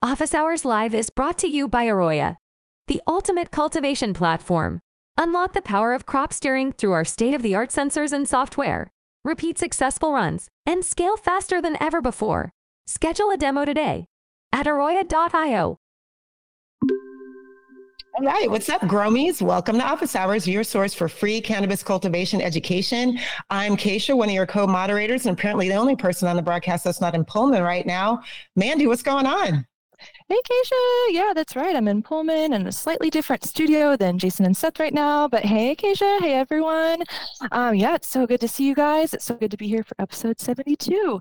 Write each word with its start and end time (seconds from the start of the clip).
Office 0.00 0.32
Hours 0.32 0.64
Live 0.64 0.94
is 0.94 1.10
brought 1.10 1.38
to 1.38 1.48
you 1.48 1.66
by 1.66 1.86
Aroya, 1.86 2.36
the 2.86 3.02
ultimate 3.08 3.50
cultivation 3.50 4.14
platform. 4.14 4.78
Unlock 5.16 5.54
the 5.54 5.60
power 5.60 5.92
of 5.92 6.06
crop 6.06 6.32
steering 6.32 6.70
through 6.70 6.92
our 6.92 7.04
state 7.04 7.34
of 7.34 7.42
the 7.42 7.56
art 7.56 7.70
sensors 7.70 8.12
and 8.12 8.28
software. 8.28 8.92
Repeat 9.24 9.58
successful 9.58 10.12
runs 10.12 10.46
and 10.64 10.84
scale 10.84 11.16
faster 11.16 11.60
than 11.60 11.76
ever 11.82 12.00
before. 12.00 12.52
Schedule 12.86 13.32
a 13.32 13.36
demo 13.36 13.64
today 13.64 14.06
at 14.52 14.66
aroya.io. 14.66 15.78
All 18.14 18.24
right, 18.24 18.48
what's 18.48 18.68
up, 18.68 18.82
Growmies? 18.82 19.42
Welcome 19.42 19.78
to 19.78 19.84
Office 19.84 20.14
Hours, 20.14 20.46
your 20.46 20.62
source 20.62 20.94
for 20.94 21.08
free 21.08 21.40
cannabis 21.40 21.82
cultivation 21.82 22.40
education. 22.40 23.18
I'm 23.50 23.76
Kaisha, 23.76 24.16
one 24.16 24.28
of 24.28 24.34
your 24.36 24.46
co-moderators, 24.46 25.26
and 25.26 25.36
apparently 25.36 25.68
the 25.68 25.74
only 25.74 25.96
person 25.96 26.28
on 26.28 26.36
the 26.36 26.42
broadcast 26.42 26.84
that's 26.84 27.00
not 27.00 27.16
in 27.16 27.24
Pullman 27.24 27.64
right 27.64 27.84
now. 27.84 28.22
Mandy, 28.54 28.86
what's 28.86 29.02
going 29.02 29.26
on? 29.26 29.66
Hey, 30.28 30.40
Kaisha. 30.48 31.06
Yeah, 31.10 31.32
that's 31.34 31.56
right. 31.56 31.74
I'm 31.74 31.88
in 31.88 32.02
Pullman 32.02 32.52
in 32.52 32.66
a 32.66 32.72
slightly 32.72 33.10
different 33.10 33.44
studio 33.44 33.96
than 33.96 34.18
Jason 34.18 34.44
and 34.44 34.56
Seth 34.56 34.78
right 34.78 34.94
now. 34.94 35.28
But 35.28 35.44
hey, 35.44 35.74
Kaisha. 35.74 36.20
Hey, 36.20 36.34
everyone. 36.34 37.02
Um, 37.52 37.74
yeah, 37.74 37.94
it's 37.94 38.08
so 38.08 38.26
good 38.26 38.40
to 38.40 38.48
see 38.48 38.66
you 38.66 38.74
guys. 38.74 39.14
It's 39.14 39.24
so 39.24 39.34
good 39.34 39.50
to 39.50 39.56
be 39.56 39.68
here 39.68 39.82
for 39.82 39.94
episode 39.98 40.40
72. 40.40 41.20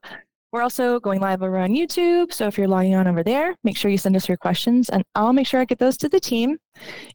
We're 0.52 0.62
also 0.62 1.00
going 1.00 1.20
live 1.20 1.44
over 1.44 1.58
on 1.58 1.72
YouTube. 1.72 2.32
So 2.34 2.48
if 2.48 2.58
you're 2.58 2.68
logging 2.68 2.96
on 2.96 3.08
over 3.08 3.24
there, 3.24 3.56
make 3.64 3.78
sure 3.78 3.92
you 3.92 3.98
send 3.98 4.16
us 4.16 4.28
your 4.28 4.38
questions 4.38 4.90
and 4.90 5.04
I'll 5.16 5.34
make 5.34 5.48
sure 5.48 5.60
I 5.60 5.66
get 5.66 5.80
those 5.80 5.98
to 5.98 6.10
the 6.10 6.20
team. 6.20 6.58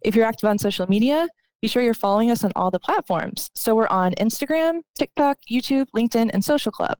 If 0.02 0.14
you're 0.14 0.26
active 0.26 0.48
on 0.48 0.58
social 0.58 0.86
media, 0.86 1.28
be 1.62 1.68
sure 1.68 1.82
you're 1.82 1.94
following 1.94 2.30
us 2.30 2.44
on 2.44 2.52
all 2.56 2.70
the 2.70 2.80
platforms. 2.80 3.50
So 3.54 3.74
we're 3.74 3.86
on 3.88 4.12
Instagram, 4.14 4.80
TikTok, 4.96 5.38
YouTube, 5.50 5.86
LinkedIn, 5.96 6.30
and 6.32 6.44
Social 6.44 6.72
Club. 6.72 6.98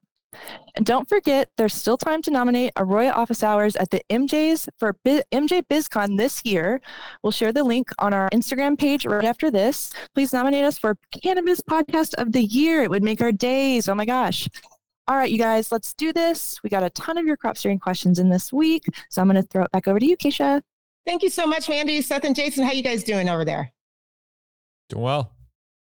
And 0.76 0.86
don't 0.86 1.08
forget, 1.08 1.50
there's 1.56 1.74
still 1.74 1.98
time 1.98 2.22
to 2.22 2.30
nominate 2.30 2.74
Aroya 2.74 3.14
Office 3.14 3.42
Hours 3.42 3.76
at 3.76 3.90
the 3.90 4.02
MJs 4.10 4.68
for 4.78 4.96
B- 5.04 5.22
MJ 5.32 5.62
BizCon 5.70 6.16
this 6.16 6.40
year. 6.44 6.80
We'll 7.22 7.30
share 7.32 7.52
the 7.52 7.64
link 7.64 7.90
on 7.98 8.14
our 8.14 8.30
Instagram 8.30 8.78
page 8.78 9.04
right 9.04 9.24
after 9.24 9.50
this. 9.50 9.92
Please 10.14 10.32
nominate 10.32 10.64
us 10.64 10.78
for 10.78 10.96
Cannabis 11.22 11.60
Podcast 11.60 12.14
of 12.14 12.32
the 12.32 12.42
Year. 12.42 12.82
It 12.82 12.90
would 12.90 13.02
make 13.02 13.20
our 13.20 13.32
days. 13.32 13.88
Oh 13.88 13.94
my 13.94 14.06
gosh. 14.06 14.48
All 15.08 15.16
right, 15.16 15.30
you 15.30 15.38
guys, 15.38 15.72
let's 15.72 15.94
do 15.94 16.12
this. 16.12 16.60
We 16.62 16.70
got 16.70 16.84
a 16.84 16.90
ton 16.90 17.18
of 17.18 17.26
your 17.26 17.36
crop 17.36 17.56
steering 17.56 17.78
questions 17.80 18.18
in 18.18 18.28
this 18.28 18.52
week. 18.52 18.84
So 19.10 19.20
I'm 19.20 19.28
going 19.28 19.40
to 19.40 19.46
throw 19.48 19.64
it 19.64 19.70
back 19.72 19.88
over 19.88 19.98
to 19.98 20.06
you, 20.06 20.16
Kaisha. 20.16 20.62
Thank 21.04 21.22
you 21.22 21.28
so 21.28 21.46
much, 21.46 21.68
Mandy, 21.68 22.00
Seth, 22.00 22.24
and 22.24 22.36
Jason. 22.36 22.64
How 22.64 22.72
you 22.72 22.82
guys 22.84 23.02
doing 23.02 23.28
over 23.28 23.44
there? 23.44 23.72
Doing 24.88 25.02
well. 25.02 25.32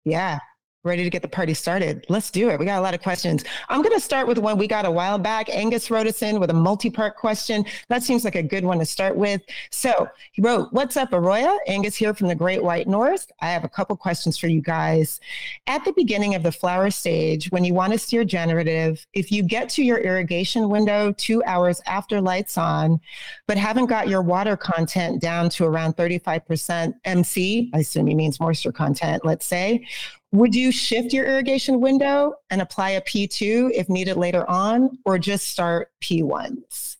Yeah, 0.06 0.40
ready 0.84 1.04
to 1.04 1.10
get 1.10 1.22
the 1.22 1.28
party 1.28 1.54
started. 1.54 2.06
Let's 2.08 2.32
do 2.32 2.50
it. 2.50 2.58
We 2.58 2.66
got 2.66 2.80
a 2.80 2.82
lot 2.82 2.94
of 2.94 3.02
questions. 3.02 3.44
I'm 3.68 3.82
going 3.82 3.94
to 3.94 4.00
start 4.00 4.28
with 4.28 4.38
one 4.38 4.58
we 4.58 4.66
got 4.66 4.86
a 4.86 4.92
while 4.92 5.18
back. 5.18 5.50
Angus 5.50 5.92
wrote 5.92 6.08
us 6.08 6.22
in 6.22 6.40
with 6.40 6.50
a 6.52 6.54
multi 6.54 6.90
part 6.90 7.18
question. 7.18 7.66
That 7.90 8.02
seems 8.02 8.24
like 8.24 8.36
a 8.36 8.44
good 8.44 8.64
one 8.64 8.80
to 8.80 8.86
start 8.86 9.18
with. 9.18 9.42
So 9.72 10.08
he 10.32 10.42
wrote, 10.42 10.72
What's 10.72 10.96
up, 10.96 11.12
Aroya? 11.12 11.58
Angus 11.68 11.98
here 11.98 12.14
from 12.14 12.30
the 12.30 12.36
Great 12.36 12.64
White 12.64 12.88
North. 12.88 13.30
I 13.42 13.48
have 13.48 13.66
a 13.66 13.70
couple 13.70 13.98
questions 13.98 14.38
for 14.38 14.48
you 14.48 14.62
guys. 14.62 15.20
At 15.68 15.84
the 15.84 15.92
beginning 15.92 16.36
of 16.36 16.44
the 16.44 16.52
flower 16.52 16.90
stage, 16.92 17.52
when 17.52 17.66
you 17.66 17.74
want 17.74 17.92
to 17.92 18.00
steer 18.00 18.24
generative, 18.24 19.06
if 19.14 19.34
you 19.34 19.44
get 19.44 19.68
to 19.72 19.84
your 19.84 19.98
irrigation 19.98 20.70
window 20.70 21.12
two 21.18 21.44
hours 21.44 21.82
after 21.88 22.22
lights 22.22 22.58
on, 22.58 23.02
but 23.48 23.58
haven't 23.58 23.88
got 23.88 24.08
your 24.08 24.22
water 24.22 24.56
content 24.56 25.22
down 25.22 25.50
to 25.50 25.66
around 25.66 25.98
35% 25.98 26.94
MC, 27.04 27.70
I 27.74 27.80
assume 27.80 28.08
he 28.08 28.16
means 28.16 28.40
moisture 28.40 28.72
content, 28.72 29.26
let's 29.26 29.46
say, 29.46 29.86
would 30.32 30.54
you 30.54 30.72
shift 30.72 31.12
your 31.14 31.26
irrigation 31.26 31.80
window 31.80 32.36
and 32.50 32.62
apply 32.62 32.92
a 32.92 33.02
P2 33.02 33.72
if 33.74 33.90
needed 33.90 34.18
later 34.18 34.48
on, 34.50 34.98
or 35.06 35.18
just 35.18 35.48
start 35.48 35.92
P1s? 36.04 36.98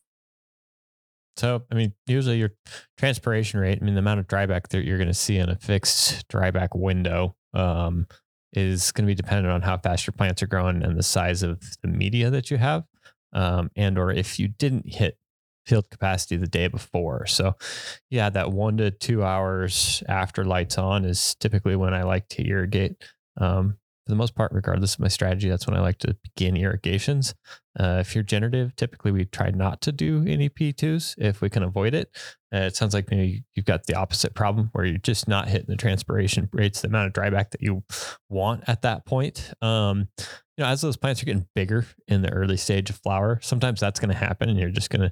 So, 1.38 1.64
I 1.72 1.76
mean, 1.76 1.94
usually 2.06 2.38
your 2.38 2.52
transpiration 2.98 3.60
rate, 3.60 3.80
I 3.82 3.86
mean, 3.86 3.94
the 3.94 4.00
amount 4.00 4.20
of 4.20 4.28
dryback 4.28 4.68
that 4.70 4.84
you're 4.84 4.98
going 4.98 5.08
to 5.08 5.14
see 5.14 5.38
in 5.38 5.50
a 5.50 5.56
fixed 5.56 6.28
dryback 6.28 6.70
window 6.76 7.36
um, 7.54 8.08
is 8.52 8.92
going 8.92 9.06
to 9.06 9.12
be 9.12 9.16
dependent 9.16 9.48
on 9.54 9.62
how 9.62 9.78
fast 9.78 10.06
your 10.06 10.14
plants 10.14 10.44
are 10.44 10.48
growing 10.48 10.84
and 10.84 10.98
the 10.98 11.04
size 11.04 11.44
of 11.44 11.62
the 11.82 11.88
media 11.88 12.30
that 12.30 12.52
you 12.52 12.58
have. 12.58 12.84
Um, 13.32 13.70
and 13.76 13.98
or 13.98 14.12
if 14.12 14.40
you 14.40 14.48
didn't 14.50 14.92
hit 14.92 15.18
field 15.66 15.90
capacity 15.92 16.36
the 16.36 16.48
day 16.48 16.68
before. 16.68 17.26
So, 17.28 17.56
yeah, 18.10 18.30
that 18.32 18.52
one 18.52 18.78
to 18.78 18.92
two 18.92 19.24
hours 19.24 20.04
after 20.10 20.44
lights 20.44 20.78
on 20.78 21.06
is 21.06 21.36
typically 21.36 21.76
when 21.76 21.94
I 21.94 22.04
like 22.04 22.28
to 22.30 22.46
irrigate. 22.46 23.02
Um, 23.40 23.78
for 24.06 24.12
the 24.12 24.18
most 24.18 24.34
part, 24.34 24.52
regardless 24.54 24.96
of 24.96 25.02
my 25.02 25.08
strategy, 25.08 25.50
that's 25.50 25.68
when 25.68 25.76
I 25.76 25.82
like 25.82 26.00
to 26.00 26.16
begin 26.24 26.58
irrigations. 26.58 27.36
Uh, 27.80 27.98
if 28.00 28.16
you're 28.16 28.24
generative, 28.24 28.76
typically 28.76 29.12
we 29.12 29.26
try 29.26 29.52
not 29.52 29.82
to 29.82 29.92
do 29.92 30.26
any 30.28 30.50
P2s 30.50 31.16
if 31.18 31.42
we 31.42 31.50
can 31.50 31.62
avoid 31.64 31.94
it. 31.94 32.10
Uh, 32.54 32.62
it 32.62 32.76
sounds 32.76 32.96
like 32.96 33.12
maybe 33.12 33.44
you've 33.54 33.66
got 33.66 33.86
the 33.86 33.96
opposite 33.96 34.34
problem 34.34 34.70
where 34.74 34.84
you're 34.84 34.98
just 34.98 35.28
not 35.28 35.48
hitting 35.48 35.68
the 35.68 35.76
transpiration 35.76 36.50
rates, 36.52 36.82
the 36.82 36.88
amount 36.88 37.08
of 37.08 37.14
dryback 37.14 37.52
that 37.52 37.62
you 37.62 37.84
want 38.30 38.64
at 38.68 38.82
that 38.82 39.06
point. 39.06 39.54
Um, 39.62 40.08
you 40.18 40.64
know, 40.64 40.66
as 40.66 40.82
those 40.82 40.98
plants 40.98 41.22
are 41.22 41.26
getting 41.26 41.48
bigger 41.54 41.86
in 42.08 42.24
the 42.24 42.32
early 42.32 42.58
stage 42.58 42.90
of 42.90 42.96
flower, 42.98 43.40
sometimes 43.44 43.80
that's 43.80 44.00
going 44.00 44.12
to 44.12 44.18
happen, 44.18 44.50
and 44.50 44.58
you're 44.58 44.72
just 44.72 44.90
going 44.90 45.02
to 45.02 45.12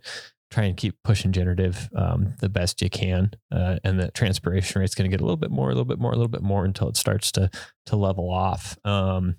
try 0.50 0.64
and 0.64 0.78
keep 0.78 0.96
pushing 1.04 1.32
generative 1.32 1.90
um, 1.96 2.34
the 2.40 2.50
best 2.50 2.82
you 2.82 2.90
can, 2.90 3.32
uh, 3.52 3.78
and 3.84 4.00
the 4.00 4.12
transpiration 4.12 4.80
rate's 4.80 4.96
going 4.96 5.10
to 5.10 5.14
get 5.14 5.22
a 5.22 5.26
little 5.26 5.38
bit 5.38 5.52
more, 5.52 5.68
a 5.68 5.74
little 5.74 5.86
bit 5.86 6.00
more, 6.00 6.12
a 6.12 6.16
little 6.16 6.28
bit 6.28 6.42
more 6.42 6.66
until 6.66 6.88
it 6.90 6.98
starts 6.98 7.32
to 7.34 7.50
to 7.86 7.96
level 7.96 8.30
off. 8.30 8.78
Um, 8.86 9.36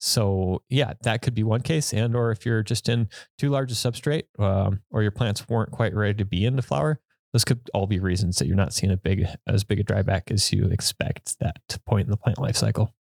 so 0.00 0.62
yeah, 0.68 0.92
that 1.02 1.22
could 1.22 1.34
be 1.34 1.42
one 1.42 1.62
case, 1.62 1.92
and 1.92 2.14
or 2.14 2.30
if 2.30 2.46
you're 2.46 2.62
just 2.62 2.88
in 2.88 3.08
too 3.38 3.50
large 3.50 3.72
a 3.72 3.74
substrate, 3.74 4.24
um, 4.38 4.82
or 4.90 5.02
your 5.02 5.10
plants 5.10 5.48
weren't 5.48 5.72
quite 5.72 5.94
ready 5.94 6.14
to 6.14 6.24
be 6.24 6.44
into 6.44 6.62
flower, 6.62 7.00
those 7.32 7.44
could 7.44 7.68
all 7.74 7.86
be 7.86 7.98
reasons 7.98 8.38
that 8.38 8.46
you're 8.46 8.56
not 8.56 8.72
seeing 8.72 8.92
a 8.92 8.96
big 8.96 9.26
as 9.46 9.64
big 9.64 9.80
a 9.80 9.84
dryback 9.84 10.30
as 10.30 10.52
you 10.52 10.66
expect 10.66 11.38
that 11.40 11.60
point 11.86 12.06
in 12.06 12.10
the 12.10 12.16
plant 12.16 12.38
life 12.38 12.56
cycle. 12.56 12.94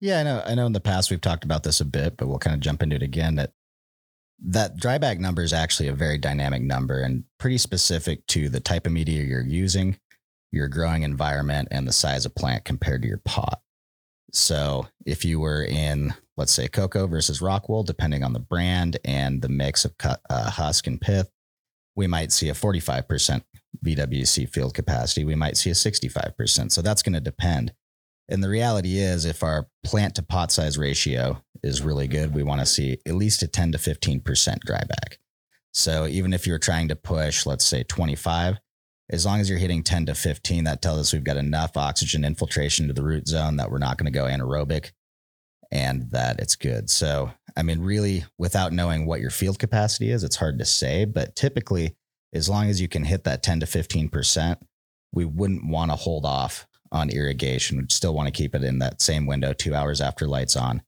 Yeah, 0.00 0.18
I 0.18 0.22
know. 0.24 0.42
I 0.44 0.54
know. 0.56 0.66
In 0.66 0.72
the 0.72 0.80
past, 0.80 1.10
we've 1.10 1.20
talked 1.20 1.44
about 1.44 1.62
this 1.62 1.80
a 1.80 1.84
bit, 1.84 2.16
but 2.16 2.26
we'll 2.26 2.38
kind 2.38 2.54
of 2.54 2.60
jump 2.60 2.82
into 2.82 2.96
it 2.96 3.04
again. 3.04 3.36
That 3.36 3.52
that 4.44 4.76
dryback 4.76 5.18
number 5.18 5.42
is 5.42 5.52
actually 5.52 5.88
a 5.88 5.94
very 5.94 6.18
dynamic 6.18 6.62
number 6.62 7.00
and 7.00 7.24
pretty 7.38 7.58
specific 7.58 8.26
to 8.26 8.48
the 8.48 8.60
type 8.60 8.86
of 8.86 8.92
media 8.92 9.22
you're 9.22 9.46
using, 9.46 9.96
your 10.50 10.68
growing 10.68 11.02
environment, 11.02 11.68
and 11.70 11.86
the 11.86 11.92
size 11.92 12.26
of 12.26 12.34
plant 12.34 12.64
compared 12.64 13.02
to 13.02 13.08
your 13.08 13.22
pot. 13.24 13.60
So 14.32 14.88
if 15.06 15.24
you 15.24 15.38
were 15.40 15.62
in, 15.62 16.14
let's 16.36 16.52
say, 16.52 16.66
coco 16.66 17.06
versus 17.06 17.40
rock 17.40 17.68
wool, 17.68 17.82
depending 17.82 18.24
on 18.24 18.32
the 18.32 18.40
brand 18.40 18.98
and 19.04 19.42
the 19.42 19.48
mix 19.48 19.84
of 19.84 19.92
uh, 20.02 20.50
husk 20.50 20.86
and 20.86 21.00
pith, 21.00 21.30
we 21.94 22.06
might 22.06 22.32
see 22.32 22.48
a 22.48 22.54
45% 22.54 23.42
VWC 23.84 24.48
field 24.48 24.74
capacity. 24.74 25.24
We 25.24 25.34
might 25.34 25.56
see 25.56 25.70
a 25.70 25.74
65%. 25.74 26.72
So 26.72 26.82
that's 26.82 27.02
going 27.02 27.12
to 27.12 27.20
depend. 27.20 27.72
And 28.28 28.42
the 28.42 28.48
reality 28.48 28.98
is, 28.98 29.26
if 29.26 29.42
our 29.42 29.68
plant 29.84 30.14
to 30.14 30.22
pot 30.22 30.50
size 30.52 30.78
ratio 30.78 31.42
is 31.62 31.82
really 31.82 32.08
good, 32.08 32.34
we 32.34 32.42
want 32.42 32.60
to 32.60 32.66
see 32.66 32.98
at 33.06 33.14
least 33.14 33.42
a 33.42 33.48
10 33.48 33.72
to 33.72 33.78
15% 33.78 34.22
dryback. 34.22 35.16
So 35.72 36.06
even 36.06 36.32
if 36.32 36.46
you're 36.46 36.58
trying 36.58 36.88
to 36.88 36.96
push, 36.96 37.46
let's 37.46 37.64
say 37.64 37.82
25, 37.82 38.58
as 39.10 39.26
long 39.26 39.40
as 39.40 39.48
you're 39.48 39.58
hitting 39.58 39.82
10 39.82 40.06
to 40.06 40.14
15, 40.14 40.64
that 40.64 40.82
tells 40.82 40.98
us 40.98 41.12
we've 41.12 41.24
got 41.24 41.36
enough 41.36 41.76
oxygen 41.76 42.24
infiltration 42.24 42.88
to 42.88 42.92
the 42.92 43.02
root 43.02 43.26
zone 43.26 43.56
that 43.56 43.70
we're 43.70 43.78
not 43.78 43.98
going 43.98 44.12
to 44.12 44.18
go 44.18 44.24
anaerobic 44.24 44.92
and 45.70 46.10
that 46.10 46.38
it's 46.38 46.54
good. 46.54 46.90
So, 46.90 47.30
I 47.56 47.62
mean, 47.62 47.80
really, 47.80 48.24
without 48.38 48.72
knowing 48.72 49.06
what 49.06 49.20
your 49.20 49.30
field 49.30 49.58
capacity 49.58 50.10
is, 50.10 50.22
it's 50.22 50.36
hard 50.36 50.58
to 50.58 50.64
say. 50.66 51.06
But 51.06 51.34
typically, 51.34 51.96
as 52.34 52.48
long 52.48 52.68
as 52.68 52.80
you 52.80 52.88
can 52.88 53.04
hit 53.04 53.24
that 53.24 53.42
10 53.42 53.60
to 53.60 53.66
15%, 53.66 54.56
we 55.12 55.24
wouldn't 55.24 55.66
want 55.66 55.90
to 55.90 55.96
hold 55.96 56.26
off 56.26 56.66
on 56.90 57.08
irrigation. 57.08 57.78
We'd 57.78 57.90
still 57.90 58.14
want 58.14 58.26
to 58.26 58.32
keep 58.32 58.54
it 58.54 58.62
in 58.62 58.78
that 58.80 59.00
same 59.00 59.26
window, 59.26 59.54
two 59.54 59.74
hours 59.74 60.00
after 60.00 60.28
lights 60.28 60.56
on, 60.56 60.82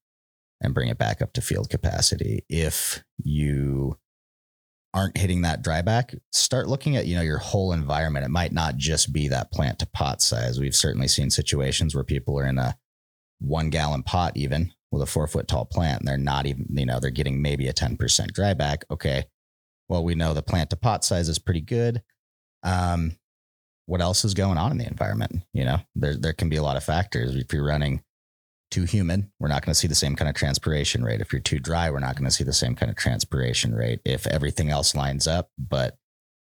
and 0.61 0.75
bring 0.75 0.89
it 0.89 0.99
back 0.99 1.21
up 1.21 1.33
to 1.35 1.41
field 1.41 1.71
capacity. 1.71 2.45
If 2.49 3.05
you 3.23 3.99
aren't 4.93 5.19
hitting 5.19 5.43
that 5.43 5.63
dryback, 5.63 6.19
start 6.33 6.69
looking 6.69 6.97
at 6.97 7.07
you 7.07 7.17
know 7.17 7.23
your 7.23 7.39
whole 7.39 7.73
environment. 7.73 8.25
It 8.25 8.31
might 8.31 8.53
not 8.53 8.77
just 8.77 9.13
be 9.13 9.29
that 9.29 9.53
plant 9.53 9.79
to 9.81 9.87
pot 9.87 10.23
size. 10.23 10.59
We've 10.59 10.77
certainly 10.77 11.09
seen 11.09 11.31
situations 11.31 11.95
where 11.95 12.05
people 12.05 12.39
are 12.39 12.47
in 12.47 12.59
a 12.59 12.77
one 13.41 13.71
gallon 13.71 14.03
pot 14.03 14.33
even 14.37 14.73
with 14.91 15.03
a 15.03 15.07
four 15.07 15.27
foot 15.27 15.49
tall 15.49 15.65
plant, 15.65 16.01
and 16.01 16.09
they're 16.09 16.17
not 16.17 16.47
even 16.47 16.67
you 16.71 16.87
know 16.87 17.01
they're 17.01 17.11
getting 17.11 17.43
maybe 17.43 17.69
a 17.69 17.73
ten 17.73 17.97
percent 17.97 18.33
dryback. 18.33 18.85
Okay, 18.91 19.25
well 19.89 20.05
we 20.05 20.15
know 20.15 20.33
the 20.33 20.43
plant 20.43 20.71
to 20.71 20.77
pot 20.77 21.05
size 21.05 21.29
is 21.29 21.39
pretty 21.39 21.61
good. 21.61 22.03
Um, 22.63 23.17
what 23.87 24.01
else 24.01 24.25
is 24.25 24.35
going 24.35 24.59
on 24.59 24.71
in 24.73 24.79
the 24.79 24.87
environment. 24.87 25.43
You 25.53 25.65
know, 25.65 25.79
there 25.95 26.17
there 26.17 26.33
can 26.33 26.49
be 26.49 26.57
a 26.57 26.63
lot 26.63 26.77
of 26.77 26.85
factors. 26.85 27.35
If 27.35 27.53
you're 27.53 27.67
running 27.67 28.03
too 28.75 28.83
humid, 28.83 29.31
we're 29.39 29.47
not 29.47 29.65
going 29.65 29.73
to 29.73 29.79
see 29.79 29.87
the 29.87 29.95
same 29.95 30.17
kind 30.17 30.29
of 30.29 30.35
transpiration 30.35 31.05
rate. 31.05 31.21
If 31.21 31.33
you're 31.33 31.41
too 31.41 31.61
dry, 31.61 31.91
we're 31.91 32.01
not 32.01 32.17
going 32.17 32.25
to 32.25 32.31
see 32.33 32.43
the 32.43 32.53
same 32.53 32.75
kind 32.75 32.91
of 32.91 32.97
transpiration 32.97 33.73
rate. 33.73 34.01
If 34.05 34.27
everything 34.27 34.69
else 34.69 34.97
lines 34.97 35.29
up, 35.29 35.51
but 35.57 35.97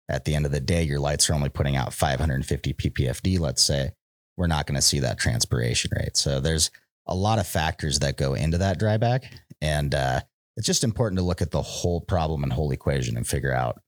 at 0.08 0.24
the 0.24 0.36
end 0.36 0.46
of 0.46 0.52
the 0.52 0.60
day, 0.60 0.84
your 0.84 1.00
lights 1.00 1.28
are 1.28 1.34
only 1.34 1.48
putting 1.48 1.74
out 1.74 1.92
550 1.92 2.72
ppfd, 2.74 3.40
let's 3.40 3.64
say, 3.64 3.90
we're 4.36 4.46
not 4.46 4.68
going 4.68 4.76
to 4.76 4.82
see 4.82 5.00
that 5.00 5.18
transpiration 5.18 5.90
rate. 5.96 6.16
So 6.16 6.38
there's 6.38 6.70
a 7.08 7.16
lot 7.16 7.40
of 7.40 7.48
factors 7.48 7.98
that 7.98 8.16
go 8.16 8.34
into 8.34 8.58
that 8.58 8.78
dryback, 8.78 9.24
and 9.60 9.92
uh, 9.92 10.20
it's 10.56 10.68
just 10.68 10.84
important 10.84 11.18
to 11.18 11.24
look 11.24 11.42
at 11.42 11.50
the 11.50 11.62
whole 11.62 12.00
problem 12.00 12.44
and 12.44 12.52
whole 12.52 12.70
equation 12.70 13.16
and 13.16 13.26
figure 13.26 13.52
out 13.52 13.80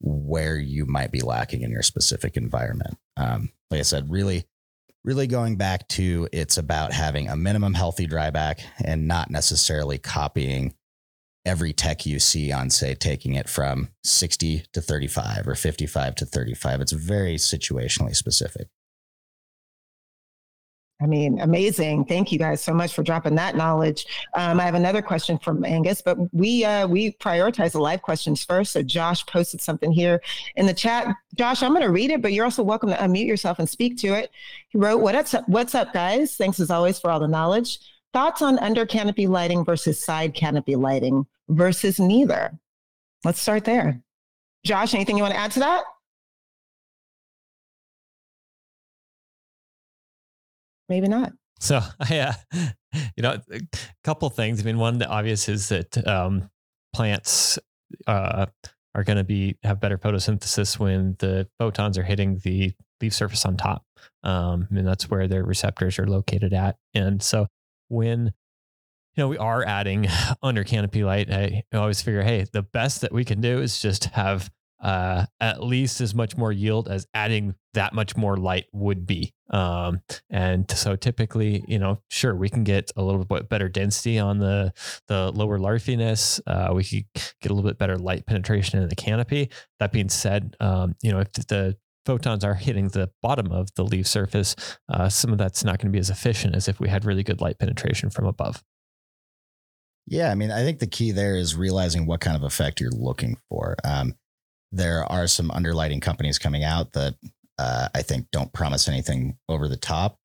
where 0.00 0.58
you 0.58 0.84
might 0.84 1.10
be 1.10 1.22
lacking 1.22 1.62
in 1.62 1.70
your 1.70 1.82
specific 1.82 2.36
environment. 2.36 2.98
Um, 3.16 3.50
like 3.70 3.80
I 3.80 3.84
said, 3.84 4.10
really, 4.10 4.44
really 5.04 5.26
going 5.26 5.56
back 5.56 5.88
to 5.88 6.28
it's 6.32 6.58
about 6.58 6.92
having 6.92 7.28
a 7.28 7.36
minimum 7.36 7.74
healthy 7.74 8.06
dryback 8.06 8.60
and 8.84 9.08
not 9.08 9.30
necessarily 9.30 9.98
copying 9.98 10.74
every 11.44 11.72
tech 11.72 12.04
you 12.04 12.18
see 12.18 12.52
on, 12.52 12.68
say, 12.68 12.94
taking 12.94 13.34
it 13.34 13.48
from 13.48 13.88
60 14.04 14.64
to 14.72 14.80
35 14.80 15.48
or 15.48 15.54
55 15.54 16.14
to 16.16 16.26
35. 16.26 16.80
It's 16.80 16.92
very 16.92 17.36
situationally 17.36 18.14
specific. 18.14 18.68
I 21.00 21.06
mean, 21.06 21.38
amazing. 21.38 22.06
Thank 22.06 22.32
you 22.32 22.40
guys 22.40 22.60
so 22.60 22.74
much 22.74 22.92
for 22.92 23.04
dropping 23.04 23.36
that 23.36 23.54
knowledge. 23.54 24.06
Um, 24.34 24.58
I 24.58 24.64
have 24.64 24.74
another 24.74 25.00
question 25.00 25.38
from 25.38 25.64
Angus, 25.64 26.02
but 26.02 26.18
we 26.34 26.64
uh, 26.64 26.88
we 26.88 27.12
prioritize 27.12 27.72
the 27.72 27.80
live 27.80 28.02
questions 28.02 28.44
first. 28.44 28.72
So 28.72 28.82
Josh 28.82 29.24
posted 29.26 29.60
something 29.60 29.92
here 29.92 30.20
in 30.56 30.66
the 30.66 30.74
chat. 30.74 31.14
Josh, 31.36 31.62
I'm 31.62 31.70
going 31.70 31.82
to 31.82 31.92
read 31.92 32.10
it, 32.10 32.20
but 32.20 32.32
you're 32.32 32.44
also 32.44 32.64
welcome 32.64 32.88
to 32.88 32.96
unmute 32.96 33.28
yourself 33.28 33.60
and 33.60 33.68
speak 33.68 33.96
to 33.98 34.08
it. 34.08 34.32
He 34.70 34.78
wrote, 34.78 34.98
"What's 34.98 35.34
up? 35.34 35.48
What's 35.48 35.76
up, 35.76 35.92
guys? 35.92 36.34
Thanks 36.34 36.58
as 36.58 36.70
always 36.70 36.98
for 36.98 37.12
all 37.12 37.20
the 37.20 37.28
knowledge. 37.28 37.78
Thoughts 38.12 38.42
on 38.42 38.58
under 38.58 38.84
canopy 38.84 39.28
lighting 39.28 39.64
versus 39.64 40.04
side 40.04 40.34
canopy 40.34 40.74
lighting 40.74 41.26
versus 41.48 42.00
neither? 42.00 42.58
Let's 43.24 43.40
start 43.40 43.64
there. 43.64 44.00
Josh, 44.64 44.94
anything 44.94 45.16
you 45.16 45.22
want 45.22 45.34
to 45.34 45.40
add 45.40 45.52
to 45.52 45.60
that?" 45.60 45.84
Maybe 50.88 51.08
not. 51.08 51.32
So 51.60 51.80
yeah, 52.10 52.34
you 53.16 53.22
know, 53.22 53.38
a 53.52 53.60
couple 54.04 54.28
things. 54.30 54.60
I 54.60 54.64
mean, 54.64 54.78
one 54.78 54.98
the 54.98 55.08
obvious 55.08 55.48
is 55.48 55.68
that 55.68 56.06
um, 56.06 56.50
plants 56.94 57.58
uh, 58.06 58.46
are 58.94 59.04
going 59.04 59.18
to 59.18 59.24
be 59.24 59.56
have 59.62 59.80
better 59.80 59.98
photosynthesis 59.98 60.78
when 60.78 61.16
the 61.18 61.48
photons 61.58 61.98
are 61.98 62.02
hitting 62.02 62.40
the 62.42 62.72
leaf 63.00 63.14
surface 63.14 63.44
on 63.44 63.56
top. 63.56 63.84
Um, 64.22 64.66
and 64.70 64.86
that's 64.86 65.08
where 65.10 65.28
their 65.28 65.44
receptors 65.44 65.98
are 65.98 66.06
located 66.06 66.52
at. 66.52 66.76
And 66.94 67.22
so 67.22 67.46
when 67.88 68.32
you 69.14 69.22
know 69.24 69.28
we 69.28 69.38
are 69.38 69.64
adding 69.64 70.08
under 70.42 70.64
canopy 70.64 71.04
light, 71.04 71.30
I 71.30 71.64
always 71.72 72.02
figure, 72.02 72.22
hey, 72.22 72.46
the 72.52 72.62
best 72.62 73.00
that 73.02 73.12
we 73.12 73.24
can 73.24 73.40
do 73.40 73.60
is 73.60 73.80
just 73.80 74.06
have 74.06 74.50
uh, 74.80 75.26
at 75.40 75.62
least 75.62 76.00
as 76.00 76.14
much 76.14 76.36
more 76.36 76.52
yield 76.52 76.88
as 76.88 77.06
adding 77.14 77.54
that 77.74 77.92
much 77.92 78.16
more 78.16 78.36
light 78.36 78.66
would 78.72 79.06
be. 79.06 79.32
Um, 79.50 80.00
and 80.30 80.70
so 80.70 80.96
typically, 80.96 81.64
you 81.66 81.78
know, 81.78 82.00
sure, 82.10 82.34
we 82.34 82.48
can 82.48 82.64
get 82.64 82.90
a 82.96 83.02
little 83.02 83.24
bit 83.24 83.48
better 83.48 83.68
density 83.68 84.18
on 84.18 84.38
the 84.38 84.72
the 85.08 85.32
lower 85.32 85.58
larfiness. 85.58 86.40
Uh, 86.46 86.72
we 86.74 86.84
could 86.84 87.04
get 87.14 87.50
a 87.50 87.54
little 87.54 87.68
bit 87.68 87.78
better 87.78 87.96
light 87.96 88.26
penetration 88.26 88.80
in 88.80 88.88
the 88.88 88.96
canopy. 88.96 89.50
That 89.78 89.92
being 89.92 90.08
said, 90.08 90.56
um, 90.60 90.94
you 91.02 91.12
know, 91.12 91.20
if 91.20 91.32
the 91.32 91.76
photons 92.04 92.42
are 92.42 92.54
hitting 92.54 92.88
the 92.88 93.10
bottom 93.22 93.52
of 93.52 93.68
the 93.74 93.84
leaf 93.84 94.06
surface, 94.06 94.56
uh, 94.88 95.08
some 95.08 95.30
of 95.30 95.38
that's 95.38 95.62
not 95.62 95.78
going 95.78 95.92
to 95.92 95.96
be 95.96 95.98
as 95.98 96.10
efficient 96.10 96.54
as 96.54 96.66
if 96.66 96.80
we 96.80 96.88
had 96.88 97.04
really 97.04 97.22
good 97.22 97.40
light 97.40 97.58
penetration 97.58 98.10
from 98.10 98.26
above. 98.26 98.64
Yeah, 100.06 100.30
I 100.30 100.34
mean, 100.34 100.50
I 100.50 100.62
think 100.64 100.78
the 100.78 100.86
key 100.86 101.10
there 101.10 101.36
is 101.36 101.54
realizing 101.54 102.06
what 102.06 102.20
kind 102.20 102.34
of 102.34 102.42
effect 102.42 102.80
you're 102.80 102.90
looking 102.90 103.36
for. 103.50 103.76
Um, 103.84 104.14
there 104.72 105.04
are 105.10 105.26
some 105.26 105.50
underlighting 105.50 106.02
companies 106.02 106.38
coming 106.38 106.64
out 106.64 106.92
that 106.92 107.14
uh, 107.58 107.88
I 107.94 108.02
think 108.02 108.26
don't 108.30 108.52
promise 108.52 108.88
anything 108.88 109.36
over 109.48 109.68
the 109.68 109.76
top. 109.76 110.18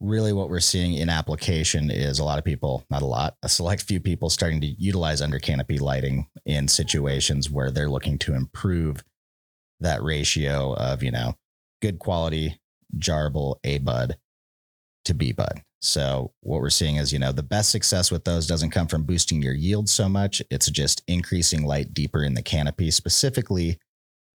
Really, 0.00 0.32
what 0.32 0.48
we're 0.48 0.60
seeing 0.60 0.94
in 0.94 1.10
application 1.10 1.90
is 1.90 2.18
a 2.18 2.24
lot 2.24 2.38
of 2.38 2.44
people, 2.44 2.84
not 2.88 3.02
a 3.02 3.06
lot, 3.06 3.36
a 3.42 3.48
select 3.48 3.82
few 3.82 4.00
people 4.00 4.30
starting 4.30 4.60
to 4.62 4.66
utilize 4.66 5.20
under 5.20 5.38
canopy 5.38 5.78
lighting 5.78 6.26
in 6.46 6.68
situations 6.68 7.50
where 7.50 7.70
they're 7.70 7.90
looking 7.90 8.16
to 8.18 8.34
improve 8.34 9.04
that 9.80 10.02
ratio 10.02 10.74
of, 10.74 11.02
you 11.02 11.10
know, 11.10 11.34
good 11.82 11.98
quality 11.98 12.58
jarable 12.98 13.56
A 13.64 13.78
bud 13.78 14.16
to 15.04 15.14
B 15.14 15.32
bud. 15.32 15.62
So 15.82 16.32
what 16.40 16.60
we're 16.60 16.70
seeing 16.70 16.96
is, 16.96 17.12
you 17.12 17.18
know, 17.18 17.32
the 17.32 17.42
best 17.42 17.70
success 17.70 18.10
with 18.10 18.24
those 18.24 18.46
doesn't 18.46 18.70
come 18.70 18.86
from 18.86 19.04
boosting 19.04 19.42
your 19.42 19.54
yield 19.54 19.88
so 19.88 20.08
much. 20.08 20.42
It's 20.50 20.70
just 20.70 21.02
increasing 21.08 21.64
light 21.64 21.94
deeper 21.94 22.22
in 22.22 22.34
the 22.34 22.42
canopy, 22.42 22.90
specifically 22.90 23.78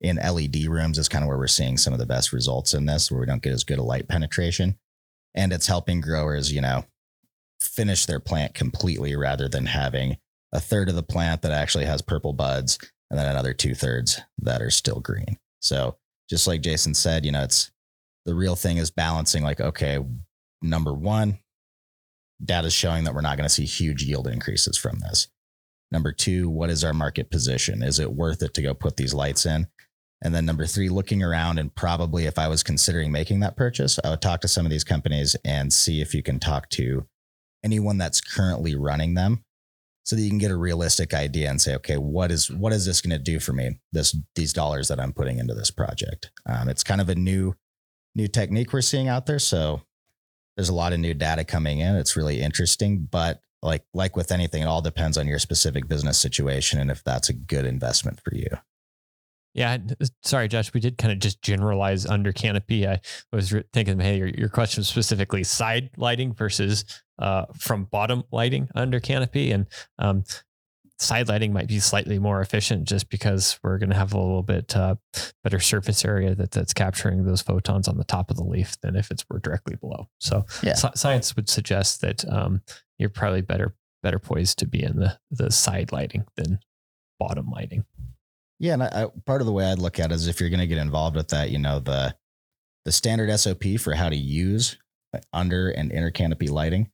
in 0.06 0.18
LED 0.18 0.66
rooms 0.68 1.00
is 1.00 1.10
kind 1.10 1.24
of 1.24 1.28
where 1.28 1.38
we're 1.38 1.48
seeing 1.48 1.78
some 1.78 1.92
of 1.92 2.00
the 2.00 2.06
best 2.06 2.32
results 2.32 2.76
in 2.76 2.86
this, 2.86 3.12
where 3.12 3.20
we 3.20 3.26
don't 3.26 3.42
get 3.42 3.54
as 3.54 3.64
good 3.64 3.80
a 3.80 3.84
light 3.84 4.08
penetration. 4.08 4.78
And 5.34 5.52
it's 5.52 5.68
helping 5.68 6.00
growers, 6.00 6.54
you 6.54 6.62
know, 6.62 6.86
finish 7.60 8.06
their 8.06 8.20
plant 8.20 8.54
completely 8.54 9.16
rather 9.16 9.50
than 9.50 9.66
having 9.66 10.18
a 10.54 10.60
third 10.60 10.90
of 10.90 10.96
the 10.96 11.04
plant 11.04 11.42
that 11.42 11.52
actually 11.52 11.86
has 11.86 12.04
purple 12.04 12.34
buds 12.34 12.78
and 13.10 13.20
then 13.20 13.28
another 13.28 13.54
two 13.54 13.74
thirds 13.74 14.22
that 14.38 14.62
are 14.62 14.70
still 14.70 15.00
green. 15.00 15.38
So 15.60 15.98
just 16.30 16.48
like 16.48 16.62
Jason 16.62 16.94
said, 16.94 17.26
you 17.26 17.32
know, 17.32 17.44
it's 17.44 17.72
the 18.26 18.36
real 18.36 18.56
thing 18.56 18.78
is 18.78 18.92
balancing 18.92 19.44
like, 19.44 19.60
okay, 19.60 20.00
number 20.62 20.94
one, 20.94 21.40
data 22.44 22.68
is 22.68 22.74
showing 22.74 23.06
that 23.06 23.16
we're 23.16 23.22
not 23.22 23.38
going 23.38 23.48
to 23.48 23.54
see 23.54 23.66
huge 23.66 24.04
yield 24.04 24.28
increases 24.28 24.78
from 24.78 25.00
this. 25.00 25.28
Number 25.92 26.12
two, 26.12 26.48
what 26.50 26.70
is 26.70 26.84
our 26.84 26.94
market 26.94 27.32
position? 27.32 27.82
Is 27.82 28.00
it 28.00 28.14
worth 28.14 28.44
it 28.44 28.54
to 28.54 28.62
go 28.62 28.74
put 28.74 28.98
these 28.98 29.14
lights 29.14 29.46
in? 29.46 29.68
And 30.22 30.34
then 30.34 30.46
number 30.46 30.66
three, 30.66 30.90
looking 30.90 31.22
around 31.22 31.60
and 31.60 31.74
probably 31.74 32.26
if 32.26 32.40
I 32.40 32.48
was 32.48 32.64
considering 32.64 33.12
making 33.12 33.42
that 33.42 33.58
purchase, 33.58 34.00
I 34.04 34.10
would 34.10 34.22
talk 34.22 34.42
to 34.42 34.48
some 34.48 34.66
of 34.66 34.72
these 34.72 34.84
companies 34.84 35.36
and 35.44 35.72
see 35.72 36.02
if 36.02 36.16
you 36.16 36.24
can 36.24 36.40
talk 36.40 36.70
to 36.72 37.06
anyone 37.64 37.98
that's 37.98 38.22
currently 38.22 38.76
running 38.76 39.14
them 39.14 39.44
so 40.04 40.16
that 40.16 40.22
you 40.22 40.30
can 40.30 40.38
get 40.38 40.52
a 40.52 40.56
realistic 40.56 41.14
idea 41.14 41.50
and 41.50 41.60
say, 41.60 41.76
okay, 41.76 41.98
what 41.98 42.32
is 42.32 42.50
what 42.52 42.72
is 42.72 42.86
this 42.86 43.02
going 43.02 43.18
to 43.18 43.24
do 43.24 43.40
for 43.40 43.54
me? 43.54 43.80
This 43.92 44.16
these 44.36 44.54
dollars 44.54 44.88
that 44.88 45.00
I'm 45.00 45.14
putting 45.14 45.40
into 45.40 45.54
this 45.54 45.72
project. 45.72 46.32
Um, 46.46 46.70
it's 46.70 46.84
kind 46.84 47.02
of 47.02 47.10
a 47.10 47.16
new 47.16 47.56
new 48.14 48.28
technique 48.28 48.72
we're 48.72 48.82
seeing 48.82 49.08
out 49.08 49.26
there. 49.26 49.40
So 49.40 49.82
there's 50.56 50.70
a 50.70 50.76
lot 50.76 50.94
of 50.94 51.00
new 51.00 51.14
data 51.14 51.44
coming 51.44 51.80
in. 51.80 51.96
It's 51.96 52.16
really 52.16 52.40
interesting, 52.40 53.08
but 53.12 53.42
like 53.62 53.84
like 53.94 54.16
with 54.16 54.32
anything, 54.32 54.62
it 54.62 54.68
all 54.68 54.82
depends 54.82 55.18
on 55.18 55.28
your 55.28 55.40
specific 55.40 55.88
business 55.88 56.20
situation 56.20 56.80
and 56.80 56.92
if 56.92 57.04
that's 57.04 57.30
a 57.30 57.34
good 57.34 57.66
investment 57.66 58.22
for 58.24 58.34
you. 58.36 58.50
Yeah, 59.56 59.78
sorry, 60.22 60.50
Josh. 60.50 60.74
We 60.74 60.82
did 60.82 60.98
kind 60.98 61.14
of 61.14 61.20
just 61.20 61.42
generalize 61.42 62.06
under 62.06 62.34
canopy. 62.34 62.86
I 62.86 63.00
was 63.32 63.56
thinking, 63.72 63.98
hey, 64.02 64.18
your, 64.18 64.28
your 64.28 64.50
question 64.50 64.82
was 64.82 64.90
specifically 64.90 65.46
side 65.46 65.92
lighting 65.96 66.34
versus 66.34 66.84
uh, 67.20 67.46
from 67.58 67.86
bottom 67.86 68.26
lighting 68.34 68.68
under 68.76 69.00
canopy, 69.00 69.54
and 69.54 69.66
um, 69.98 70.26
side 71.00 71.30
lighting 71.30 71.54
might 71.54 71.70
be 71.70 71.80
slightly 71.80 72.20
more 72.20 72.42
efficient 72.42 72.86
just 72.86 73.10
because 73.10 73.58
we're 73.64 73.78
going 73.78 73.90
to 73.90 73.96
have 73.96 74.12
a 74.12 74.20
little 74.20 74.44
bit 74.44 74.76
uh, 74.76 74.96
better 75.42 75.62
surface 75.62 76.04
area 76.04 76.36
that 76.36 76.52
that's 76.52 76.74
capturing 76.74 77.24
those 77.24 77.42
photons 77.42 77.88
on 77.88 77.98
the 77.98 78.04
top 78.04 78.30
of 78.30 78.36
the 78.36 78.44
leaf 78.44 78.76
than 78.82 78.98
if 78.98 79.10
it's 79.10 79.26
we're 79.30 79.40
directly 79.40 79.78
below. 79.78 80.10
So, 80.20 80.46
yeah. 80.64 80.74
science 80.74 81.34
would 81.38 81.48
suggest 81.48 82.02
that 82.02 82.28
um, 82.30 82.62
you're 82.98 83.10
probably 83.10 83.42
better 83.42 83.74
better 84.04 84.20
poised 84.20 84.60
to 84.60 84.68
be 84.68 84.84
in 84.84 85.00
the 85.00 85.18
the 85.32 85.50
side 85.50 85.94
lighting 85.94 86.26
than 86.36 86.60
bottom 87.20 87.50
lighting. 87.50 87.86
Yeah, 88.60 88.74
and 88.74 88.84
I, 88.84 88.88
I, 88.88 89.08
part 89.26 89.42
of 89.42 89.48
the 89.48 89.54
way 89.54 89.66
I'd 89.66 89.80
look 89.80 90.00
at 90.00 90.12
it 90.12 90.16
is 90.16 90.28
if 90.28 90.40
you're 90.40 90.50
going 90.50 90.60
to 90.60 90.68
get 90.68 90.78
involved 90.78 91.16
with 91.16 91.30
that, 91.30 91.52
you 91.52 91.60
know, 91.60 91.80
the 91.80 92.16
the 92.86 92.92
standard 92.92 93.36
SOP 93.38 93.64
for 93.80 93.94
how 93.94 94.10
to 94.10 94.16
use 94.16 94.78
under 95.34 95.70
and 95.70 95.92
inner 95.92 96.12
canopy 96.12 96.48
lighting 96.48 96.90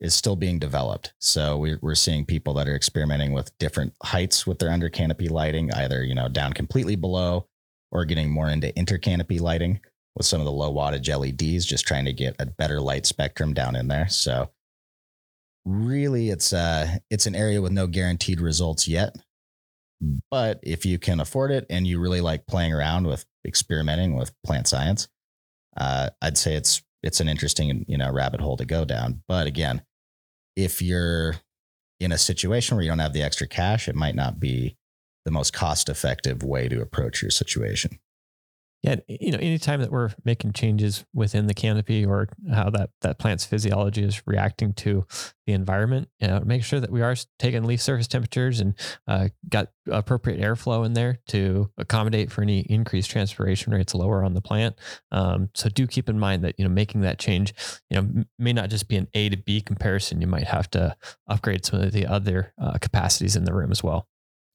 is 0.00 0.14
still 0.14 0.36
being 0.36 0.58
developed. 0.58 1.12
So 1.20 1.56
we're, 1.58 1.78
we're 1.80 1.94
seeing 1.94 2.24
people 2.24 2.54
that 2.54 2.68
are 2.68 2.74
experimenting 2.74 3.32
with 3.32 3.56
different 3.58 3.94
heights 4.02 4.46
with 4.46 4.58
their 4.58 4.70
under 4.70 4.88
canopy 4.88 5.28
lighting, 5.28 5.72
either, 5.72 6.04
you 6.04 6.14
know, 6.14 6.28
down 6.28 6.52
completely 6.52 6.96
below 6.96 7.46
or 7.90 8.04
getting 8.04 8.30
more 8.30 8.48
into 8.48 8.76
inter 8.78 8.98
canopy 8.98 9.38
lighting 9.38 9.80
with 10.16 10.26
some 10.26 10.40
of 10.40 10.44
the 10.44 10.52
low 10.52 10.72
wattage 10.72 11.08
LEDs, 11.08 11.64
just 11.64 11.86
trying 11.86 12.04
to 12.04 12.12
get 12.12 12.36
a 12.38 12.46
better 12.46 12.80
light 12.80 13.06
spectrum 13.06 13.54
down 13.54 13.76
in 13.76 13.88
there. 13.88 14.08
So 14.08 14.50
really 15.64 16.30
it's 16.30 16.54
uh 16.54 16.96
it's 17.10 17.26
an 17.26 17.34
area 17.34 17.60
with 17.60 17.72
no 17.72 17.86
guaranteed 17.86 18.40
results 18.40 18.88
yet 18.88 19.14
but 20.30 20.60
if 20.62 20.86
you 20.86 20.98
can 20.98 21.20
afford 21.20 21.50
it 21.50 21.66
and 21.70 21.86
you 21.86 21.98
really 21.98 22.20
like 22.20 22.46
playing 22.46 22.72
around 22.72 23.06
with 23.06 23.24
experimenting 23.46 24.16
with 24.16 24.32
plant 24.44 24.68
science, 24.68 25.08
uh, 25.76 26.10
I'd 26.22 26.38
say 26.38 26.54
it's 26.54 26.82
it's 27.02 27.20
an 27.20 27.28
interesting 27.28 27.84
you 27.88 27.98
know 27.98 28.10
rabbit 28.10 28.40
hole 28.40 28.56
to 28.56 28.64
go 28.64 28.84
down. 28.84 29.22
But 29.28 29.46
again, 29.46 29.82
if 30.56 30.82
you're 30.82 31.36
in 32.00 32.12
a 32.12 32.18
situation 32.18 32.76
where 32.76 32.84
you 32.84 32.90
don't 32.90 32.98
have 32.98 33.12
the 33.12 33.22
extra 33.22 33.46
cash, 33.46 33.88
it 33.88 33.94
might 33.94 34.14
not 34.14 34.38
be 34.38 34.76
the 35.24 35.30
most 35.30 35.52
cost 35.52 35.88
effective 35.88 36.42
way 36.42 36.68
to 36.68 36.80
approach 36.80 37.22
your 37.22 37.30
situation 37.30 37.98
yeah, 38.82 38.96
you 39.08 39.32
know, 39.32 39.38
anytime 39.38 39.80
that 39.80 39.90
we're 39.90 40.10
making 40.24 40.52
changes 40.52 41.04
within 41.12 41.48
the 41.48 41.54
canopy 41.54 42.06
or 42.06 42.28
how 42.52 42.70
that 42.70 42.90
that 43.00 43.18
plant's 43.18 43.44
physiology 43.44 44.04
is 44.04 44.22
reacting 44.24 44.72
to 44.74 45.04
the 45.46 45.52
environment, 45.52 46.08
you 46.20 46.28
know, 46.28 46.40
make 46.44 46.62
sure 46.62 46.78
that 46.78 46.92
we 46.92 47.02
are 47.02 47.16
taking 47.40 47.64
leaf 47.64 47.82
surface 47.82 48.06
temperatures 48.06 48.60
and 48.60 48.74
uh, 49.08 49.28
got 49.48 49.70
appropriate 49.90 50.40
airflow 50.40 50.86
in 50.86 50.92
there 50.92 51.18
to 51.26 51.68
accommodate 51.76 52.30
for 52.30 52.42
any 52.42 52.60
increased 52.60 53.10
transpiration 53.10 53.72
rates 53.72 53.96
lower 53.96 54.22
on 54.22 54.34
the 54.34 54.40
plant. 54.40 54.76
Um, 55.10 55.48
so 55.54 55.68
do 55.68 55.88
keep 55.88 56.08
in 56.08 56.18
mind 56.20 56.44
that 56.44 56.54
you 56.56 56.64
know 56.64 56.72
making 56.72 57.00
that 57.00 57.18
change, 57.18 57.54
you 57.90 58.00
know, 58.00 58.24
may 58.38 58.52
not 58.52 58.70
just 58.70 58.86
be 58.86 58.96
an 58.96 59.08
A 59.12 59.28
to 59.28 59.36
B 59.36 59.60
comparison. 59.60 60.20
You 60.20 60.28
might 60.28 60.46
have 60.46 60.70
to 60.70 60.96
upgrade 61.26 61.66
some 61.66 61.80
of 61.80 61.90
the 61.90 62.06
other 62.06 62.52
uh, 62.62 62.78
capacities 62.80 63.34
in 63.34 63.44
the 63.44 63.52
room 63.52 63.72
as 63.72 63.82
well. 63.82 64.06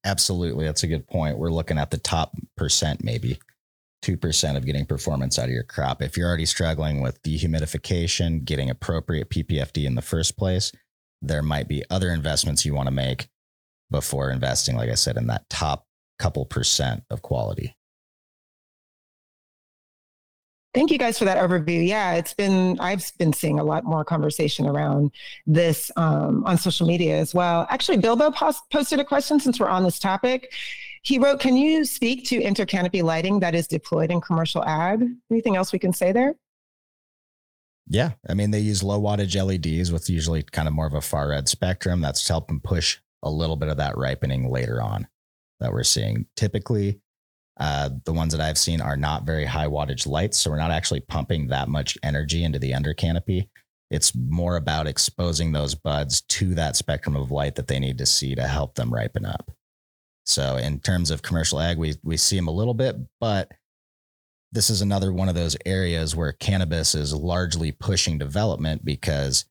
Absolutely. 0.05 0.65
That's 0.65 0.83
a 0.83 0.87
good 0.87 1.07
point. 1.07 1.37
We're 1.37 1.49
looking 1.49 1.77
at 1.77 1.91
the 1.91 1.97
top 1.97 2.35
percent, 2.55 3.03
maybe 3.03 3.37
2% 4.03 4.57
of 4.57 4.65
getting 4.65 4.85
performance 4.85 5.39
out 5.39 5.45
of 5.45 5.51
your 5.51 5.63
crop. 5.63 6.01
If 6.01 6.17
you're 6.17 6.27
already 6.27 6.45
struggling 6.45 7.01
with 7.01 7.21
dehumidification, 7.23 8.43
getting 8.45 8.69
appropriate 8.69 9.29
PPFD 9.29 9.85
in 9.85 9.95
the 9.95 10.01
first 10.01 10.37
place, 10.37 10.71
there 11.21 11.41
might 11.41 11.67
be 11.67 11.83
other 11.89 12.11
investments 12.11 12.65
you 12.65 12.73
want 12.73 12.87
to 12.87 12.93
make 12.93 13.29
before 13.89 14.29
investing, 14.29 14.75
like 14.75 14.89
I 14.89 14.95
said, 14.95 15.17
in 15.17 15.27
that 15.27 15.49
top 15.49 15.87
couple 16.19 16.45
percent 16.45 17.03
of 17.09 17.21
quality. 17.21 17.75
Thank 20.73 20.89
you 20.89 20.97
guys 20.97 21.19
for 21.19 21.25
that 21.25 21.37
overview. 21.37 21.87
Yeah, 21.87 22.15
it's 22.15 22.33
been, 22.33 22.79
I've 22.79 23.11
been 23.19 23.31
seeing 23.31 23.59
a 23.59 23.63
lot 23.63 23.83
more 23.83 24.03
conversation 24.03 24.65
around 24.65 25.11
this 25.45 25.91
um, 25.97 26.43
on 26.45 26.57
social 26.57 26.87
media 26.87 27.19
as 27.19 27.33
well. 27.33 27.67
Actually, 27.69 27.97
Bilbo 27.97 28.31
post- 28.31 28.63
posted 28.71 28.99
a 28.99 29.05
question 29.05 29.39
since 29.39 29.59
we're 29.59 29.69
on 29.69 29.83
this 29.83 29.99
topic. 29.99 30.51
He 31.03 31.19
wrote, 31.19 31.39
Can 31.39 31.57
you 31.57 31.83
speak 31.83 32.25
to 32.27 32.41
intercanopy 32.41 33.03
lighting 33.03 33.41
that 33.41 33.55
is 33.55 33.67
deployed 33.67 34.09
in 34.09 34.21
commercial 34.21 34.63
ag? 34.63 35.03
Anything 35.29 35.55
else 35.57 35.73
we 35.73 35.79
can 35.79 35.93
say 35.93 36.11
there? 36.13 36.33
Yeah. 37.87 38.11
I 38.29 38.33
mean, 38.33 38.51
they 38.51 38.59
use 38.59 38.81
low 38.81 39.01
wattage 39.01 39.35
LEDs 39.35 39.91
with 39.91 40.09
usually 40.09 40.43
kind 40.43 40.67
of 40.67 40.73
more 40.73 40.87
of 40.87 40.93
a 40.93 41.01
far 41.01 41.29
red 41.29 41.49
spectrum. 41.49 41.99
That's 41.99 42.25
helping 42.25 42.61
push 42.61 42.99
a 43.21 43.29
little 43.29 43.57
bit 43.57 43.67
of 43.67 43.77
that 43.77 43.97
ripening 43.97 44.49
later 44.49 44.81
on 44.81 45.07
that 45.59 45.73
we're 45.73 45.83
seeing. 45.83 46.25
Typically, 46.37 47.01
uh, 47.59 47.89
the 48.05 48.13
ones 48.13 48.31
that 48.31 48.41
I've 48.41 48.57
seen 48.57 48.79
are 48.79 48.97
not 48.97 49.25
very 49.25 49.45
high 49.45 49.67
wattage 49.67 50.07
lights. 50.07 50.37
So 50.37 50.51
we're 50.51 50.57
not 50.57 50.71
actually 50.71 51.01
pumping 51.01 51.47
that 51.47 51.67
much 51.67 51.97
energy 52.01 52.45
into 52.45 52.59
the 52.59 52.73
under 52.73 52.93
canopy. 52.93 53.49
It's 53.91 54.15
more 54.15 54.55
about 54.55 54.87
exposing 54.87 55.51
those 55.51 55.75
buds 55.75 56.21
to 56.21 56.55
that 56.55 56.77
spectrum 56.77 57.17
of 57.17 57.29
light 57.29 57.55
that 57.55 57.67
they 57.67 57.79
need 57.79 57.97
to 57.97 58.05
see 58.05 58.33
to 58.35 58.47
help 58.47 58.75
them 58.75 58.93
ripen 58.93 59.25
up. 59.25 59.51
So 60.25 60.57
in 60.57 60.79
terms 60.79 61.11
of 61.11 61.21
commercial 61.21 61.59
ag, 61.59 61.77
we 61.77 61.95
we 62.03 62.17
see 62.17 62.35
them 62.35 62.47
a 62.47 62.51
little 62.51 62.73
bit, 62.73 62.95
but 63.19 63.51
this 64.51 64.69
is 64.69 64.81
another 64.81 65.11
one 65.11 65.29
of 65.29 65.35
those 65.35 65.57
areas 65.65 66.15
where 66.15 66.31
cannabis 66.31 66.93
is 66.93 67.13
largely 67.13 67.71
pushing 67.71 68.17
development 68.17 68.85
because 68.85 69.45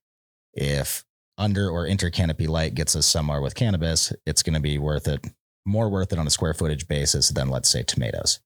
if 0.55 1.05
under 1.37 1.69
or 1.69 1.87
intercanopy 1.87 2.47
light 2.47 2.75
gets 2.75 2.95
us 2.95 3.05
somewhere 3.05 3.41
with 3.41 3.55
cannabis, 3.55 4.13
it's 4.27 4.43
going 4.43 4.55
to 4.55 4.61
be 4.61 4.79
worth 4.79 5.09
it, 5.09 5.27
more 5.67 5.89
worth 5.89 6.13
it 6.13 6.19
on 6.19 6.27
a 6.27 6.31
square 6.31 6.55
footage 6.55 6.87
basis 6.87 7.31
than 7.31 7.51
let's 7.51 7.69
say 7.69 7.83
tomatoes. 7.83 8.39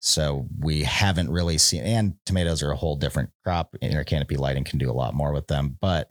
So 0.00 0.46
we 0.60 0.84
haven't 0.84 1.30
really 1.30 1.58
seen, 1.58 1.82
and 1.82 2.14
tomatoes 2.26 2.62
are 2.62 2.70
a 2.70 2.76
whole 2.76 2.94
different 2.94 3.30
crop. 3.42 3.74
Intercanopy 3.82 4.38
lighting 4.38 4.64
can 4.64 4.78
do 4.78 4.90
a 4.90 4.92
lot 4.92 5.14
more 5.14 5.32
with 5.32 5.46
them, 5.46 5.76
but 5.80 6.10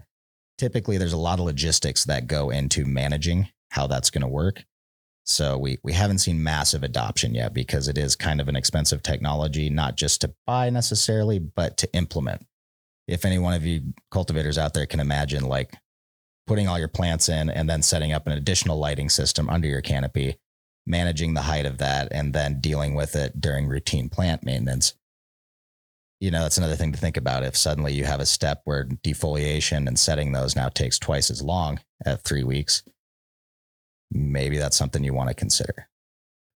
typically 0.58 0.98
there's 0.98 1.14
a 1.14 1.18
lot 1.18 1.40
of 1.40 1.46
logistics 1.46 2.04
that 2.06 2.28
go 2.28 2.50
into 2.50 2.86
managing 2.86 3.50
how 3.70 3.88
that's 3.88 4.10
going 4.10 4.24
to 4.24 4.28
work. 4.28 4.64
So 5.26 5.58
we 5.58 5.78
we 5.84 5.94
haven't 5.94 6.18
seen 6.20 6.44
massive 6.44 6.84
adoption 6.84 7.34
yet 7.34 7.54
because 7.54 7.88
it 7.88 7.98
is 7.98 8.16
kind 8.16 8.42
of 8.42 8.48
an 8.48 8.56
expensive 8.56 9.02
technology, 9.02 9.70
not 9.70 9.96
just 9.96 10.22
to 10.22 10.34
buy 10.46 10.70
necessarily, 10.70 11.40
but 11.40 11.78
to 11.78 11.94
implement. 11.94 12.46
If 13.08 13.26
any 13.26 13.40
one 13.40 13.54
of 13.54 13.66
you 13.66 13.94
cultivators 14.12 14.58
out 14.58 14.74
there 14.74 14.86
can 14.86 15.00
imagine 15.00 15.46
like 15.46 15.74
putting 16.46 16.68
all 16.68 16.80
your 16.80 16.90
plants 16.90 17.30
in 17.30 17.50
and 17.50 17.70
then 17.70 17.82
setting 17.82 18.12
up 18.12 18.28
an 18.28 18.34
additional 18.34 18.78
lighting 18.78 19.10
system 19.10 19.50
under 19.50 19.68
your 19.68 19.82
canopy, 19.82 20.36
managing 20.86 21.34
the 21.34 21.42
height 21.42 21.66
of 21.66 21.78
that, 21.78 22.10
and 22.12 22.34
then 22.34 22.60
dealing 22.60 22.94
with 22.94 23.16
it 23.16 23.40
during 23.40 23.68
routine 23.68 24.10
plant 24.10 24.44
maintenance. 24.44 24.94
You 26.20 26.32
know, 26.32 26.44
that's 26.44 26.58
another 26.58 26.76
thing 26.76 26.92
to 26.94 26.98
think 26.98 27.18
about. 27.18 27.44
If 27.44 27.56
suddenly 27.56 27.94
you 27.94 28.06
have 28.06 28.20
a 28.20 28.26
step 28.26 28.62
where 28.66 28.86
defoliation 28.86 29.88
and 29.88 30.00
setting 30.00 30.32
those 30.32 30.56
now 30.56 30.70
takes 30.70 31.00
twice 31.00 31.30
as 31.30 31.42
long 31.42 31.80
at 32.06 32.24
three 32.24 32.44
weeks, 32.44 32.84
maybe 34.12 34.58
that's 34.58 34.78
something 34.78 35.04
you 35.04 35.14
want 35.14 35.30
to 35.30 35.36
consider. 35.36 35.88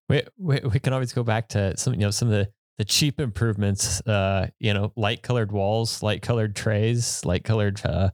We, 0.08 0.22
we, 0.38 0.60
we 0.60 0.78
can 0.78 0.92
always 0.92 1.12
go 1.12 1.22
back 1.22 1.48
to 1.50 1.76
some, 1.76 1.94
you 1.94 2.00
know, 2.00 2.10
some 2.10 2.28
of 2.28 2.34
the, 2.34 2.50
the 2.78 2.84
cheap 2.84 3.20
improvements, 3.20 4.00
uh, 4.06 4.48
you 4.58 4.72
know, 4.72 4.92
light 4.96 5.22
colored 5.22 5.52
walls, 5.52 6.02
light 6.02 6.22
colored 6.22 6.54
trays, 6.56 7.24
light 7.24 7.44
colored 7.44 7.84
uh, 7.84 8.10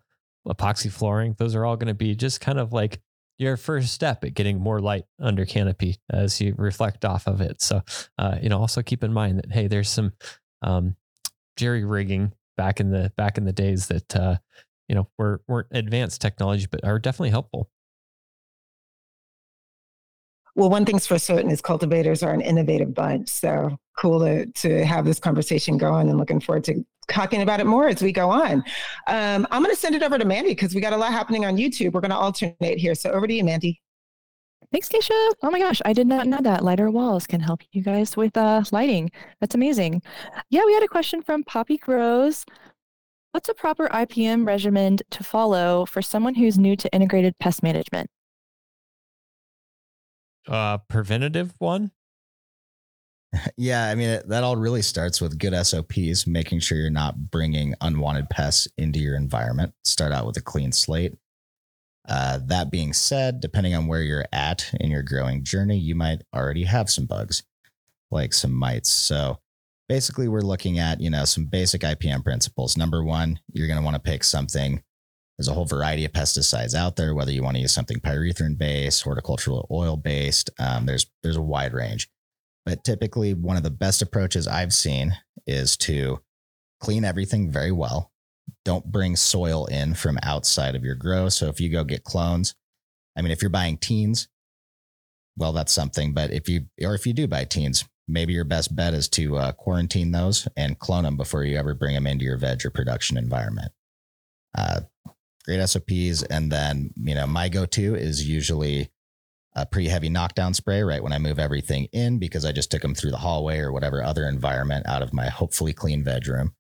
epoxy 0.49 0.91
flooring. 0.91 1.37
Those 1.38 1.55
are 1.55 1.64
all 1.64 1.76
going 1.76 1.88
to 1.88 1.95
be 1.95 2.14
just 2.14 2.41
kind 2.41 2.59
of 2.59 2.73
like 2.73 3.00
your 3.38 3.57
first 3.57 3.93
step 3.93 4.25
at 4.25 4.35
getting 4.35 4.59
more 4.59 4.81
light 4.81 5.05
under 5.21 5.45
canopy 5.45 5.99
as 6.11 6.41
you 6.41 6.55
reflect 6.57 7.05
off 7.05 7.26
of 7.26 7.41
it. 7.41 7.61
So, 7.61 7.83
uh, 8.19 8.38
you 8.41 8.49
know, 8.49 8.59
also 8.59 8.83
keep 8.83 9.05
in 9.05 9.12
mind 9.12 9.38
that 9.38 9.53
hey, 9.53 9.67
there's 9.67 9.91
some 9.91 10.12
um, 10.62 10.97
jerry 11.57 11.85
rigging 11.85 12.33
back 12.57 12.81
in 12.81 12.91
the 12.91 13.12
back 13.17 13.38
in 13.38 13.45
the 13.45 13.53
days 13.53 13.88
that 13.88 14.17
uh, 14.17 14.37
you 14.88 14.95
know 14.95 15.09
were 15.19 15.43
weren't 15.49 15.69
advanced 15.73 16.21
technology, 16.21 16.67
but 16.71 16.85
are 16.85 16.99
definitely 16.99 17.31
helpful. 17.31 17.71
Well, 20.56 20.70
one 20.70 20.84
thing's 20.84 21.06
for 21.06 21.18
certain 21.18 21.50
is 21.50 21.61
cultivators 21.61 22.23
are 22.23 22.32
an 22.32 22.40
innovative 22.40 22.94
bunch. 22.94 23.28
So 23.28 23.76
cool 23.96 24.20
to, 24.20 24.46
to 24.46 24.84
have 24.84 25.04
this 25.04 25.18
conversation 25.18 25.78
going 25.78 26.08
and 26.08 26.18
looking 26.18 26.40
forward 26.40 26.64
to 26.64 26.84
talking 27.08 27.42
about 27.42 27.61
it 27.61 27.66
more 27.66 27.88
as 27.88 28.02
we 28.02 28.12
go 28.12 28.30
on. 28.30 28.64
Um, 29.06 29.46
I'm 29.50 29.62
going 29.62 29.75
to 29.75 29.80
send 29.80 29.94
it 29.94 30.02
over 30.02 30.18
to 30.18 30.25
Mandy 30.25 30.50
because 30.50 30.75
we 30.75 30.80
got 30.80 30.92
a 30.92 30.96
lot 30.96 31.12
happening 31.12 31.44
on 31.44 31.56
YouTube. 31.56 31.92
We're 31.92 32.00
going 32.00 32.11
to 32.11 32.16
alternate 32.16 32.78
here. 32.78 32.94
So 32.94 33.11
over 33.11 33.26
to 33.26 33.34
you, 33.34 33.44
Mandy. 33.44 33.80
Thanks, 34.73 34.88
Kaisha. 34.88 35.32
Oh 35.42 35.50
my 35.50 35.61
gosh, 35.61 35.80
I 35.84 35.92
did 35.92 36.06
not 36.06 36.26
know 36.26 36.40
that 36.42 36.64
lighter 36.64 36.90
walls 36.90 37.26
can 37.26 37.40
help 37.40 37.61
you 37.73 37.82
guys 37.82 38.16
with 38.16 38.37
uh, 38.37 38.62
lighting. 38.73 39.11
That's 39.40 39.54
amazing. 39.54 40.02
Yeah, 40.50 40.62
we 40.64 40.75
had 40.75 40.82
a 40.82 40.88
question 40.88 41.23
from 41.23 41.44
Poppy 41.44 41.76
Grows. 41.76 42.44
What's 43.30 43.49
a 43.49 43.54
proper 43.54 43.88
IPM 43.88 44.46
regimen 44.46 44.99
to 45.11 45.25
follow 45.25 45.87
for 45.87 46.02
someone 46.02 46.34
who's 46.34 46.58
new 46.58 46.75
to 46.76 46.92
integrated 46.92 47.38
pest 47.38 47.62
management? 47.62 48.11
Uh, 50.49 50.79
preventative 50.89 51.55
one. 51.59 51.91
Yeah, 53.57 53.89
I 53.89 53.97
mean 53.97 54.21
that 54.27 54.45
all 54.45 54.57
really 54.57 54.81
starts 54.81 55.21
with 55.21 55.41
good 55.41 55.55
SOPs, 55.67 56.25
making 56.25 56.61
sure 56.61 56.79
you're 56.79 56.89
not 56.89 57.33
bringing 57.33 57.75
unwanted 57.81 58.31
pests 58.31 58.69
into 58.79 59.01
your 59.01 59.17
environment. 59.17 59.75
Start 59.83 60.13
out 60.13 60.25
with 60.25 60.37
a 60.37 60.41
clean 60.41 60.71
slate. 60.71 61.15
Uh, 62.09 62.39
that 62.47 62.71
being 62.71 62.93
said, 62.93 63.41
depending 63.41 63.75
on 63.75 63.89
where 63.89 64.03
you're 64.03 64.27
at 64.33 64.71
in 64.79 64.89
your 64.89 65.03
growing 65.03 65.43
journey, 65.43 65.77
you 65.77 65.97
might 65.97 66.23
already 66.33 66.63
have 66.63 66.89
some 66.89 67.07
bugs, 67.07 67.43
like 68.13 68.33
some 68.33 68.53
mites. 68.53 68.93
So 68.93 69.41
basically, 69.89 70.29
we're 70.29 70.41
looking 70.41 70.79
at 70.79 71.01
you 71.01 71.11
know 71.11 71.25
some 71.25 71.47
basic 71.47 71.81
IPM 71.81 72.23
principles. 72.23 72.77
Number 72.77 73.03
one, 73.03 73.41
you're 73.53 73.67
going 73.67 73.81
to 73.81 73.85
want 73.85 73.97
to 73.97 74.11
pick 74.11 74.23
something. 74.23 74.81
There's 75.37 75.49
a 75.49 75.55
whole 75.55 75.64
variety 75.64 76.05
of 76.05 76.12
pesticides 76.12 76.75
out 76.75 76.97
there, 76.97 77.14
whether 77.14 77.33
you 77.33 77.43
want 77.43 77.57
to 77.57 77.61
use 77.61 77.73
something 77.73 77.99
pyrethrin 77.99 78.57
based, 78.57 79.03
horticultural 79.03 79.67
oil 79.71 79.97
based. 79.97 80.50
Um, 80.59 80.87
there's 80.87 81.07
there's 81.23 81.37
a 81.37 81.43
wide 81.43 81.73
range. 81.73 82.09
But 82.64 82.85
typically, 82.85 83.35
one 83.35 83.57
of 83.57 83.62
the 83.62 83.71
best 83.71 84.00
approaches 84.00 84.47
I've 84.47 84.73
seen 84.73 85.17
is 85.47 85.76
to 85.79 86.21
clean 86.81 87.05
everything 87.05 87.50
very 87.50 87.73
well. 87.73 88.12
Don't 88.64 88.91
bring 88.91 89.17
soil 89.17 89.67
in 89.67 89.95
from 89.95 90.19
outside 90.23 90.75
of 90.75 90.85
your 90.85 90.95
grow. 90.95 91.29
So 91.29 91.49
if 91.49 91.61
you 91.61 91.69
go 91.69 91.85
get 91.85 92.05
clones, 92.05 92.55
I 93.17 93.23
mean, 93.23 93.33
if 93.33 93.43
you're 93.43 93.50
buying 93.50 93.76
teens, 93.76 94.29
well, 95.37 95.53
that's 95.53 95.73
something. 95.73 96.14
But 96.14 96.33
if 96.33 96.49
you, 96.49 96.67
or 96.83 96.95
if 96.95 97.07
you 97.07 97.12
do 97.12 97.26
buy 97.26 97.45
teens, 97.45 97.85
maybe 98.07 98.33
your 98.33 98.45
best 98.45 98.75
bet 98.75 98.95
is 98.95 99.09
to 99.11 99.37
uh, 99.37 99.53
quarantine 99.53 100.12
those 100.12 100.47
and 100.57 100.79
clone 100.79 101.05
them 101.05 101.17
before 101.17 101.45
you 101.45 101.59
ever 101.59 101.75
bring 101.75 101.95
them 101.95 102.07
into 102.07 102.25
your 102.25 102.37
veg 102.37 102.64
or 102.64 102.71
production 102.71 103.17
environment. 103.17 103.73
Uh, 104.57 104.83
great 105.45 105.67
SOPs. 105.67 106.23
And 106.25 106.51
then, 106.51 106.91
you 106.97 107.15
know, 107.15 107.27
my 107.27 107.49
go 107.49 107.67
to 107.67 107.95
is 107.95 108.29
usually 108.29 108.91
a 109.55 109.67
pretty 109.67 109.89
heavy 109.89 110.09
knockdown 110.09 110.55
spray 110.55 110.83
right 110.83 111.03
when 111.03 111.13
I 111.13 111.19
move 111.19 111.39
everything 111.39 111.87
in 111.93 112.19
because 112.19 112.45
I 112.45 112.53
just 112.53 112.71
took 112.71 112.83
them 112.83 112.95
through 112.95 113.13
the 113.13 113.19
hallway 113.19 113.59
or 113.61 113.73
whatever 113.73 114.03
other 114.03 114.27
environment 114.27 114.87
out 114.87 115.03
of 115.03 115.13
my 115.13 115.29
hopefully 115.29 115.73
clean 115.73 116.03
bedroom. 116.03 116.55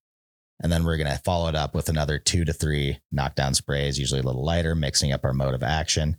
And 0.62 0.70
then 0.70 0.84
we're 0.84 0.96
going 0.96 1.10
to 1.10 1.22
follow 1.24 1.48
it 1.48 1.56
up 1.56 1.74
with 1.74 1.88
another 1.88 2.18
two 2.18 2.44
to 2.44 2.52
three 2.52 3.00
knockdown 3.10 3.54
sprays, 3.54 3.98
usually 3.98 4.20
a 4.20 4.24
little 4.24 4.44
lighter, 4.44 4.76
mixing 4.76 5.12
up 5.12 5.24
our 5.24 5.32
mode 5.32 5.54
of 5.54 5.64
action. 5.64 6.16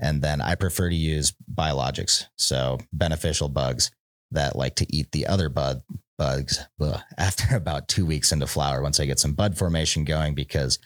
And 0.00 0.22
then 0.22 0.40
I 0.40 0.54
prefer 0.54 0.88
to 0.88 0.94
use 0.94 1.34
biologics, 1.52 2.26
so 2.36 2.78
beneficial 2.92 3.48
bugs 3.48 3.90
that 4.30 4.56
like 4.56 4.76
to 4.76 4.86
eat 4.94 5.12
the 5.12 5.26
other 5.26 5.48
bud 5.48 5.82
bugs 6.18 6.64
ugh, 6.80 7.00
after 7.18 7.56
about 7.56 7.88
two 7.88 8.06
weeks 8.06 8.32
into 8.32 8.46
flower 8.46 8.82
once 8.82 9.00
I 9.00 9.06
get 9.06 9.18
some 9.18 9.34
bud 9.34 9.58
formation 9.58 10.04
going 10.04 10.34
because 10.34 10.78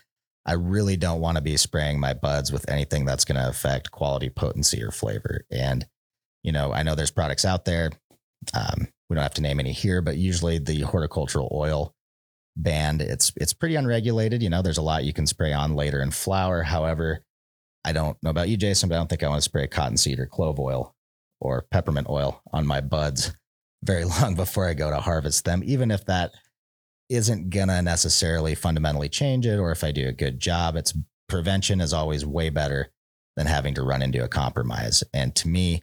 I 0.46 0.52
really 0.52 0.96
don't 0.96 1.20
want 1.20 1.36
to 1.36 1.42
be 1.42 1.56
spraying 1.56 1.98
my 1.98 2.14
buds 2.14 2.52
with 2.52 2.70
anything 2.70 3.04
that's 3.04 3.24
going 3.24 3.40
to 3.40 3.48
affect 3.48 3.90
quality, 3.90 4.30
potency, 4.30 4.82
or 4.82 4.92
flavor. 4.92 5.44
And, 5.50 5.86
you 6.44 6.52
know, 6.52 6.72
I 6.72 6.84
know 6.84 6.94
there's 6.94 7.10
products 7.10 7.44
out 7.44 7.64
there. 7.64 7.90
Um, 8.54 8.86
we 9.10 9.14
don't 9.14 9.24
have 9.24 9.34
to 9.34 9.42
name 9.42 9.58
any 9.58 9.72
here, 9.72 10.00
but 10.00 10.16
usually 10.16 10.58
the 10.58 10.82
horticultural 10.82 11.48
oil 11.52 11.92
band, 12.56 13.02
it's 13.02 13.32
it's 13.36 13.52
pretty 13.52 13.74
unregulated. 13.74 14.42
You 14.42 14.50
know, 14.50 14.62
there's 14.62 14.78
a 14.78 14.82
lot 14.82 15.04
you 15.04 15.12
can 15.12 15.26
spray 15.26 15.52
on 15.52 15.74
later 15.74 16.00
in 16.00 16.12
flower. 16.12 16.62
However, 16.62 17.24
I 17.84 17.92
don't 17.92 18.16
know 18.22 18.30
about 18.30 18.48
you, 18.48 18.56
Jason, 18.56 18.88
but 18.88 18.94
I 18.94 18.98
don't 18.98 19.08
think 19.08 19.24
I 19.24 19.28
want 19.28 19.38
to 19.38 19.48
spray 19.48 19.66
cottonseed 19.66 20.20
or 20.20 20.26
clove 20.26 20.60
oil 20.60 20.94
or 21.40 21.66
peppermint 21.70 22.08
oil 22.08 22.40
on 22.52 22.66
my 22.66 22.80
buds 22.80 23.34
very 23.82 24.04
long 24.20 24.34
before 24.34 24.68
I 24.68 24.74
go 24.74 24.90
to 24.90 25.00
harvest 25.00 25.44
them, 25.44 25.62
even 25.64 25.90
if 25.90 26.04
that 26.06 26.32
isn't 27.08 27.50
gonna 27.50 27.82
necessarily 27.82 28.54
fundamentally 28.54 29.08
change 29.08 29.46
it 29.46 29.58
or 29.58 29.70
if 29.70 29.84
i 29.84 29.92
do 29.92 30.08
a 30.08 30.12
good 30.12 30.40
job 30.40 30.76
it's 30.76 30.94
prevention 31.28 31.80
is 31.80 31.92
always 31.92 32.24
way 32.26 32.50
better 32.50 32.90
than 33.36 33.46
having 33.46 33.74
to 33.74 33.82
run 33.82 34.02
into 34.02 34.22
a 34.24 34.28
compromise 34.28 35.02
and 35.12 35.34
to 35.34 35.48
me 35.48 35.82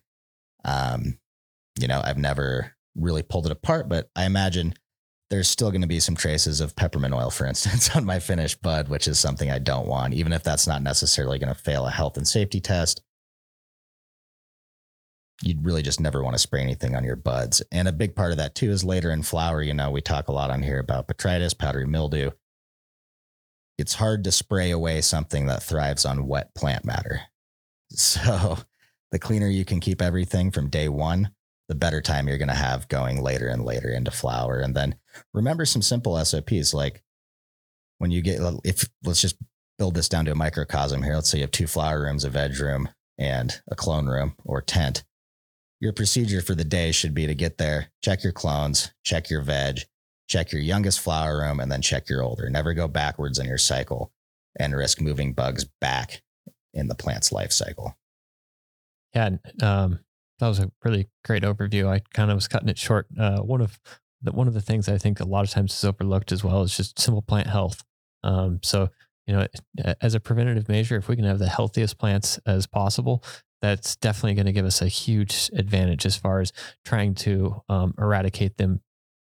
Um, 0.65 1.19
you 1.79 1.87
know, 1.87 2.01
I've 2.03 2.17
never 2.17 2.75
really 2.95 3.23
pulled 3.23 3.45
it 3.45 3.51
apart, 3.51 3.89
but 3.89 4.09
I 4.15 4.25
imagine 4.25 4.75
there's 5.29 5.47
still 5.49 5.71
going 5.71 5.81
to 5.81 5.87
be 5.87 5.99
some 5.99 6.15
traces 6.15 6.61
of 6.61 6.75
peppermint 6.75 7.13
oil, 7.13 7.31
for 7.31 7.45
instance, 7.47 7.95
on 7.95 8.05
my 8.05 8.19
finished 8.19 8.61
bud, 8.61 8.87
which 8.87 9.07
is 9.07 9.19
something 9.19 9.49
I 9.49 9.59
don't 9.59 9.87
want, 9.87 10.13
even 10.13 10.31
if 10.33 10.43
that's 10.43 10.67
not 10.67 10.83
necessarily 10.83 11.39
going 11.39 11.53
to 11.53 11.59
fail 11.59 11.85
a 11.87 11.91
health 11.91 12.17
and 12.17 12.27
safety 12.27 12.61
test. 12.61 13.01
You'd 15.41 15.65
really 15.65 15.81
just 15.81 15.99
never 15.99 16.23
want 16.23 16.35
to 16.35 16.39
spray 16.39 16.61
anything 16.61 16.95
on 16.95 17.03
your 17.03 17.15
buds. 17.15 17.61
And 17.71 17.87
a 17.87 17.93
big 17.93 18.15
part 18.15 18.31
of 18.31 18.37
that 18.37 18.55
too 18.55 18.71
is 18.71 18.83
later 18.83 19.11
in 19.11 19.23
flower. 19.23 19.61
You 19.61 19.73
know, 19.73 19.91
we 19.91 20.01
talk 20.01 20.27
a 20.27 20.33
lot 20.33 20.51
on 20.51 20.63
here 20.63 20.79
about 20.79 21.07
botrytis, 21.07 21.57
powdery 21.57 21.87
mildew. 21.87 22.31
It's 23.77 23.95
hard 23.95 24.23
to 24.23 24.31
spray 24.31 24.71
away 24.71 25.01
something 25.01 25.47
that 25.47 25.63
thrives 25.63 26.05
on 26.05 26.27
wet 26.27 26.53
plant 26.55 26.85
matter. 26.85 27.21
So 27.95 28.57
the 29.11 29.19
cleaner 29.19 29.47
you 29.47 29.65
can 29.65 29.79
keep 29.79 30.01
everything 30.01 30.49
from 30.49 30.71
day 30.71 30.89
one, 30.89 31.29
the 31.67 31.75
better 31.75 32.01
time 32.01 32.27
you're 32.27 32.39
going 32.39 32.47
to 32.47 32.55
have 32.55 32.87
going 32.87 33.21
later 33.21 33.47
and 33.49 33.63
later 33.63 33.91
into 33.91 34.09
flower. 34.09 34.57
And 34.57 34.73
then 34.73 34.95
remember 35.31 35.63
some 35.65 35.83
simple 35.83 36.17
SOPs 36.25 36.73
like 36.73 37.03
when 37.99 38.09
you 38.09 38.23
get, 38.23 38.39
if 38.63 38.89
let's 39.03 39.21
just 39.21 39.35
build 39.77 39.95
this 39.95 40.09
down 40.09 40.25
to 40.25 40.31
a 40.31 40.35
microcosm 40.35 41.03
here. 41.03 41.15
Let's 41.15 41.29
say 41.29 41.39
you 41.39 41.43
have 41.43 41.51
two 41.51 41.67
flower 41.67 42.01
rooms, 42.03 42.23
a 42.23 42.29
veg 42.29 42.59
room, 42.59 42.89
and 43.17 43.61
a 43.67 43.75
clone 43.75 44.07
room 44.07 44.35
or 44.43 44.61
tent. 44.61 45.03
Your 45.83 45.91
procedure 45.91 46.39
for 46.39 46.55
the 46.55 46.63
day 46.63 46.93
should 46.93 47.13
be 47.13 47.27
to 47.27 47.35
get 47.35 47.57
there, 47.57 47.91
check 48.01 48.23
your 48.23 48.31
clones, 48.31 48.93
check 49.03 49.29
your 49.29 49.41
veg, 49.41 49.81
check 50.29 50.53
your 50.53 50.61
youngest 50.61 51.01
flower 51.01 51.39
room, 51.39 51.59
and 51.59 51.69
then 51.69 51.81
check 51.81 52.07
your 52.07 52.23
older. 52.23 52.49
Never 52.49 52.73
go 52.73 52.87
backwards 52.87 53.37
in 53.37 53.47
your 53.47 53.57
cycle 53.57 54.13
and 54.57 54.73
risk 54.73 55.01
moving 55.01 55.33
bugs 55.33 55.65
back 55.81 56.21
in 56.73 56.87
the 56.87 56.95
plant's 56.95 57.33
life 57.33 57.51
cycle. 57.51 57.97
Yeah, 59.13 59.31
um, 59.61 59.99
that 60.39 60.47
was 60.47 60.59
a 60.59 60.71
really 60.85 61.09
great 61.25 61.43
overview. 61.43 61.89
I 61.89 61.99
kind 62.13 62.31
of 62.31 62.35
was 62.35 62.47
cutting 62.47 62.69
it 62.69 62.77
short. 62.77 63.07
Uh, 63.19 63.39
one 63.39 63.59
of 63.59 63.77
the 64.21 64.31
one 64.31 64.47
of 64.47 64.53
the 64.53 64.61
things 64.61 64.87
I 64.87 64.97
think 64.97 65.19
a 65.19 65.25
lot 65.25 65.43
of 65.43 65.49
times 65.49 65.73
is 65.73 65.83
overlooked 65.83 66.31
as 66.31 66.45
well 66.45 66.61
is 66.61 66.77
just 66.77 66.97
simple 66.97 67.21
plant 67.21 67.47
health. 67.47 67.83
Um, 68.23 68.61
so 68.63 68.87
you 69.27 69.35
know, 69.35 69.47
as 69.99 70.15
a 70.15 70.21
preventative 70.21 70.69
measure, 70.69 70.95
if 70.95 71.09
we 71.09 71.17
can 71.17 71.25
have 71.25 71.39
the 71.39 71.49
healthiest 71.49 71.97
plants 71.97 72.39
as 72.45 72.67
possible, 72.67 73.21
that's 73.63 73.95
definitely 73.95 74.33
going 74.33 74.45
to 74.45 74.51
give 74.51 74.65
us 74.65 74.81
a 74.81 74.89
huge 74.89 75.49
advantage 75.55 76.05
as 76.05 76.17
far 76.17 76.41
as 76.41 76.51
trying 76.83 77.15
to 77.15 77.61
um, 77.69 77.93
eradicate 77.97 78.57
them 78.57 78.81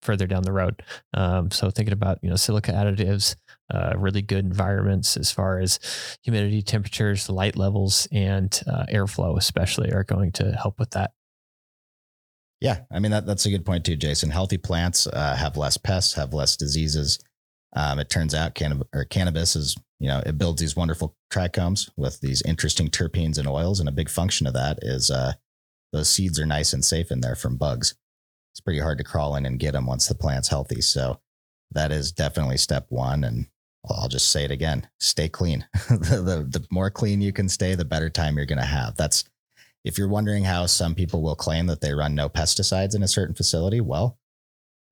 further 0.03 0.27
down 0.27 0.43
the 0.43 0.53
road. 0.53 0.83
Um, 1.15 1.53
so 1.53 1.71
thinking 1.71 1.93
about 1.93 2.19
you 2.21 2.31
know 2.31 2.35
silica 2.35 2.73
additives, 2.73 3.37
uh, 3.73 3.93
really 3.97 4.23
good 4.23 4.45
environments 4.45 5.17
as 5.17 5.31
far 5.31 5.61
as 5.61 5.79
humidity, 6.25 6.63
temperatures, 6.63 7.31
light 7.31 7.55
levels, 7.55 8.09
and 8.11 8.61
uh, 8.67 8.87
airflow, 8.93 9.39
especially, 9.39 9.93
are 9.93 10.03
going 10.03 10.33
to 10.33 10.51
help 10.61 10.81
with 10.81 10.91
that. 10.91 11.13
Yeah, 12.61 12.81
I 12.91 12.99
mean 12.99 13.13
that 13.13 13.27
that's 13.27 13.47
a 13.47 13.51
good 13.51 13.65
point 13.65 13.85
too, 13.85 13.95
Jason. 13.95 14.31
Healthy 14.31 14.59
plants 14.59 15.07
uh, 15.07 15.37
have 15.37 15.57
less 15.57 15.77
pests, 15.77 16.15
have 16.15 16.35
less 16.35 16.57
diseases. 16.57 17.21
Um, 17.75 17.99
it 17.99 18.09
turns 18.09 18.35
out 18.35 18.55
cannab- 18.55 18.87
or 18.95 19.05
cannabis 19.05 19.57
is 19.57 19.77
you 19.99 20.09
know 20.09 20.23
it 20.25 20.39
builds 20.39 20.61
these 20.61 20.77
wonderful 20.77 21.17
trichomes 21.33 21.91
with 21.97 22.21
these 22.21 22.43
interesting 22.43 22.89
terpenes 22.89 23.39
and 23.39 23.49
oils, 23.49 23.81
and 23.81 23.89
a 23.89 23.93
big 23.93 24.09
function 24.09 24.47
of 24.47 24.55
that 24.55 24.79
is 24.83 25.11
uh, 25.11 25.33
those 25.93 26.09
seeds 26.09 26.39
are 26.39 26.47
nice 26.47 26.73
and 26.73 26.85
safe 26.85 27.11
in 27.11 27.21
there 27.21 27.37
from 27.37 27.57
bugs. 27.57 27.95
It's 28.53 28.61
pretty 28.61 28.81
hard 28.81 28.99
to 28.99 29.05
crawl 29.05 29.35
in 29.37 29.47
and 29.47 29.59
get 29.59 29.73
them 29.73 29.87
once 29.87 30.07
the 30.07 30.15
plant's 30.15 30.49
healthy. 30.49 30.81
So 30.81 31.21
that 31.73 31.91
is 31.91 32.13
definitely 32.13 32.57
step 32.57 32.87
one. 32.89 33.25
And 33.25 33.47
I'll 33.89 34.09
just 34.09 34.31
say 34.31 34.45
it 34.45 34.51
again: 34.51 34.89
stay 35.01 35.29
clean. 35.29 35.67
the, 35.89 36.23
the 36.51 36.59
the 36.61 36.67
more 36.71 36.91
clean 36.91 37.21
you 37.21 37.33
can 37.33 37.49
stay, 37.49 37.75
the 37.75 37.85
better 37.85 38.11
time 38.11 38.37
you're 38.37 38.47
going 38.47 38.59
to 38.59 38.65
have. 38.65 38.97
That's 38.97 39.25
if 39.85 39.99
you're 39.99 40.09
wondering 40.09 40.45
how 40.45 40.67
some 40.67 40.95
people 40.95 41.23
will 41.23 41.37
claim 41.37 41.67
that 41.67 41.81
they 41.81 41.93
run 41.93 42.15
no 42.15 42.29
pesticides 42.29 42.95
in 42.95 43.03
a 43.03 43.09
certain 43.09 43.35
facility. 43.35 43.81
Well, 43.81 44.19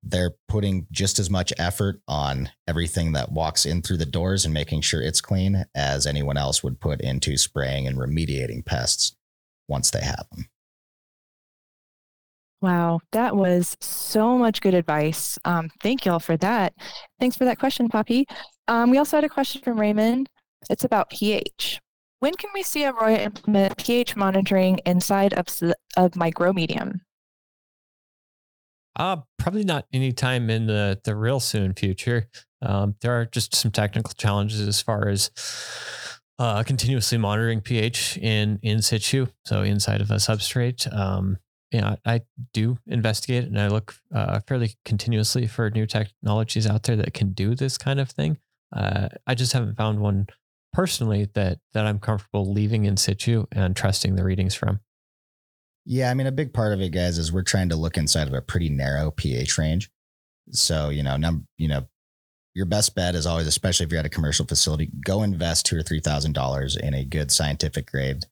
they're 0.03 0.35
putting 0.47 0.85
just 0.91 1.17
as 1.17 1.29
much 1.29 1.53
effort 1.57 2.01
on 2.07 2.49
everything 2.67 3.13
that 3.13 3.31
walks 3.31 3.65
in 3.65 3.81
through 3.81 3.97
the 3.97 4.05
doors 4.05 4.45
and 4.45 4.53
making 4.53 4.81
sure 4.81 5.01
it's 5.01 5.21
clean 5.21 5.65
as 5.75 6.05
anyone 6.05 6.37
else 6.37 6.63
would 6.63 6.79
put 6.79 7.01
into 7.01 7.37
spraying 7.37 7.87
and 7.87 7.97
remediating 7.97 8.65
pests 8.65 9.15
once 9.67 9.91
they 9.91 10.01
have 10.01 10.25
them. 10.31 10.49
Wow, 12.61 13.01
that 13.11 13.35
was 13.35 13.75
so 13.81 14.37
much 14.37 14.61
good 14.61 14.73
advice. 14.73 15.37
Um, 15.43 15.69
thank 15.81 16.05
y'all 16.05 16.19
for 16.19 16.37
that. 16.37 16.73
Thanks 17.19 17.35
for 17.35 17.43
that 17.45 17.59
question, 17.59 17.89
Poppy. 17.89 18.25
Um, 18.67 18.89
we 18.89 18.97
also 18.97 19.17
had 19.17 19.25
a 19.25 19.29
question 19.29 19.61
from 19.61 19.79
Raymond. 19.79 20.29
It's 20.69 20.85
about 20.85 21.09
pH. 21.09 21.81
When 22.19 22.33
can 22.35 22.51
we 22.53 22.63
see 22.63 22.83
Aroya 22.83 23.19
implement 23.19 23.75
pH 23.77 24.15
monitoring 24.15 24.79
inside 24.85 25.33
of, 25.33 25.47
of 25.97 26.11
micromedium? 26.11 27.01
Uh, 28.95 29.17
probably 29.39 29.63
not 29.63 29.85
anytime 29.91 30.49
in 30.49 30.67
the, 30.67 30.99
the 31.03 31.15
real 31.15 31.39
soon 31.39 31.73
future. 31.73 32.27
Um, 32.61 32.95
there 33.01 33.11
are 33.11 33.25
just 33.25 33.55
some 33.55 33.71
technical 33.71 34.13
challenges 34.13 34.61
as 34.61 34.81
far 34.81 35.09
as 35.09 35.31
uh, 36.39 36.63
continuously 36.63 37.17
monitoring 37.17 37.61
pH 37.61 38.17
in 38.17 38.59
in 38.61 38.81
situ, 38.81 39.27
so 39.45 39.61
inside 39.61 40.01
of 40.01 40.11
a 40.11 40.15
substrate. 40.15 40.91
Um, 40.95 41.37
know, 41.81 41.97
I 42.05 42.21
do 42.53 42.77
investigate 42.87 43.45
and 43.45 43.59
I 43.59 43.67
look 43.67 43.95
uh, 44.13 44.39
fairly 44.47 44.75
continuously 44.85 45.47
for 45.47 45.69
new 45.69 45.85
technologies 45.85 46.67
out 46.67 46.83
there 46.83 46.95
that 46.95 47.13
can 47.13 47.33
do 47.33 47.55
this 47.55 47.77
kind 47.77 47.99
of 47.99 48.09
thing. 48.09 48.37
Uh, 48.75 49.09
I 49.27 49.35
just 49.35 49.53
haven't 49.53 49.75
found 49.75 49.99
one 49.99 50.27
personally 50.71 51.29
that 51.33 51.59
that 51.73 51.85
I'm 51.85 51.99
comfortable 51.99 52.51
leaving 52.51 52.85
in 52.85 52.97
situ 52.97 53.45
and 53.51 53.75
trusting 53.75 54.15
the 54.15 54.23
readings 54.23 54.55
from. 54.55 54.79
Yeah, 55.85 56.09
I 56.09 56.13
mean, 56.13 56.27
a 56.27 56.31
big 56.31 56.53
part 56.53 56.73
of 56.73 56.81
it, 56.81 56.89
guys, 56.89 57.17
is 57.17 57.31
we're 57.31 57.43
trying 57.43 57.69
to 57.69 57.75
look 57.75 57.97
inside 57.97 58.27
of 58.27 58.33
a 58.33 58.41
pretty 58.41 58.69
narrow 58.69 59.11
pH 59.11 59.57
range. 59.57 59.89
So, 60.51 60.89
you 60.89 61.03
know, 61.03 61.17
num, 61.17 61.47
you 61.57 61.67
know, 61.67 61.87
your 62.53 62.65
best 62.65 62.95
bet 62.95 63.15
is 63.15 63.25
always, 63.25 63.47
especially 63.47 63.85
if 63.85 63.91
you're 63.91 63.99
at 63.99 64.05
a 64.05 64.09
commercial 64.09 64.45
facility, 64.45 64.89
go 65.05 65.23
invest 65.23 65.65
two 65.65 65.77
or 65.77 65.81
three 65.81 65.99
thousand 65.99 66.33
dollars 66.33 66.75
in 66.75 66.93
a 66.93 67.03
good 67.03 67.31
scientific 67.31 67.89
grade 67.89 68.25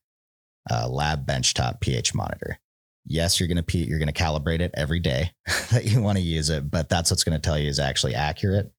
uh, 0.70 0.88
lab 0.88 1.26
benchtop 1.26 1.80
pH 1.80 2.14
monitor. 2.14 2.58
Yes, 3.04 3.40
you're 3.40 3.48
gonna 3.48 3.64
pee 3.64 3.84
you're 3.84 3.98
gonna 3.98 4.12
calibrate 4.12 4.60
it 4.60 4.70
every 4.74 5.00
day 5.00 5.32
that 5.72 5.84
you 5.84 6.00
want 6.00 6.18
to 6.18 6.24
use 6.24 6.50
it, 6.50 6.70
but 6.70 6.88
that's 6.88 7.10
what's 7.10 7.24
going 7.24 7.38
to 7.38 7.42
tell 7.42 7.58
you 7.58 7.68
is 7.68 7.80
actually 7.80 8.14
accurate. 8.14 8.72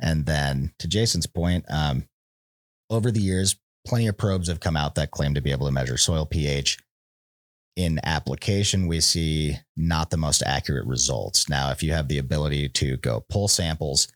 And 0.00 0.24
then 0.24 0.72
to 0.78 0.88
Jason's 0.88 1.26
point, 1.26 1.66
um, 1.68 2.06
over 2.88 3.10
the 3.10 3.20
years, 3.20 3.56
plenty 3.86 4.06
of 4.06 4.16
probes 4.16 4.48
have 4.48 4.60
come 4.60 4.76
out 4.78 4.94
that 4.94 5.10
claim 5.10 5.34
to 5.34 5.42
be 5.42 5.52
able 5.52 5.66
to 5.66 5.72
measure 5.72 5.98
soil 5.98 6.24
pH 6.24 6.78
in 7.80 7.98
application, 8.04 8.86
we 8.86 9.00
see 9.00 9.56
not 9.74 10.10
the 10.10 10.18
most 10.18 10.42
accurate 10.42 10.86
results. 10.86 11.48
Now, 11.48 11.70
if 11.70 11.82
you 11.82 11.92
have 11.92 12.08
the 12.08 12.18
ability 12.18 12.68
to 12.68 12.98
go 12.98 13.24
pull 13.28 13.48
samples 13.48 14.06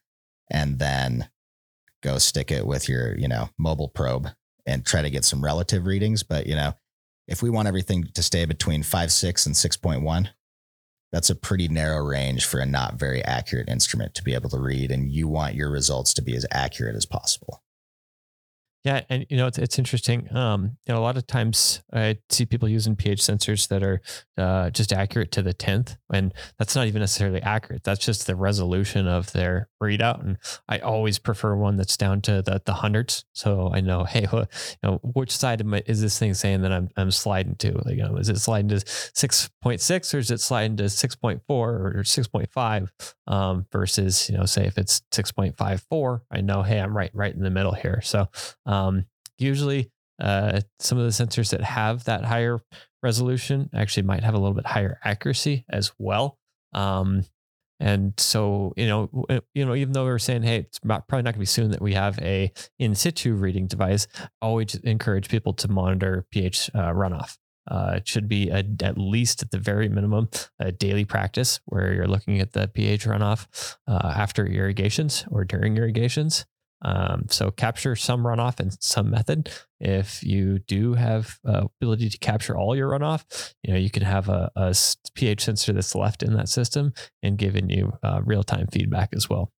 and 0.50 0.78
then 0.78 1.30
go 2.02 2.18
stick 2.18 2.52
it 2.52 2.66
with 2.66 2.88
your, 2.90 3.16
you 3.16 3.26
know, 3.26 3.48
mobile 3.58 3.88
probe 3.88 4.28
and 4.66 4.84
try 4.84 5.00
to 5.00 5.08
get 5.08 5.24
some 5.24 5.42
relative 5.42 5.86
readings, 5.86 6.22
but 6.22 6.46
you 6.46 6.54
know, 6.54 6.74
if 7.26 7.42
we 7.42 7.48
want 7.48 7.66
everything 7.66 8.04
to 8.12 8.22
stay 8.22 8.44
between 8.44 8.82
five, 8.82 9.10
six 9.10 9.46
and 9.46 9.54
6.1, 9.54 10.28
that's 11.10 11.30
a 11.30 11.34
pretty 11.34 11.68
narrow 11.68 12.04
range 12.04 12.44
for 12.44 12.60
a 12.60 12.66
not 12.66 12.96
very 12.96 13.24
accurate 13.24 13.70
instrument 13.70 14.14
to 14.14 14.22
be 14.22 14.34
able 14.34 14.50
to 14.50 14.58
read. 14.58 14.90
And 14.90 15.10
you 15.10 15.26
want 15.26 15.54
your 15.54 15.70
results 15.70 16.12
to 16.14 16.22
be 16.22 16.36
as 16.36 16.44
accurate 16.50 16.96
as 16.96 17.06
possible. 17.06 17.63
Yeah, 18.84 19.00
and 19.08 19.24
you 19.30 19.38
know 19.38 19.46
it's 19.46 19.56
it's 19.56 19.78
interesting. 19.78 20.28
Um, 20.36 20.76
you 20.86 20.92
know, 20.92 21.00
a 21.00 21.02
lot 21.02 21.16
of 21.16 21.26
times 21.26 21.82
I 21.90 22.18
see 22.28 22.44
people 22.44 22.68
using 22.68 22.94
pH 22.96 23.20
sensors 23.22 23.66
that 23.68 23.82
are 23.82 24.02
uh, 24.36 24.68
just 24.68 24.92
accurate 24.92 25.32
to 25.32 25.42
the 25.42 25.54
tenth, 25.54 25.96
and 26.12 26.34
that's 26.58 26.76
not 26.76 26.86
even 26.86 27.00
necessarily 27.00 27.40
accurate. 27.40 27.82
That's 27.82 28.04
just 28.04 28.26
the 28.26 28.36
resolution 28.36 29.06
of 29.06 29.32
their 29.32 29.70
readout. 29.82 30.22
And 30.22 30.36
I 30.68 30.80
always 30.80 31.18
prefer 31.18 31.56
one 31.56 31.76
that's 31.76 31.96
down 31.96 32.20
to 32.22 32.42
the 32.42 32.60
the 32.62 32.74
hundreds, 32.74 33.24
so 33.32 33.70
I 33.72 33.80
know, 33.80 34.04
hey, 34.08 34.26
you 34.30 34.46
know, 34.82 35.00
which 35.02 35.34
side 35.34 35.62
of 35.62 35.66
my, 35.66 35.82
is 35.86 36.02
this 36.02 36.18
thing 36.18 36.34
saying 36.34 36.60
that 36.60 36.72
I'm 36.72 36.90
I'm 36.98 37.10
sliding 37.10 37.54
to? 37.56 37.72
Like, 37.86 37.96
you 37.96 38.02
know, 38.02 38.16
is 38.16 38.28
it 38.28 38.38
sliding 38.38 38.68
to 38.68 38.82
six 38.86 39.48
point 39.62 39.80
six, 39.80 40.12
or 40.12 40.18
is 40.18 40.30
it 40.30 40.42
sliding 40.42 40.76
to 40.76 40.90
six 40.90 41.16
point 41.16 41.40
four 41.48 41.94
or 41.96 42.04
six 42.04 42.28
point 42.28 42.50
five? 42.52 42.92
Um, 43.26 43.64
versus, 43.72 44.28
you 44.28 44.36
know, 44.36 44.44
say 44.44 44.66
if 44.66 44.76
it's 44.76 45.00
six 45.10 45.32
point 45.32 45.56
five 45.56 45.80
four, 45.88 46.22
I 46.30 46.42
know, 46.42 46.62
hey, 46.62 46.78
I'm 46.80 46.94
right 46.94 47.10
right 47.14 47.34
in 47.34 47.42
the 47.42 47.48
middle 47.50 47.72
here. 47.72 48.02
So 48.02 48.28
usually, 49.38 49.90
uh, 50.20 50.60
some 50.78 50.98
of 50.98 51.04
the 51.04 51.10
sensors 51.10 51.50
that 51.50 51.60
have 51.60 52.04
that 52.04 52.24
higher 52.24 52.60
resolution 53.02 53.68
actually 53.74 54.04
might 54.04 54.22
have 54.22 54.34
a 54.34 54.38
little 54.38 54.54
bit 54.54 54.66
higher 54.66 54.98
accuracy 55.04 55.64
as 55.68 55.92
well. 55.98 56.38
Um, 56.72 57.24
and 57.80 58.14
so, 58.18 58.72
you 58.76 58.86
know, 58.86 59.26
you 59.52 59.66
know, 59.66 59.74
even 59.74 59.92
though 59.92 60.04
we 60.04 60.10
are 60.10 60.18
saying, 60.18 60.44
hey, 60.44 60.58
it's 60.58 60.78
probably 60.78 61.22
not 61.22 61.24
going 61.24 61.34
to 61.34 61.38
be 61.40 61.46
soon 61.46 61.70
that 61.72 61.82
we 61.82 61.94
have 61.94 62.18
a 62.20 62.52
in 62.78 62.94
situ 62.94 63.34
reading 63.34 63.66
device, 63.66 64.06
I 64.18 64.28
always 64.46 64.76
encourage 64.76 65.28
people 65.28 65.52
to 65.54 65.68
monitor 65.68 66.24
pH 66.30 66.70
uh, 66.74 66.92
runoff. 66.92 67.36
Uh, 67.68 67.94
it 67.96 68.06
should 68.06 68.28
be 68.28 68.50
a, 68.50 68.64
at 68.82 68.98
least 68.98 69.42
at 69.42 69.50
the 69.50 69.58
very 69.58 69.88
minimum 69.88 70.28
a 70.58 70.70
daily 70.70 71.04
practice 71.04 71.60
where 71.64 71.92
you're 71.92 72.06
looking 72.06 72.40
at 72.40 72.52
the 72.52 72.68
pH 72.68 73.06
runoff 73.06 73.76
uh, 73.88 74.12
after 74.14 74.46
irrigations 74.46 75.24
or 75.30 75.44
during 75.44 75.76
irrigations. 75.76 76.46
Um, 76.84 77.26
so 77.30 77.50
capture 77.50 77.96
some 77.96 78.24
runoff 78.24 78.60
in 78.60 78.70
some 78.70 79.10
method. 79.10 79.50
If 79.80 80.22
you 80.22 80.58
do 80.60 80.94
have 80.94 81.38
uh, 81.46 81.66
ability 81.80 82.10
to 82.10 82.18
capture 82.18 82.56
all 82.56 82.76
your 82.76 82.90
runoff, 82.90 83.54
you 83.62 83.72
know 83.72 83.78
you 83.78 83.90
can 83.90 84.02
have 84.02 84.28
a, 84.28 84.50
a 84.54 84.74
pH 85.14 85.44
sensor 85.44 85.72
that's 85.72 85.94
left 85.94 86.22
in 86.22 86.34
that 86.34 86.48
system 86.48 86.92
and 87.22 87.38
giving 87.38 87.70
you 87.70 87.92
uh, 88.02 88.20
real 88.24 88.42
time 88.42 88.66
feedback 88.70 89.10
as 89.14 89.28
well. 89.28 89.50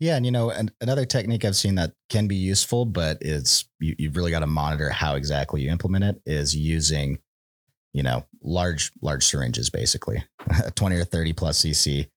Yeah, 0.00 0.16
and 0.16 0.24
you 0.24 0.32
know, 0.32 0.50
an, 0.50 0.70
another 0.80 1.04
technique 1.04 1.44
I've 1.44 1.56
seen 1.56 1.74
that 1.76 1.92
can 2.08 2.26
be 2.26 2.36
useful, 2.36 2.86
but 2.86 3.18
it's 3.20 3.68
you, 3.78 3.94
you've 3.98 4.16
really 4.16 4.30
got 4.30 4.40
to 4.40 4.46
monitor 4.46 4.90
how 4.90 5.14
exactly 5.14 5.60
you 5.62 5.70
implement 5.70 6.04
it. 6.04 6.22
Is 6.24 6.56
using, 6.56 7.18
you 7.92 8.02
know, 8.02 8.24
large 8.42 8.92
large 9.02 9.24
syringes, 9.24 9.68
basically, 9.70 10.24
twenty 10.74 10.96
or 10.96 11.04
thirty 11.04 11.34
plus 11.34 11.62
cc, 11.62 12.08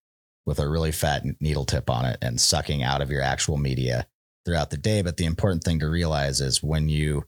with 0.45 0.59
a 0.59 0.67
really 0.67 0.93
fat 0.93 1.23
needle 1.41 1.65
tip 1.65 1.89
on 1.89 2.05
it, 2.05 2.17
and 2.21 2.39
sucking 2.39 2.83
out 2.83 3.01
of 3.01 3.11
your 3.11 3.21
actual 3.21 3.57
media 3.57 4.07
throughout 4.45 4.69
the 4.69 4.77
day. 4.77 5.01
But 5.01 5.17
the 5.17 5.25
important 5.25 5.63
thing 5.63 5.79
to 5.79 5.89
realize 5.89 6.41
is 6.41 6.63
when 6.63 6.89
you 6.89 7.25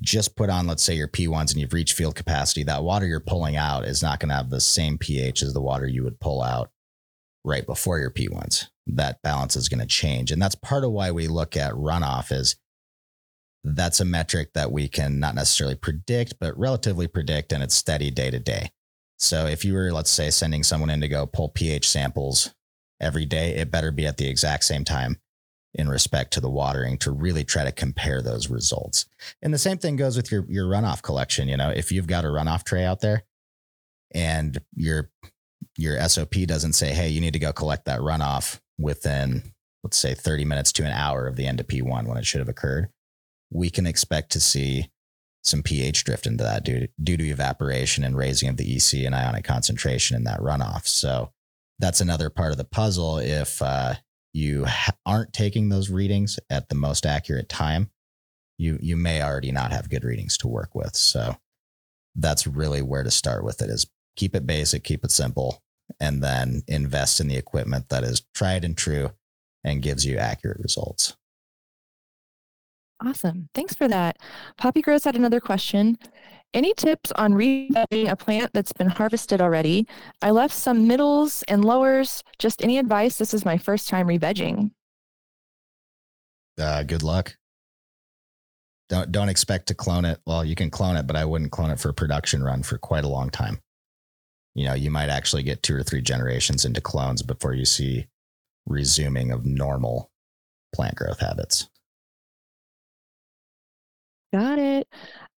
just 0.00 0.36
put 0.36 0.50
on, 0.50 0.66
let's 0.66 0.82
say, 0.82 0.94
your 0.94 1.08
P1s 1.08 1.52
and 1.52 1.60
you've 1.60 1.72
reached 1.72 1.96
field 1.96 2.14
capacity, 2.14 2.62
that 2.64 2.84
water 2.84 3.06
you're 3.06 3.20
pulling 3.20 3.56
out 3.56 3.84
is 3.84 4.02
not 4.02 4.20
going 4.20 4.28
to 4.28 4.36
have 4.36 4.50
the 4.50 4.60
same 4.60 4.98
pH 4.98 5.42
as 5.42 5.52
the 5.52 5.60
water 5.60 5.86
you 5.86 6.04
would 6.04 6.20
pull 6.20 6.42
out 6.42 6.70
right 7.44 7.66
before 7.66 7.98
your 7.98 8.10
P1s. 8.10 8.66
That 8.86 9.20
balance 9.22 9.56
is 9.56 9.68
going 9.68 9.80
to 9.80 9.86
change. 9.86 10.30
And 10.30 10.40
that's 10.40 10.54
part 10.54 10.84
of 10.84 10.92
why 10.92 11.10
we 11.10 11.26
look 11.26 11.56
at 11.56 11.72
runoff 11.72 12.32
is 12.32 12.56
that's 13.64 14.00
a 14.00 14.04
metric 14.04 14.52
that 14.54 14.70
we 14.70 14.88
can 14.88 15.18
not 15.18 15.34
necessarily 15.34 15.74
predict, 15.74 16.34
but 16.38 16.58
relatively 16.58 17.06
predict, 17.06 17.52
and 17.52 17.62
it's 17.62 17.74
steady 17.74 18.10
day 18.10 18.30
to 18.30 18.38
day. 18.38 18.70
So 19.18 19.46
if 19.46 19.64
you 19.64 19.74
were, 19.74 19.92
let's 19.92 20.10
say, 20.10 20.30
sending 20.30 20.62
someone 20.62 20.90
in 20.90 21.00
to 21.00 21.08
go 21.08 21.26
pull 21.26 21.48
pH 21.48 21.88
samples 21.88 22.54
every 23.00 23.26
day, 23.26 23.56
it 23.56 23.70
better 23.70 23.90
be 23.90 24.06
at 24.06 24.16
the 24.16 24.28
exact 24.28 24.64
same 24.64 24.84
time 24.84 25.18
in 25.74 25.88
respect 25.88 26.32
to 26.32 26.40
the 26.40 26.50
watering 26.50 26.98
to 26.98 27.10
really 27.10 27.44
try 27.44 27.64
to 27.64 27.72
compare 27.72 28.22
those 28.22 28.48
results. 28.48 29.06
And 29.42 29.52
the 29.52 29.58
same 29.58 29.78
thing 29.78 29.96
goes 29.96 30.16
with 30.16 30.32
your 30.32 30.44
your 30.48 30.66
runoff 30.66 31.02
collection. 31.02 31.48
You 31.48 31.56
know, 31.56 31.70
if 31.70 31.92
you've 31.92 32.06
got 32.06 32.24
a 32.24 32.28
runoff 32.28 32.64
tray 32.64 32.84
out 32.84 33.00
there 33.00 33.24
and 34.12 34.58
your 34.74 35.10
your 35.76 36.00
SOP 36.08 36.34
doesn't 36.46 36.72
say, 36.72 36.92
hey, 36.92 37.08
you 37.08 37.20
need 37.20 37.32
to 37.34 37.38
go 37.38 37.52
collect 37.52 37.84
that 37.84 38.00
runoff 38.00 38.60
within, 38.78 39.42
let's 39.82 39.96
say, 39.96 40.14
30 40.14 40.44
minutes 40.44 40.72
to 40.72 40.84
an 40.84 40.92
hour 40.92 41.26
of 41.26 41.36
the 41.36 41.46
end 41.46 41.60
of 41.60 41.66
P1 41.66 42.06
when 42.06 42.18
it 42.18 42.26
should 42.26 42.40
have 42.40 42.48
occurred, 42.48 42.88
we 43.50 43.70
can 43.70 43.86
expect 43.86 44.30
to 44.32 44.40
see 44.40 44.90
some 45.44 45.62
pH 45.62 46.04
drift 46.04 46.26
into 46.26 46.44
that 46.44 46.64
due, 46.64 46.88
due 47.02 47.16
to 47.16 47.24
evaporation 47.24 48.04
and 48.04 48.16
raising 48.16 48.48
of 48.48 48.56
the 48.56 48.76
EC 48.76 49.04
and 49.06 49.14
ionic 49.14 49.44
concentration 49.44 50.16
in 50.16 50.24
that 50.24 50.40
runoff. 50.40 50.86
So 50.86 51.32
that's 51.78 52.00
another 52.00 52.28
part 52.28 52.50
of 52.50 52.58
the 52.58 52.64
puzzle. 52.64 53.18
If 53.18 53.62
uh, 53.62 53.94
you 54.38 54.66
aren't 55.04 55.32
taking 55.32 55.68
those 55.68 55.90
readings 55.90 56.38
at 56.48 56.68
the 56.68 56.74
most 56.74 57.04
accurate 57.04 57.48
time, 57.48 57.90
you 58.56 58.78
you 58.80 58.96
may 58.96 59.22
already 59.22 59.52
not 59.52 59.72
have 59.72 59.90
good 59.90 60.04
readings 60.04 60.38
to 60.38 60.48
work 60.48 60.74
with. 60.74 60.94
So 60.94 61.36
that's 62.14 62.46
really 62.46 62.82
where 62.82 63.02
to 63.02 63.10
start 63.10 63.44
with 63.44 63.60
it 63.62 63.70
is 63.70 63.86
keep 64.16 64.34
it 64.34 64.46
basic, 64.46 64.84
keep 64.84 65.04
it 65.04 65.10
simple, 65.10 65.62
and 66.00 66.22
then 66.22 66.62
invest 66.66 67.20
in 67.20 67.28
the 67.28 67.36
equipment 67.36 67.88
that 67.88 68.04
is 68.04 68.22
tried 68.34 68.64
and 68.64 68.76
true 68.76 69.10
and 69.64 69.82
gives 69.82 70.06
you 70.06 70.16
accurate 70.18 70.60
results. 70.60 71.16
Awesome. 73.04 73.48
Thanks 73.54 73.74
for 73.74 73.86
that. 73.86 74.18
Poppy 74.56 74.82
Grows 74.82 75.04
had 75.04 75.14
another 75.14 75.38
question. 75.38 75.98
Any 76.54 76.72
tips 76.74 77.12
on 77.12 77.34
revegging 77.34 78.10
a 78.10 78.16
plant 78.16 78.50
that's 78.54 78.72
been 78.72 78.88
harvested 78.88 79.40
already? 79.40 79.86
I 80.22 80.30
left 80.30 80.54
some 80.54 80.88
middles 80.88 81.42
and 81.46 81.64
lowers. 81.64 82.22
Just 82.38 82.62
any 82.62 82.78
advice? 82.78 83.18
This 83.18 83.34
is 83.34 83.44
my 83.44 83.58
first 83.58 83.88
time 83.88 84.06
revegging. 84.06 84.70
Uh, 86.58 86.82
good 86.82 87.02
luck. 87.02 87.36
Don't 88.88 89.12
don't 89.12 89.28
expect 89.28 89.68
to 89.68 89.74
clone 89.74 90.06
it. 90.06 90.18
Well, 90.26 90.44
you 90.44 90.54
can 90.54 90.70
clone 90.70 90.96
it, 90.96 91.06
but 91.06 91.16
I 91.16 91.24
wouldn't 91.24 91.52
clone 91.52 91.70
it 91.70 91.78
for 91.78 91.90
a 91.90 91.94
production 91.94 92.42
run 92.42 92.62
for 92.62 92.78
quite 92.78 93.04
a 93.04 93.08
long 93.08 93.28
time. 93.28 93.60
You 94.54 94.64
know, 94.64 94.74
you 94.74 94.90
might 94.90 95.10
actually 95.10 95.42
get 95.42 95.62
two 95.62 95.76
or 95.76 95.82
three 95.82 96.00
generations 96.00 96.64
into 96.64 96.80
clones 96.80 97.22
before 97.22 97.52
you 97.52 97.66
see 97.66 98.06
resuming 98.66 99.30
of 99.30 99.44
normal 99.44 100.10
plant 100.74 100.96
growth 100.96 101.20
habits. 101.20 101.68
Got 104.32 104.58
it. 104.58 104.88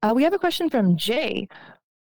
Uh, 0.03 0.13
we 0.15 0.23
have 0.23 0.33
a 0.33 0.39
question 0.39 0.71
from 0.71 0.97
Jay. 0.97 1.47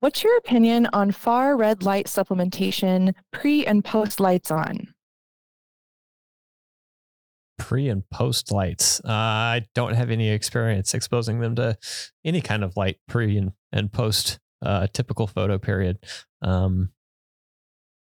What's 0.02 0.24
your 0.24 0.38
opinion 0.38 0.88
on 0.92 1.12
far 1.12 1.56
red 1.56 1.84
light 1.84 2.08
supplementation 2.08 3.14
pre 3.32 3.66
and 3.66 3.84
post 3.84 4.20
lights 4.20 4.52
on? 4.52 4.94
Pre 7.58 7.88
and 7.88 8.08
post 8.10 8.52
lights. 8.52 9.00
Uh, 9.00 9.12
I 9.12 9.66
don't 9.74 9.96
have 9.96 10.12
any 10.12 10.30
experience 10.30 10.94
exposing 10.94 11.40
them 11.40 11.56
to 11.56 11.78
any 12.26 12.42
kind 12.42 12.64
of 12.64 12.76
light 12.76 12.98
pre 13.08 13.38
and, 13.38 13.54
and 13.72 13.92
post 13.92 14.40
uh, 14.62 14.88
typical 14.92 15.26
photo 15.26 15.58
period. 15.58 15.98
Um, 16.42 16.90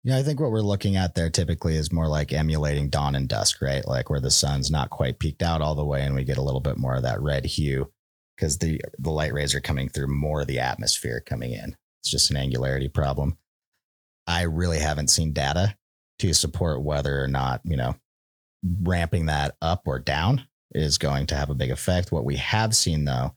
yeah, 0.03 0.17
I 0.17 0.23
think 0.23 0.39
what 0.39 0.51
we're 0.51 0.61
looking 0.61 0.97
at 0.97 1.13
there 1.13 1.29
typically 1.29 1.77
is 1.77 1.93
more 1.93 2.07
like 2.07 2.33
emulating 2.33 2.89
dawn 2.89 3.15
and 3.15 3.29
dusk, 3.29 3.61
right? 3.61 3.87
Like 3.87 4.09
where 4.09 4.19
the 4.19 4.31
sun's 4.31 4.71
not 4.71 4.89
quite 4.89 5.19
peaked 5.19 5.43
out 5.43 5.61
all 5.61 5.75
the 5.75 5.85
way 5.85 6.01
and 6.01 6.15
we 6.15 6.23
get 6.23 6.39
a 6.39 6.41
little 6.41 6.59
bit 6.59 6.77
more 6.77 6.95
of 6.95 7.03
that 7.03 7.21
red 7.21 7.45
hue 7.45 7.89
because 8.35 8.57
the 8.57 8.81
the 8.99 9.11
light 9.11 9.33
rays 9.33 9.55
are 9.55 9.61
coming 9.61 9.89
through 9.89 10.07
more 10.07 10.41
of 10.41 10.47
the 10.47 10.59
atmosphere 10.59 11.21
coming 11.25 11.53
in. 11.53 11.75
It's 12.01 12.11
just 12.11 12.31
an 12.31 12.37
angularity 12.37 12.89
problem. 12.89 13.37
I 14.27 14.43
really 14.43 14.79
haven't 14.79 15.09
seen 15.09 15.33
data 15.33 15.75
to 16.19 16.33
support 16.33 16.83
whether 16.83 17.21
or 17.21 17.27
not, 17.27 17.61
you 17.63 17.77
know, 17.77 17.95
ramping 18.81 19.25
that 19.27 19.55
up 19.61 19.83
or 19.85 19.99
down 19.99 20.47
is 20.71 20.97
going 20.97 21.27
to 21.27 21.35
have 21.35 21.49
a 21.49 21.55
big 21.55 21.71
effect. 21.71 22.11
What 22.11 22.25
we 22.25 22.37
have 22.37 22.75
seen 22.75 23.05
though 23.05 23.35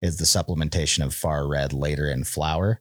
is 0.00 0.16
the 0.16 0.24
supplementation 0.24 1.04
of 1.04 1.14
far 1.14 1.46
red 1.46 1.72
later 1.72 2.08
in 2.08 2.24
flower 2.24 2.80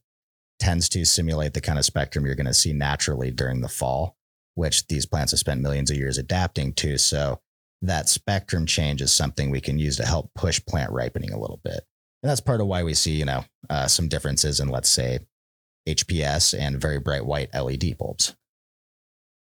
tends 0.60 0.89
to 0.89 1.06
simulate 1.06 1.54
the 1.54 1.62
kind 1.62 1.80
of 1.80 1.86
spectrum 1.86 2.26
you're 2.26 2.36
going 2.36 2.45
to 2.45 2.54
see 2.54 2.74
naturally 2.74 3.32
during 3.32 3.62
the 3.62 3.67
fall, 3.67 4.15
which 4.56 4.88
these 4.88 5.06
plants 5.06 5.32
have 5.32 5.39
spent 5.39 5.62
millions 5.62 5.91
of 5.91 5.97
years 5.97 6.17
adapting 6.17 6.74
to. 6.74 6.97
So 6.97 7.39
that 7.82 8.10
spectrum 8.10 8.65
change 8.65 9.02
is 9.02 9.12
something 9.12 9.50
we 9.50 9.62
can 9.62 9.80
use 9.80 9.98
to 9.98 10.06
help 10.06 10.32
push 10.36 10.63
plant 10.65 10.91
ripening 10.91 11.32
a 11.32 11.39
little 11.39 11.60
bit. 11.63 11.82
And 12.24 12.30
that's 12.30 12.41
part 12.41 12.62
of 12.62 12.67
why 12.67 12.84
we 12.84 12.94
see, 12.94 13.13
you 13.13 13.26
know, 13.26 13.44
uh, 13.70 13.88
some 13.88 14.08
differences 14.08 14.60
in, 14.60 14.67
let's 14.67 14.89
say, 14.89 15.20
HPS 15.88 16.58
and 16.58 16.80
very 16.80 17.00
bright 17.00 17.26
white 17.26 17.50
LED 17.54 17.98
bulbs. 17.98 18.36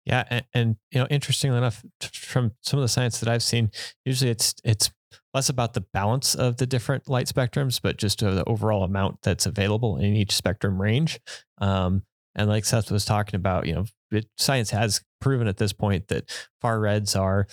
Yeah, 0.06 0.24
and, 0.30 0.46
and, 0.54 0.76
you 0.92 1.00
know, 1.00 1.08
interestingly 1.10 1.58
enough, 1.58 1.84
from 2.02 2.54
some 2.62 2.80
of 2.80 2.84
the 2.84 2.90
science 2.90 3.20
that 3.20 3.30
I've 3.30 3.44
seen, 3.44 3.72
usually 4.06 4.32
it's 4.32 4.56
it's 4.64 4.92
less 5.34 5.50
about 5.50 5.74
the 5.74 5.82
balance 5.82 6.36
of 6.36 6.58
the 6.58 6.66
different 6.66 7.08
light 7.08 7.28
spectrums, 7.28 7.80
but 7.82 7.98
just 7.98 8.20
the 8.20 8.44
overall 8.46 8.84
amount 8.84 9.22
that's 9.22 9.46
available 9.46 9.98
in 9.98 10.16
each 10.16 10.36
spectrum 10.36 10.82
range. 10.82 11.20
Um, 11.60 12.04
and 12.36 12.50
like 12.50 12.66
Seth 12.66 12.92
was 12.92 13.06
talking 13.06 13.36
about, 13.36 13.68
you 13.68 13.76
know, 13.76 13.86
it, 14.12 14.28
science 14.38 14.72
has 14.72 15.02
proven 15.22 15.48
at 15.48 15.58
this 15.58 15.72
point 15.72 16.10
that 16.10 16.30
far 16.60 16.80
reds 16.80 17.16
are, 17.16 17.48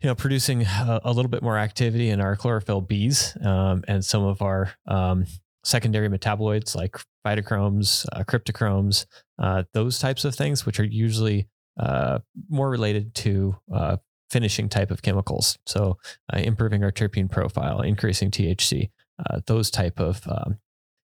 you 0.00 0.08
know, 0.08 0.14
producing 0.14 0.62
a, 0.62 1.00
a 1.04 1.12
little 1.12 1.30
bit 1.30 1.42
more 1.42 1.56
activity 1.56 2.10
in 2.10 2.20
our 2.20 2.34
chlorophyll 2.34 2.82
Bs 2.82 3.44
um, 3.44 3.84
and 3.86 4.04
some 4.04 4.24
of 4.24 4.42
our 4.42 4.72
um, 4.88 5.26
secondary 5.62 6.08
metaboloids 6.08 6.74
like 6.74 6.96
phytochromes, 7.24 8.06
uh, 8.12 8.24
cryptochromes, 8.24 9.06
uh, 9.38 9.62
those 9.72 9.98
types 9.98 10.24
of 10.24 10.34
things, 10.34 10.66
which 10.66 10.80
are 10.80 10.84
usually 10.84 11.46
uh, 11.78 12.18
more 12.48 12.70
related 12.70 13.14
to 13.14 13.56
uh, 13.72 13.96
finishing 14.30 14.68
type 14.68 14.90
of 14.90 15.02
chemicals. 15.02 15.58
So 15.66 15.98
uh, 16.32 16.38
improving 16.38 16.84
our 16.84 16.92
terpene 16.92 17.30
profile, 17.30 17.80
increasing 17.80 18.30
THC, 18.30 18.90
uh, 19.30 19.40
those 19.46 19.70
type 19.70 20.00
of 20.00 20.22
um, 20.28 20.58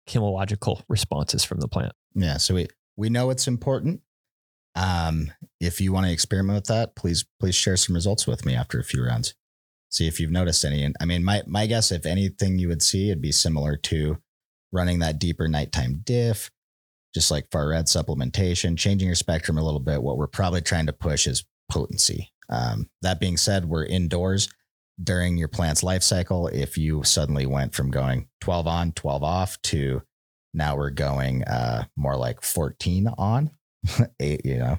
chemological 0.08 0.82
responses 0.88 1.44
from 1.44 1.60
the 1.60 1.68
plant. 1.68 1.92
Yeah. 2.14 2.36
So 2.38 2.54
we, 2.54 2.68
we 2.96 3.08
know 3.10 3.30
it's 3.30 3.48
important. 3.48 4.00
Um, 4.76 5.32
if 5.60 5.80
you 5.80 5.92
want 5.92 6.06
to 6.06 6.12
experiment 6.12 6.56
with 6.56 6.66
that, 6.66 6.94
please 6.94 7.24
please 7.40 7.54
share 7.54 7.76
some 7.76 7.94
results 7.94 8.26
with 8.26 8.44
me 8.44 8.54
after 8.54 8.78
a 8.78 8.84
few 8.84 9.04
rounds. 9.04 9.34
See 9.90 10.06
if 10.06 10.20
you've 10.20 10.30
noticed 10.30 10.64
any. 10.64 10.84
And 10.84 10.94
I 11.00 11.06
mean, 11.06 11.24
my 11.24 11.42
my 11.46 11.66
guess, 11.66 11.90
if 11.90 12.06
anything, 12.06 12.58
you 12.58 12.68
would 12.68 12.82
see 12.82 13.08
it'd 13.08 13.22
be 13.22 13.32
similar 13.32 13.76
to 13.76 14.18
running 14.72 14.98
that 14.98 15.18
deeper 15.18 15.48
nighttime 15.48 16.02
diff, 16.04 16.50
just 17.14 17.30
like 17.30 17.50
far 17.50 17.68
red 17.68 17.86
supplementation, 17.86 18.76
changing 18.76 19.08
your 19.08 19.14
spectrum 19.14 19.56
a 19.56 19.64
little 19.64 19.80
bit. 19.80 20.02
What 20.02 20.18
we're 20.18 20.26
probably 20.26 20.60
trying 20.60 20.86
to 20.86 20.92
push 20.92 21.26
is 21.26 21.44
potency. 21.70 22.32
Um, 22.48 22.90
that 23.02 23.18
being 23.18 23.36
said, 23.36 23.64
we're 23.64 23.86
indoors 23.86 24.48
during 25.02 25.36
your 25.36 25.48
plant's 25.48 25.82
life 25.82 26.02
cycle. 26.02 26.48
If 26.48 26.76
you 26.78 27.02
suddenly 27.02 27.46
went 27.46 27.74
from 27.74 27.90
going 27.90 28.28
12 28.40 28.66
on, 28.66 28.92
12 28.92 29.22
off 29.22 29.60
to 29.62 30.02
now 30.54 30.76
we're 30.76 30.90
going 30.90 31.44
uh, 31.44 31.84
more 31.96 32.16
like 32.16 32.42
14 32.42 33.08
on, 33.18 33.50
eight, 34.20 34.44
you 34.44 34.58
know, 34.58 34.78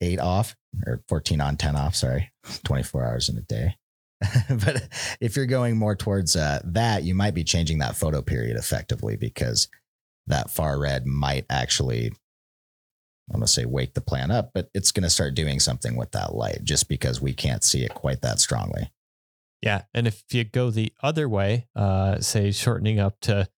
eight 0.00 0.18
off 0.18 0.56
or 0.86 1.02
14 1.08 1.40
on, 1.40 1.56
10 1.56 1.76
off, 1.76 1.94
sorry, 1.94 2.32
24 2.64 3.04
hours 3.04 3.28
in 3.28 3.36
a 3.36 3.42
day. 3.42 3.76
but 4.64 4.88
if 5.20 5.36
you're 5.36 5.46
going 5.46 5.76
more 5.76 5.96
towards 5.96 6.36
uh, 6.36 6.60
that, 6.64 7.02
you 7.02 7.14
might 7.14 7.34
be 7.34 7.44
changing 7.44 7.78
that 7.78 7.96
photo 7.96 8.22
period 8.22 8.56
effectively 8.56 9.16
because 9.16 9.68
that 10.26 10.50
far 10.50 10.78
red 10.78 11.06
might 11.06 11.44
actually, 11.50 12.12
I'm 13.30 13.40
going 13.40 13.42
to 13.42 13.48
say 13.48 13.64
wake 13.64 13.94
the 13.94 14.00
plant 14.00 14.30
up, 14.30 14.50
but 14.54 14.68
it's 14.74 14.92
going 14.92 15.02
to 15.02 15.10
start 15.10 15.34
doing 15.34 15.58
something 15.58 15.96
with 15.96 16.12
that 16.12 16.34
light 16.34 16.60
just 16.62 16.88
because 16.88 17.20
we 17.20 17.32
can't 17.32 17.64
see 17.64 17.84
it 17.84 17.94
quite 17.94 18.22
that 18.22 18.38
strongly. 18.38 18.92
Yeah, 19.60 19.82
and 19.94 20.06
if 20.06 20.24
you 20.32 20.42
go 20.44 20.70
the 20.70 20.92
other 21.02 21.28
way, 21.28 21.68
uh, 21.76 22.20
say 22.20 22.50
shortening 22.50 22.98
up 22.98 23.18
to 23.22 23.48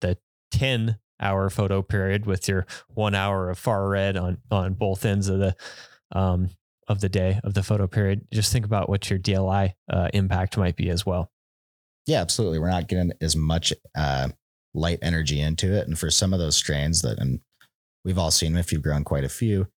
the 0.00 0.18
ten 0.52 0.98
hour 1.20 1.50
photo 1.50 1.82
period 1.82 2.26
with 2.26 2.48
your 2.48 2.66
one 2.88 3.14
hour 3.14 3.50
of 3.50 3.58
far 3.58 3.88
red 3.88 4.16
on 4.16 4.38
on 4.50 4.74
both 4.74 5.04
ends 5.04 5.28
of 5.28 5.38
the 5.38 5.56
um, 6.12 6.50
of 6.88 7.00
the 7.00 7.08
day 7.08 7.38
of 7.44 7.54
the 7.54 7.62
photo 7.62 7.86
period, 7.86 8.26
just 8.32 8.52
think 8.52 8.64
about 8.64 8.88
what 8.88 9.10
your 9.10 9.18
DLI 9.18 9.74
uh, 9.92 10.08
impact 10.14 10.56
might 10.56 10.76
be 10.76 10.88
as 10.88 11.04
well. 11.04 11.30
Yeah, 12.06 12.20
absolutely. 12.20 12.58
We're 12.58 12.70
not 12.70 12.88
getting 12.88 13.12
as 13.20 13.36
much 13.36 13.74
uh, 13.94 14.28
light 14.72 14.98
energy 15.02 15.40
into 15.40 15.72
it, 15.72 15.86
and 15.86 15.98
for 15.98 16.10
some 16.10 16.32
of 16.32 16.38
those 16.38 16.56
strains 16.56 17.02
that, 17.02 17.18
and 17.18 17.40
we've 18.04 18.18
all 18.18 18.30
seen 18.30 18.52
them 18.52 18.60
if 18.60 18.72
you've 18.72 18.82
grown 18.82 19.04
quite 19.04 19.24
a 19.24 19.28
few, 19.28 19.68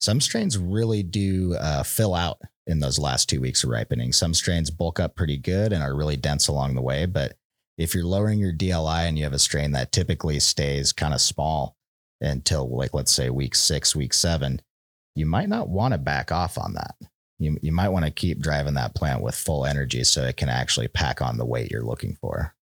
some 0.00 0.20
strains 0.20 0.56
really 0.56 1.02
do 1.02 1.56
uh, 1.58 1.82
fill 1.82 2.14
out 2.14 2.38
in 2.66 2.78
those 2.78 2.98
last 2.98 3.28
two 3.28 3.40
weeks 3.40 3.64
of 3.64 3.70
ripening. 3.70 4.12
Some 4.12 4.32
strains 4.32 4.70
bulk 4.70 5.00
up 5.00 5.16
pretty 5.16 5.36
good 5.36 5.72
and 5.72 5.82
are 5.82 5.94
really 5.94 6.16
dense 6.16 6.46
along 6.46 6.74
the 6.74 6.82
way. 6.82 7.04
But 7.04 7.34
if 7.80 7.94
you're 7.94 8.04
lowering 8.04 8.38
your 8.38 8.52
DLI 8.52 9.08
and 9.08 9.16
you 9.16 9.24
have 9.24 9.32
a 9.32 9.38
strain 9.38 9.72
that 9.72 9.90
typically 9.90 10.38
stays 10.38 10.92
kind 10.92 11.14
of 11.14 11.20
small 11.20 11.76
until, 12.20 12.68
like, 12.68 12.92
let's 12.92 13.10
say 13.10 13.30
week 13.30 13.54
six, 13.54 13.96
week 13.96 14.12
seven, 14.12 14.60
you 15.14 15.24
might 15.24 15.48
not 15.48 15.70
want 15.70 15.92
to 15.92 15.98
back 15.98 16.30
off 16.30 16.58
on 16.58 16.74
that. 16.74 16.94
You, 17.38 17.56
you 17.62 17.72
might 17.72 17.88
want 17.88 18.04
to 18.04 18.10
keep 18.10 18.40
driving 18.40 18.74
that 18.74 18.94
plant 18.94 19.22
with 19.22 19.34
full 19.34 19.64
energy 19.64 20.04
so 20.04 20.24
it 20.24 20.36
can 20.36 20.50
actually 20.50 20.88
pack 20.88 21.22
on 21.22 21.38
the 21.38 21.46
weight 21.46 21.70
you're 21.70 21.80
looking 21.80 22.18
for. 22.20 22.54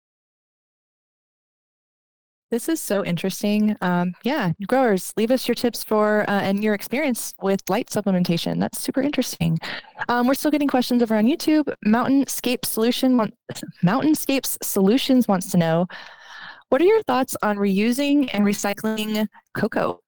This 2.50 2.70
is 2.70 2.80
so 2.80 3.04
interesting. 3.04 3.76
Um, 3.82 4.14
yeah, 4.22 4.52
growers, 4.66 5.12
leave 5.18 5.30
us 5.30 5.46
your 5.46 5.54
tips 5.54 5.84
for 5.84 6.22
uh, 6.28 6.40
and 6.40 6.64
your 6.64 6.72
experience 6.72 7.34
with 7.42 7.60
light 7.68 7.88
supplementation. 7.90 8.58
That's 8.58 8.80
super 8.80 9.02
interesting. 9.02 9.58
Um, 10.08 10.26
we're 10.26 10.32
still 10.34 10.50
getting 10.50 10.68
questions 10.68 11.02
over 11.02 11.14
on 11.14 11.26
YouTube. 11.26 11.70
Mountainscape 11.86 12.64
Solution, 12.64 13.16
Mountainscapes 13.84 14.56
Solutions 14.62 15.28
wants 15.28 15.50
to 15.50 15.58
know, 15.58 15.86
what 16.70 16.80
are 16.80 16.86
your 16.86 17.02
thoughts 17.02 17.36
on 17.42 17.58
reusing 17.58 18.30
and 18.32 18.44
recycling 18.44 19.26
coco? 19.54 20.00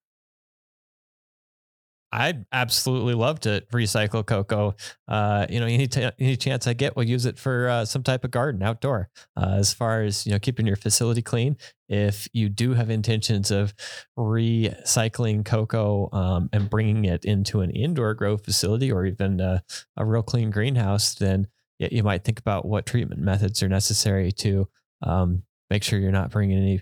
I'd 2.13 2.45
absolutely 2.53 3.15
love 3.15 3.41
to 3.41 3.63
recycle 3.73 4.27
coco. 4.27 4.75
Uh, 5.07 5.47
you 5.49 5.61
know, 5.61 5.67
any, 5.67 5.87
t- 5.87 6.11
any 6.19 6.37
chance 6.37 6.67
I 6.67 6.73
get, 6.73 6.97
we'll 6.97 7.09
use 7.09 7.25
it 7.25 7.39
for 7.39 7.69
uh, 7.69 7.85
some 7.85 8.03
type 8.03 8.25
of 8.25 8.31
garden 8.33 8.63
outdoor. 8.63 9.09
Uh, 9.37 9.55
as 9.59 9.73
far 9.73 10.03
as 10.03 10.27
you 10.27 10.33
know, 10.33 10.39
keeping 10.39 10.67
your 10.67 10.77
facility 10.77 11.23
clean. 11.23 11.57
If 11.89 12.29
you 12.33 12.49
do 12.49 12.75
have 12.75 12.91
intentions 12.91 13.51
of 13.51 13.75
recycling 14.19 15.45
coco 15.45 16.09
um, 16.13 16.49
and 16.53 16.71
bringing 16.71 17.05
it 17.05 17.25
into 17.25 17.61
an 17.61 17.71
indoor 17.71 18.15
grow 18.15 18.37
facility 18.37 18.91
or 18.91 19.07
even 19.07 19.41
a, 19.41 19.63
a 19.97 20.05
real 20.05 20.23
clean 20.23 20.51
greenhouse, 20.51 21.15
then 21.15 21.47
you 21.79 22.03
might 22.03 22.25
think 22.25 22.39
about 22.39 22.67
what 22.67 22.87
treatment 22.87 23.21
methods 23.21 23.63
are 23.63 23.69
necessary 23.69 24.31
to 24.33 24.69
um, 25.03 25.43
make 25.71 25.85
sure 25.85 25.99
you're 25.99 26.11
not 26.11 26.31
bringing 26.31 26.59
any 26.59 26.81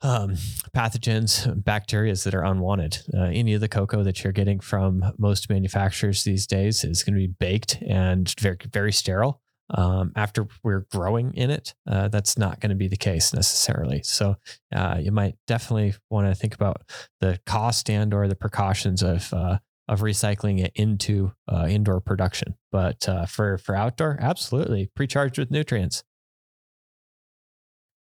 um, 0.00 0.36
pathogens, 0.74 1.62
bacteria 1.64 2.14
that 2.14 2.34
are 2.34 2.44
unwanted. 2.44 2.98
Uh, 3.12 3.24
any 3.24 3.54
of 3.54 3.60
the 3.60 3.68
cocoa 3.68 4.02
that 4.04 4.22
you're 4.22 4.32
getting 4.32 4.60
from 4.60 5.04
most 5.18 5.50
manufacturers 5.50 6.24
these 6.24 6.46
days 6.46 6.84
is 6.84 7.02
going 7.02 7.14
to 7.14 7.20
be 7.20 7.34
baked 7.38 7.78
and 7.82 8.32
very, 8.40 8.56
very 8.72 8.92
sterile. 8.92 9.42
Um, 9.68 10.12
after 10.14 10.46
we're 10.62 10.86
growing 10.92 11.34
in 11.34 11.50
it, 11.50 11.74
uh, 11.90 12.06
that's 12.06 12.38
not 12.38 12.60
going 12.60 12.70
to 12.70 12.76
be 12.76 12.86
the 12.86 12.96
case 12.96 13.34
necessarily. 13.34 14.00
So 14.04 14.36
uh, 14.72 14.98
you 15.00 15.10
might 15.10 15.34
definitely 15.48 15.94
want 16.08 16.28
to 16.28 16.34
think 16.36 16.54
about 16.54 16.82
the 17.20 17.40
cost 17.46 17.90
and 17.90 18.14
or 18.14 18.28
the 18.28 18.36
precautions 18.36 19.02
of 19.02 19.32
uh, 19.34 19.58
of 19.88 20.00
recycling 20.00 20.60
it 20.60 20.72
into 20.74 21.32
uh, 21.48 21.66
indoor 21.68 22.00
production. 22.00 22.54
But 22.70 23.08
uh, 23.08 23.26
for 23.26 23.58
for 23.58 23.74
outdoor, 23.74 24.18
absolutely 24.20 24.90
pre-charged 24.94 25.38
with 25.38 25.50
nutrients. 25.50 26.04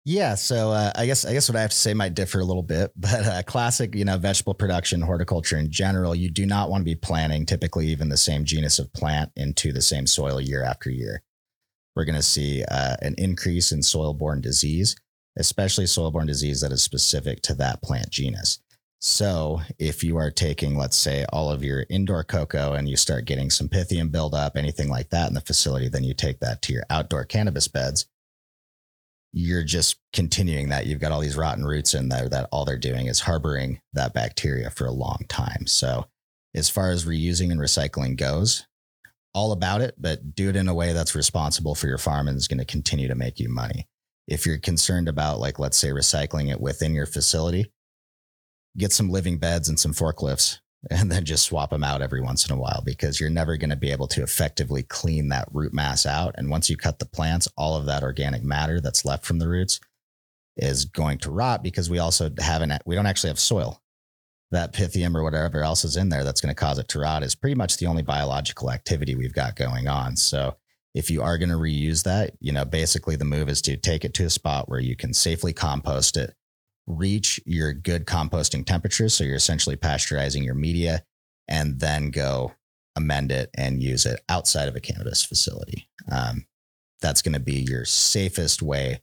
Yeah, 0.05 0.35
so 0.35 0.73
uh, 0.73 0.91
I 0.97 1.07
guess 1.07 1.25
I 1.25 1.33
guess 1.33 1.49
what 1.49 1.55
I 1.55 1.61
have 1.61 1.71
to 1.71 1.77
say 1.77 1.95
might 1.95 2.15
differ 2.15 2.41
a 2.41 2.45
little 2.45 2.63
bit, 2.63 2.91
but 2.97 3.25
uh, 3.25 3.43
classic, 3.45 3.95
you 3.95 4.05
know, 4.05 4.19
vegetable 4.19 4.55
production, 4.55 5.01
horticulture 5.01 5.57
in 5.57 5.71
general, 5.71 6.15
you 6.15 6.31
do 6.31 6.45
not 6.45 6.71
want 6.71 6.81
to 6.81 6.85
be 6.85 6.97
planting 6.97 7.47
typically 7.47 7.87
even 7.89 8.09
the 8.09 8.17
same 8.17 8.45
genus 8.45 8.79
of 8.79 8.93
plant 8.93 9.31
into 9.37 9.73
the 9.73 9.83
same 9.83 10.07
soil 10.07 10.41
year 10.41 10.65
after 10.65 10.91
year. 10.91 11.23
We're 11.95 12.05
going 12.05 12.17
to 12.17 12.23
see 12.23 12.65
uh, 12.65 12.97
an 13.03 13.15
increase 13.19 13.71
in 13.71 13.83
soil-borne 13.83 14.41
disease, 14.41 14.97
especially 15.37 15.87
soil-borne 15.87 16.27
disease 16.27 16.63
that 16.63 16.73
is 16.73 16.83
specific 16.83 17.43
to 17.43 17.55
that 17.57 17.83
plant 17.83 18.11
genus. 18.11 18.61
So, 18.99 19.61
if 19.79 20.03
you 20.03 20.17
are 20.17 20.31
taking, 20.31 20.77
let's 20.77 20.97
say, 20.97 21.27
all 21.33 21.51
of 21.51 21.65
your 21.65 21.85
indoor 21.91 22.23
coco 22.25 22.73
and 22.73 22.89
you 22.89 22.97
start 22.97 23.25
getting 23.25 23.51
some 23.51 23.69
pythium 23.69 24.11
buildup, 24.11 24.57
anything 24.57 24.89
like 24.89 25.11
that 25.11 25.29
in 25.29 25.35
the 25.35 25.41
facility, 25.41 25.89
then 25.89 26.05
you 26.05 26.15
take 26.15 26.41
that 26.41 26.63
to 26.63 26.73
your 26.73 26.85
outdoor 26.89 27.25
cannabis 27.25 27.69
beds 27.69 28.07
you're 29.33 29.65
just 29.65 29.97
continuing 30.13 30.69
that. 30.69 30.87
You've 30.87 31.01
got 31.01 31.13
all 31.13 31.21
these 31.21 31.37
rotten 31.37 31.65
roots 31.65 31.95
in 31.95 32.09
there 32.09 32.29
that 32.29 32.49
all 32.53 32.65
they're 32.65 32.77
doing 32.77 33.07
is 33.07 33.21
harboring 33.21 33.81
that 33.95 34.13
bacteria 34.13 34.71
for 34.71 34.87
a 34.87 34.93
long 34.93 35.25
time. 35.29 35.67
So, 35.67 36.07
as 36.55 36.69
far 36.69 36.91
as 36.91 37.07
reusing 37.07 37.51
and 37.51 37.61
recycling 37.61 38.17
goes, 38.17 38.67
all 39.35 39.53
about 39.53 39.81
it, 39.81 39.95
but 39.99 40.35
do 40.35 40.51
it 40.51 40.57
in 40.57 40.69
a 40.69 40.75
way 40.75 40.93
that's 40.93 41.15
responsible 41.15 41.75
for 41.75 41.87
your 41.87 41.97
farm 41.97 42.29
and 42.29 42.37
is 42.37 42.49
going 42.49 42.59
to 42.59 42.67
continue 42.67 43.09
to 43.09 43.15
make 43.15 43.41
you 43.41 43.49
money. 43.49 43.89
If 44.29 44.45
you're 44.45 44.59
concerned 44.59 45.09
about, 45.09 45.41
like, 45.41 45.59
let's 45.59 45.79
say, 45.79 45.89
recycling 45.89 46.51
it 46.51 46.61
within 46.61 46.93
your 46.93 47.07
facility, 47.07 47.73
get 48.77 48.93
some 48.93 49.09
living 49.09 49.39
beds 49.39 49.71
and 49.71 49.81
some 49.81 49.95
forklifts 49.95 50.59
and 50.91 51.11
then 51.11 51.25
just 51.25 51.45
swap 51.45 51.71
them 51.71 51.85
out 51.85 52.03
every 52.03 52.21
once 52.21 52.49
in 52.49 52.55
a 52.55 52.59
while 52.59 52.83
because 52.85 53.21
you're 53.21 53.31
never 53.31 53.57
going 53.57 53.71
to 53.71 53.77
be 53.77 53.93
able 53.93 54.09
to 54.09 54.23
effectively 54.23 54.83
clean 54.83 55.29
that 55.29 55.49
root 55.53 55.73
mass 55.73 56.05
out. 56.05 56.35
And 56.37 56.51
once 56.51 56.69
you 56.69 56.77
cut 56.77 56.99
the 56.99 57.07
plants, 57.07 57.49
all 57.57 57.77
of 57.77 57.87
that 57.87 58.03
organic 58.03 58.43
matter 58.43 58.81
that's 58.81 59.05
left 59.05 59.25
from 59.25 59.39
the 59.39 59.49
roots 59.49 59.81
is 60.57 60.85
going 60.85 61.19
to 61.19 61.31
rot 61.31 61.63
because 61.63 61.89
we 61.89 61.99
also 61.99 62.31
haven't, 62.39 62.73
we 62.85 62.95
don't 62.95 63.07
actually 63.07 63.31
have 63.31 63.39
soil. 63.39 63.81
That 64.51 64.75
pythium 64.75 65.15
or 65.15 65.23
whatever 65.23 65.63
else 65.63 65.83
is 65.83 65.97
in 65.97 66.11
there 66.11 66.25
that's 66.25 66.43
going 66.43 66.55
to 66.55 66.61
cause 66.61 66.79
it 66.79 66.89
to 66.89 66.99
rot 66.99 67.23
is 67.23 67.35
pretty 67.35 67.55
much 67.55 67.79
the 67.79 67.87
only 67.87 68.03
biological 68.03 68.71
activity 68.71 69.15
we've 69.15 69.33
got 69.33 69.57
going 69.57 69.89
on. 69.89 70.17
So 70.17 70.57
if 70.95 71.11
you 71.11 71.23
are 71.23 71.39
going 71.39 71.49
to 71.49 71.55
reuse 71.55 72.03
that, 72.03 72.33
you 72.39 72.53
know, 72.53 72.67
basically 72.67 73.17
the 73.17 73.25
move 73.25 73.49
is 73.49 73.63
to 73.63 73.79
take 73.79 74.05
it 74.05 74.13
to 74.15 74.25
a 74.25 74.31
spot 74.31 74.69
where 74.69 74.81
you 74.81 74.95
can 74.95 75.15
safely 75.15 75.55
compost 75.55 76.19
it 76.19 76.35
reach 76.87 77.41
your 77.47 77.73
good 77.73 78.07
composting 78.07 78.65
temperature. 78.65 79.09
So 79.09 79.25
you're 79.25 79.37
essentially 79.37 79.77
pasteurizing 79.77 80.45
your 80.45 80.55
media 80.55 81.05
and 81.49 81.81
then 81.81 82.11
go 82.11 82.53
amend 82.97 83.33
it 83.33 83.51
and 83.57 83.83
use 83.83 84.05
it 84.07 84.21
outside 84.29 84.69
of 84.69 84.77
a 84.77 84.81
cannabis 84.81 85.25
facility. 85.25 85.89
Um, 86.11 86.47
that's 87.01 87.23
going 87.23 87.35
to 87.35 87.41
be 87.41 87.65
your 87.69 87.85
safest 87.85 88.63
way 88.63 89.01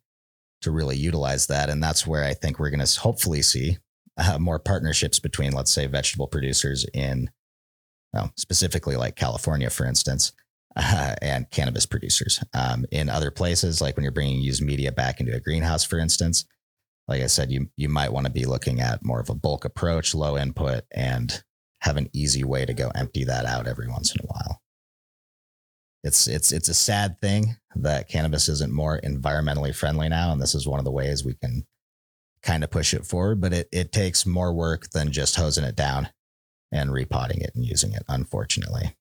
to 0.61 0.71
really 0.71 0.97
utilize 0.97 1.47
that. 1.47 1.69
And 1.69 1.81
that's 1.81 2.05
where 2.05 2.23
I 2.23 2.33
think 2.33 2.59
we're 2.59 2.69
going 2.69 2.85
to 2.85 2.99
hopefully 2.99 3.41
see 3.41 3.77
uh, 4.17 4.37
more 4.39 4.59
partnerships 4.59 5.19
between, 5.19 5.53
let's 5.53 5.71
say, 5.71 5.87
vegetable 5.87 6.27
producers 6.27 6.85
in 6.93 7.29
well, 8.13 8.31
specifically 8.35 8.95
like 8.95 9.15
California, 9.15 9.69
for 9.69 9.85
instance, 9.85 10.31
uh, 10.75 11.15
and 11.21 11.49
cannabis 11.51 11.85
producers. 11.85 12.43
Um, 12.53 12.85
in 12.91 13.09
other 13.09 13.31
places, 13.31 13.81
like 13.81 13.95
when 13.95 14.03
you're 14.03 14.11
bringing 14.11 14.41
used 14.41 14.63
media 14.63 14.91
back 14.91 15.19
into 15.19 15.35
a 15.35 15.39
greenhouse, 15.39 15.83
for 15.83 15.99
instance, 15.99 16.45
like 17.10 17.24
I 17.24 17.28
said, 17.28 17.52
you 17.52 17.69
you 17.76 17.89
might 17.89 18.13
want 18.13 18.28
to 18.28 18.32
be 18.32 18.45
looking 18.45 18.80
at 18.80 19.04
more 19.04 19.19
of 19.19 19.30
a 19.30 19.36
bulk 19.36 19.65
approach, 19.65 20.13
low 20.13 20.38
input, 20.38 20.84
and 20.91 21.43
have 21.82 21.98
an 21.98 22.08
easy 22.13 22.43
way 22.43 22.65
to 22.65 22.74
go 22.74 22.91
empty 22.93 23.24
that 23.24 23.45
out 23.45 23.67
every 23.67 23.88
once 23.88 24.13
in 24.13 24.22
a 24.24 24.28
while. 24.28 24.62
It's 26.04 26.28
it's 26.28 26.52
it's 26.52 26.69
a 26.69 26.74
sad 26.74 27.19
thing 27.19 27.58
that 27.76 28.10
cannabis 28.10 28.48
isn't 28.48 28.72
more 28.72 29.02
environmentally 29.02 29.76
friendly 29.76 30.08
now, 30.08 30.32
and 30.32 30.39
this 30.39 30.54
is 30.54 30.67
one 30.67 30.80
of 30.80 30.86
the 30.86 30.91
ways 30.91 31.26
we 31.26 31.34
can 31.34 31.65
kind 32.43 32.63
of 32.63 32.69
push 32.69 32.93
it 32.93 33.06
forward. 33.06 33.41
But 33.41 33.54
it 33.54 33.69
it 33.72 33.91
takes 33.91 34.28
more 34.28 34.54
work 34.54 34.91
than 34.91 35.12
just 35.12 35.36
hosing 35.36 35.63
it 35.63 35.76
down 35.76 36.10
and 36.72 36.93
repotting 36.93 37.41
it 37.41 37.52
and 37.56 37.65
using 37.65 37.91
it. 37.93 38.04
Unfortunately. 38.08 38.95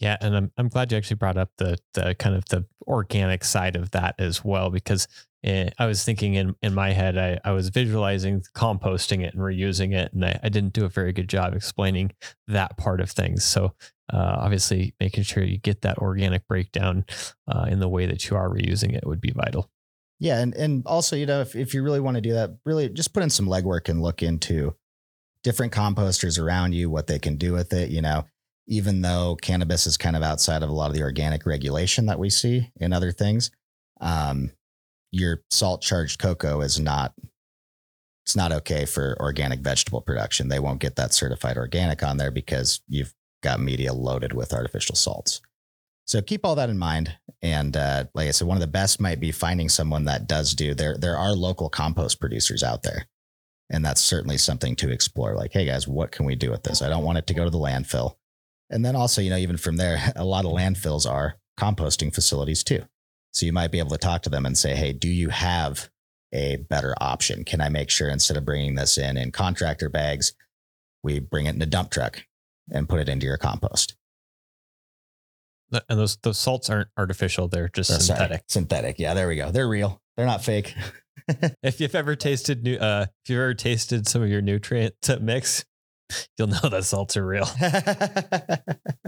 Yeah, 0.00 0.16
and 0.20 0.34
I'm 0.34 0.50
I'm 0.56 0.68
glad 0.68 0.90
you 0.90 0.98
actually 0.98 1.16
brought 1.16 1.36
up 1.36 1.50
the 1.58 1.78
the 1.94 2.14
kind 2.18 2.34
of 2.34 2.46
the 2.46 2.66
organic 2.86 3.44
side 3.44 3.76
of 3.76 3.90
that 3.92 4.14
as 4.18 4.42
well 4.42 4.70
because 4.70 5.06
it, 5.42 5.74
I 5.78 5.86
was 5.86 6.02
thinking 6.04 6.34
in 6.34 6.54
in 6.62 6.74
my 6.74 6.92
head 6.92 7.18
I, 7.18 7.38
I 7.44 7.52
was 7.52 7.68
visualizing 7.68 8.42
composting 8.56 9.22
it 9.22 9.34
and 9.34 9.42
reusing 9.42 9.94
it 9.94 10.12
and 10.12 10.24
I, 10.24 10.40
I 10.42 10.48
didn't 10.48 10.72
do 10.72 10.86
a 10.86 10.88
very 10.88 11.12
good 11.12 11.28
job 11.28 11.54
explaining 11.54 12.12
that 12.48 12.78
part 12.78 13.00
of 13.00 13.10
things. 13.10 13.44
So 13.44 13.74
uh, 14.12 14.36
obviously 14.38 14.94
making 14.98 15.24
sure 15.24 15.44
you 15.44 15.58
get 15.58 15.82
that 15.82 15.98
organic 15.98 16.48
breakdown 16.48 17.04
uh, 17.46 17.66
in 17.68 17.78
the 17.78 17.88
way 17.88 18.06
that 18.06 18.28
you 18.28 18.36
are 18.36 18.48
reusing 18.48 18.94
it 18.96 19.06
would 19.06 19.20
be 19.20 19.32
vital. 19.32 19.70
Yeah, 20.18 20.40
and 20.40 20.54
and 20.54 20.86
also 20.86 21.16
you 21.16 21.26
know 21.26 21.40
if 21.40 21.54
if 21.54 21.74
you 21.74 21.82
really 21.82 22.00
want 22.00 22.16
to 22.16 22.20
do 22.20 22.34
that, 22.34 22.50
really 22.64 22.88
just 22.88 23.12
put 23.12 23.22
in 23.22 23.30
some 23.30 23.46
legwork 23.46 23.88
and 23.88 24.02
look 24.02 24.22
into 24.22 24.76
different 25.42 25.72
composters 25.72 26.38
around 26.38 26.74
you, 26.74 26.90
what 26.90 27.06
they 27.06 27.18
can 27.18 27.36
do 27.36 27.54
with 27.54 27.72
it. 27.72 27.90
You 27.90 28.02
know, 28.02 28.26
even 28.70 29.02
though 29.02 29.36
cannabis 29.42 29.86
is 29.86 29.96
kind 29.96 30.16
of 30.16 30.22
outside 30.22 30.62
of 30.62 30.70
a 30.70 30.72
lot 30.72 30.90
of 30.90 30.96
the 30.96 31.02
organic 31.02 31.44
regulation 31.44 32.06
that 32.06 32.20
we 32.20 32.30
see 32.30 32.70
in 32.76 32.92
other 32.92 33.10
things, 33.10 33.50
um, 34.00 34.52
your 35.10 35.42
salt 35.50 35.82
charged 35.82 36.20
coco 36.20 36.60
is 36.60 36.78
not 36.78 37.12
it's 38.24 38.36
not 38.36 38.52
okay 38.52 38.84
for 38.84 39.16
organic 39.18 39.58
vegetable 39.58 40.00
production. 40.00 40.48
They 40.48 40.60
won't 40.60 40.78
get 40.78 40.94
that 40.96 41.12
certified 41.12 41.56
organic 41.56 42.02
on 42.04 42.16
there 42.16 42.30
because 42.30 42.80
you've 42.86 43.12
got 43.42 43.58
media 43.58 43.92
loaded 43.92 44.32
with 44.34 44.52
artificial 44.52 44.94
salts. 44.94 45.40
So 46.06 46.22
keep 46.22 46.44
all 46.44 46.54
that 46.54 46.70
in 46.70 46.78
mind. 46.78 47.16
And 47.42 47.76
uh, 47.76 48.04
like 48.14 48.28
I 48.28 48.30
said, 48.30 48.46
one 48.46 48.56
of 48.56 48.60
the 48.60 48.68
best 48.68 49.00
might 49.00 49.18
be 49.18 49.32
finding 49.32 49.68
someone 49.68 50.04
that 50.04 50.28
does 50.28 50.54
do 50.54 50.74
there. 50.74 50.96
There 50.96 51.16
are 51.16 51.32
local 51.32 51.68
compost 51.68 52.20
producers 52.20 52.62
out 52.62 52.84
there. 52.84 53.06
And 53.70 53.84
that's 53.84 54.00
certainly 54.00 54.36
something 54.36 54.76
to 54.76 54.90
explore. 54.90 55.34
Like, 55.34 55.52
hey 55.52 55.64
guys, 55.64 55.88
what 55.88 56.12
can 56.12 56.24
we 56.24 56.36
do 56.36 56.50
with 56.50 56.62
this? 56.62 56.82
I 56.82 56.88
don't 56.88 57.04
want 57.04 57.18
it 57.18 57.26
to 57.28 57.34
go 57.34 57.44
to 57.44 57.50
the 57.50 57.58
landfill. 57.58 58.16
And 58.70 58.84
then 58.84 58.94
also, 58.96 59.20
you 59.20 59.30
know, 59.30 59.36
even 59.36 59.56
from 59.56 59.76
there, 59.76 60.12
a 60.16 60.24
lot 60.24 60.44
of 60.44 60.52
landfills 60.52 61.08
are 61.10 61.36
composting 61.58 62.14
facilities 62.14 62.64
too. 62.64 62.84
So 63.32 63.46
you 63.46 63.52
might 63.52 63.70
be 63.70 63.78
able 63.78 63.90
to 63.90 63.98
talk 63.98 64.22
to 64.22 64.30
them 64.30 64.46
and 64.46 64.56
say, 64.56 64.74
hey, 64.74 64.92
do 64.92 65.08
you 65.08 65.28
have 65.28 65.90
a 66.32 66.56
better 66.56 66.94
option? 67.00 67.44
Can 67.44 67.60
I 67.60 67.68
make 67.68 67.90
sure 67.90 68.08
instead 68.08 68.36
of 68.36 68.44
bringing 68.44 68.74
this 68.74 68.98
in 68.98 69.16
in 69.16 69.30
contractor 69.30 69.88
bags, 69.88 70.32
we 71.02 71.20
bring 71.20 71.46
it 71.46 71.54
in 71.54 71.62
a 71.62 71.66
dump 71.66 71.90
truck 71.90 72.24
and 72.70 72.88
put 72.88 73.00
it 73.00 73.08
into 73.08 73.26
your 73.26 73.36
compost? 73.36 73.96
And 75.72 75.98
those 76.00 76.16
those 76.22 76.38
salts 76.38 76.68
aren't 76.68 76.88
artificial; 76.96 77.46
they're 77.46 77.68
just 77.68 77.92
Oh, 77.92 77.98
sorry, 77.98 78.18
synthetic. 78.18 78.42
Synthetic. 78.48 78.98
Yeah, 78.98 79.14
there 79.14 79.28
we 79.28 79.36
go. 79.36 79.52
They're 79.52 79.68
real. 79.68 80.02
They're 80.16 80.26
not 80.26 80.44
fake. 80.44 80.74
If 81.62 81.80
you've 81.80 81.94
ever 81.94 82.16
tasted 82.16 82.64
new, 82.64 82.76
uh, 82.76 83.06
if 83.22 83.30
you've 83.30 83.38
ever 83.38 83.54
tasted 83.54 84.08
some 84.08 84.20
of 84.20 84.28
your 84.28 84.40
nutrient 84.42 84.94
mix, 85.20 85.64
you'll 86.38 86.48
know 86.48 86.68
that 86.68 86.84
salts 86.84 87.16
are 87.16 87.26
real. 87.26 87.48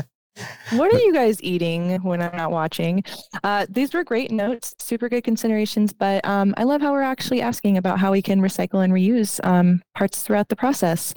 What 0.71 0.93
are 0.93 0.99
you 0.99 1.13
guys 1.13 1.43
eating 1.43 2.01
when 2.03 2.23
I'm 2.23 2.35
not 2.35 2.51
watching? 2.51 3.05
Uh, 3.45 3.67
these 3.69 3.93
were 3.93 4.03
great 4.03 4.31
notes, 4.31 4.75
super 4.79 5.11
good 5.11 5.23
considerations, 5.23 5.93
but 5.93 6.25
um, 6.25 6.55
I 6.57 6.65
love 6.65 6.81
how 6.81 6.93
we're 6.93 7.03
actually 7.03 7.43
asking 7.43 7.77
about 7.77 7.99
how 7.99 8.13
we 8.13 8.23
can 8.23 8.41
recycle 8.41 8.83
and 8.83 8.93
reuse 8.93 9.39
um, 9.45 9.83
parts 9.95 10.23
throughout 10.23 10.49
the 10.49 10.57
process. 10.57 11.13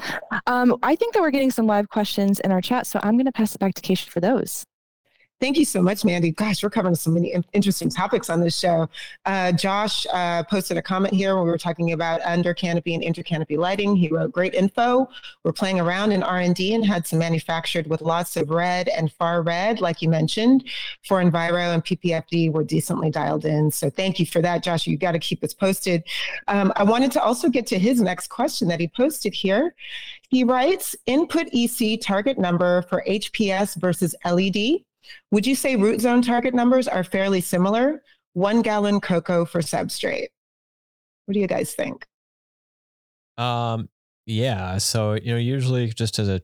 Um, 0.47 0.75
I 0.83 0.97
think 0.97 1.13
that 1.13 1.21
we're 1.21 1.31
getting 1.31 1.51
some 1.51 1.67
live 1.67 1.87
questions 1.87 2.41
in 2.41 2.51
our 2.51 2.61
chat, 2.61 2.85
so 2.85 2.99
I'm 3.01 3.15
going 3.15 3.25
to 3.25 3.31
pass 3.31 3.55
it 3.55 3.59
back 3.59 3.75
to 3.75 3.81
Kaisha 3.81 4.09
for 4.09 4.19
those. 4.19 4.65
Thank 5.41 5.57
you 5.57 5.65
so 5.65 5.81
much, 5.81 6.05
Mandy. 6.05 6.31
Gosh, 6.31 6.63
we're 6.63 6.69
covering 6.69 6.95
so 6.95 7.11
many 7.11 7.35
interesting 7.51 7.89
topics 7.89 8.29
on 8.29 8.39
this 8.39 8.57
show. 8.57 8.89
Uh, 9.25 9.51
Josh 9.51 10.07
uh, 10.13 10.43
posted 10.43 10.77
a 10.77 10.81
comment 10.81 11.13
here 11.13 11.35
when 11.35 11.43
we 11.43 11.49
were 11.49 11.57
talking 11.57 11.91
about 11.91 12.21
under 12.21 12.53
canopy 12.53 12.93
and 12.93 13.03
inter 13.03 13.21
canopy 13.21 13.57
lighting. 13.57 13.97
He 13.97 14.07
wrote, 14.07 14.31
"Great 14.31 14.53
info. 14.53 15.09
We're 15.43 15.51
playing 15.51 15.81
around 15.81 16.13
in 16.13 16.23
R 16.23 16.37
and 16.37 16.55
D 16.55 16.73
and 16.73 16.85
had 16.85 17.05
some 17.05 17.19
manufactured 17.19 17.87
with 17.87 17.99
lots 18.01 18.37
of 18.37 18.49
red 18.49 18.87
and 18.87 19.11
far 19.11 19.41
red, 19.41 19.81
like 19.81 20.01
you 20.01 20.07
mentioned. 20.07 20.63
For 21.05 21.21
Enviro 21.21 21.73
and 21.73 21.83
PPFD, 21.83 22.53
we're 22.53 22.63
decently 22.63 23.11
dialed 23.11 23.43
in. 23.43 23.71
So 23.71 23.89
thank 23.89 24.19
you 24.21 24.25
for 24.25 24.41
that, 24.41 24.63
Josh. 24.63 24.87
You 24.87 24.97
got 24.97 25.11
to 25.11 25.19
keep 25.19 25.43
us 25.43 25.53
posted. 25.53 26.05
Um, 26.47 26.71
I 26.77 26.83
wanted 26.83 27.11
to 27.11 27.21
also 27.21 27.49
get 27.49 27.67
to 27.67 27.77
his 27.77 27.99
next 27.99 28.27
question 28.27 28.69
that 28.69 28.79
he 28.79 28.87
posted 28.87 29.33
here. 29.33 29.75
He 30.29 30.45
writes, 30.45 30.95
"Input 31.07 31.49
EC 31.51 31.99
target 31.99 32.37
number 32.37 32.83
for 32.83 33.03
HPS 33.05 33.75
versus 33.75 34.15
LED." 34.23 34.85
Would 35.31 35.45
you 35.47 35.55
say 35.55 35.75
root 35.75 36.01
zone 36.01 36.21
target 36.21 36.53
numbers 36.53 36.87
are 36.87 37.03
fairly 37.03 37.41
similar? 37.41 38.01
One 38.33 38.61
gallon 38.61 38.99
coco 38.99 39.45
for 39.45 39.61
substrate. 39.61 40.27
What 41.25 41.33
do 41.33 41.39
you 41.39 41.47
guys 41.47 41.73
think? 41.73 42.05
Um, 43.37 43.89
yeah. 44.25 44.77
So 44.77 45.13
you 45.13 45.33
know, 45.33 45.37
usually 45.37 45.87
just 45.87 46.19
as 46.19 46.29
a 46.29 46.41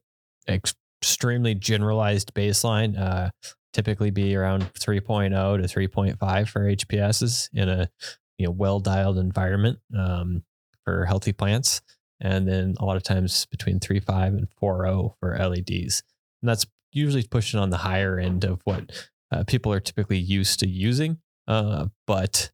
ex- 0.48 0.74
extremely 1.02 1.56
generalized 1.56 2.34
baseline, 2.34 2.98
uh, 3.00 3.32
typically 3.74 4.12
be 4.12 4.36
around 4.36 4.72
3.0 4.74 5.30
to 5.32 5.90
3.5 5.90 6.48
for 6.48 6.62
HPSs 6.62 7.50
in 7.54 7.70
a 7.70 7.90
you 8.38 8.46
know 8.46 8.52
well 8.52 8.80
dialed 8.80 9.18
environment 9.18 9.80
um, 9.98 10.44
for 10.86 11.06
healthy 11.06 11.34
plants, 11.34 11.82
and 12.20 12.48
then 12.48 12.76
a 12.80 12.86
lot 12.86 12.98
of 12.98 13.04
times 13.04 13.46
between 13.48 13.80
3.5 13.80 14.28
and 14.28 14.48
4.0 14.62 15.14
for 15.20 15.38
LEDs, 15.38 16.04
and 16.42 16.50
that's 16.50 16.66
usually 16.92 17.24
pushing 17.24 17.60
on 17.60 17.70
the 17.70 17.78
higher 17.78 18.20
end 18.20 18.44
of 18.44 18.62
what 18.64 19.10
uh, 19.32 19.44
people 19.46 19.72
are 19.74 19.80
typically 19.80 20.18
used 20.18 20.60
to 20.60 20.68
using. 20.68 21.18
Uh, 21.48 21.88
but 22.06 22.52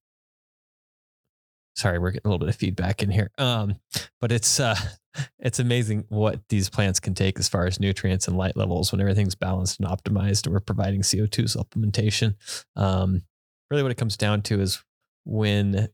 sorry, 1.75 1.99
we're 1.99 2.11
getting 2.11 2.27
a 2.27 2.29
little 2.29 2.39
bit 2.39 2.49
of 2.49 2.55
feedback 2.55 3.03
in 3.03 3.11
here. 3.11 3.31
Um, 3.37 3.75
but 4.19 4.31
it's 4.31 4.59
uh, 4.59 4.75
it's 5.39 5.59
amazing 5.59 6.05
what 6.09 6.41
these 6.49 6.69
plants 6.69 6.99
can 6.99 7.13
take 7.13 7.39
as 7.39 7.47
far 7.47 7.65
as 7.65 7.79
nutrients 7.79 8.27
and 8.27 8.37
light 8.37 8.57
levels 8.57 8.91
when 8.91 9.01
everything's 9.01 9.35
balanced 9.35 9.79
and 9.79 9.87
optimized. 9.87 10.45
And 10.45 10.53
we're 10.53 10.59
providing 10.59 11.01
CO2 11.01 11.55
supplementation. 11.55 12.35
Um, 12.75 13.23
really, 13.69 13.83
what 13.83 13.91
it 13.91 13.97
comes 13.97 14.17
down 14.17 14.41
to 14.43 14.59
is 14.59 14.83
when 15.25 15.89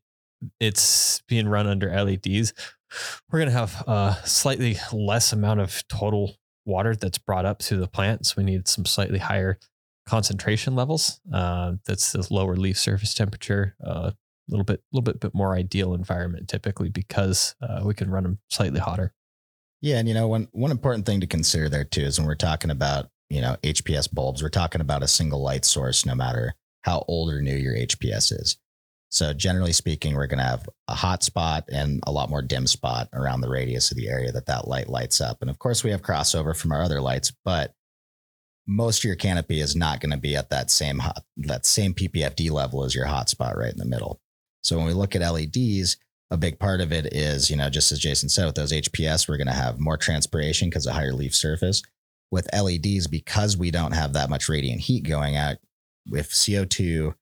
it's 0.59 1.21
being 1.27 1.47
run 1.47 1.67
under 1.67 1.89
LEDs, 1.89 2.53
we're 3.31 3.39
going 3.39 3.51
to 3.51 3.57
have 3.57 3.83
a 3.87 4.17
slightly 4.25 4.77
less 4.91 5.33
amount 5.33 5.59
of 5.59 5.87
total 5.87 6.35
water 6.65 6.95
that's 6.95 7.17
brought 7.17 7.45
up 7.45 7.59
to 7.59 7.77
the 7.77 7.87
plant. 7.87 8.25
So 8.25 8.35
we 8.37 8.43
need 8.43 8.67
some 8.67 8.85
slightly 8.85 9.19
higher 9.19 9.59
concentration 10.05 10.75
levels. 10.75 11.19
Uh, 11.31 11.73
that's 11.85 12.11
the 12.11 12.25
lower 12.29 12.55
leaf 12.55 12.77
surface 12.77 13.13
temperature, 13.13 13.75
uh, 13.85 14.11
a 14.11 14.15
little 14.49 14.65
bit, 14.65 14.81
little 14.91 15.03
bit, 15.03 15.19
bit 15.19 15.33
more 15.33 15.55
ideal 15.55 15.93
environment 15.93 16.47
typically 16.47 16.89
because 16.89 17.55
uh, 17.61 17.81
we 17.83 17.93
can 17.93 18.09
run 18.09 18.23
them 18.23 18.39
slightly 18.49 18.79
hotter. 18.79 19.13
Yeah, 19.81 19.97
and 19.97 20.07
you 20.07 20.13
know, 20.13 20.29
one 20.29 20.47
one 20.53 20.71
important 20.71 21.05
thing 21.05 21.19
to 21.19 21.27
consider 21.27 21.67
there 21.67 21.83
too 21.83 22.03
is 22.03 22.17
when 22.17 22.25
we're 22.25 22.35
talking 22.35 22.71
about 22.71 23.09
you 23.29 23.41
know 23.41 23.57
HPS 23.63 24.11
bulbs, 24.13 24.41
we're 24.41 24.47
talking 24.47 24.79
about 24.79 25.03
a 25.03 25.09
single 25.09 25.41
light 25.41 25.65
source, 25.65 26.05
no 26.05 26.15
matter 26.15 26.55
how 26.83 27.03
old 27.09 27.29
or 27.31 27.41
new 27.41 27.55
your 27.55 27.75
HPS 27.75 28.31
is. 28.31 28.57
So 29.13 29.31
generally 29.31 29.73
speaking, 29.73 30.15
we're 30.15 30.25
going 30.25 30.39
to 30.39 30.43
have 30.43 30.67
a 30.87 30.95
hot 30.95 31.21
spot 31.21 31.65
and 31.71 31.99
a 32.07 32.11
lot 32.11 32.31
more 32.31 32.41
dim 32.41 32.65
spot 32.65 33.09
around 33.13 33.41
the 33.41 33.49
radius 33.49 33.91
of 33.91 33.97
the 33.97 34.09
area 34.09 34.31
that 34.31 34.47
that 34.47 34.67
light 34.67 34.89
lights 34.89 35.21
up. 35.21 35.37
And 35.41 35.51
of 35.51 35.59
course, 35.59 35.83
we 35.83 35.91
have 35.91 36.01
crossover 36.01 36.57
from 36.57 36.71
our 36.71 36.81
other 36.81 36.99
lights, 36.99 37.31
but 37.45 37.75
most 38.65 38.99
of 38.99 39.03
your 39.03 39.15
canopy 39.15 39.59
is 39.59 39.75
not 39.75 39.99
going 39.99 40.13
to 40.13 40.17
be 40.17 40.35
at 40.35 40.49
that 40.49 40.71
same 40.71 40.97
hot, 40.97 41.23
that 41.37 41.67
same 41.67 41.93
PPFD 41.93 42.49
level 42.49 42.83
as 42.83 42.95
your 42.95 43.05
hot 43.05 43.29
spot 43.29 43.55
right 43.55 43.71
in 43.71 43.77
the 43.77 43.85
middle. 43.85 44.19
So 44.63 44.77
when 44.77 44.87
we 44.87 44.93
look 44.93 45.15
at 45.15 45.21
LEDs, 45.21 45.97
a 46.31 46.37
big 46.37 46.57
part 46.57 46.81
of 46.81 46.91
it 46.91 47.13
is, 47.13 47.51
you 47.51 47.55
know, 47.55 47.69
just 47.69 47.91
as 47.91 47.99
Jason 47.99 48.29
said, 48.29 48.47
with 48.47 48.55
those 48.55 48.71
HPS, 48.73 49.29
we're 49.29 49.37
going 49.37 49.45
to 49.45 49.53
have 49.53 49.79
more 49.79 49.97
transpiration 49.97 50.69
because 50.69 50.87
of 50.87 50.95
higher 50.95 51.13
leaf 51.13 51.35
surface. 51.35 51.83
With 52.31 52.49
LEDs, 52.51 53.05
because 53.05 53.55
we 53.57 53.69
don't 53.69 53.91
have 53.91 54.13
that 54.13 54.31
much 54.31 54.49
radiant 54.49 54.81
heat 54.81 55.07
going 55.07 55.35
out, 55.35 55.57
with 56.09 56.29
CO2, 56.29 57.13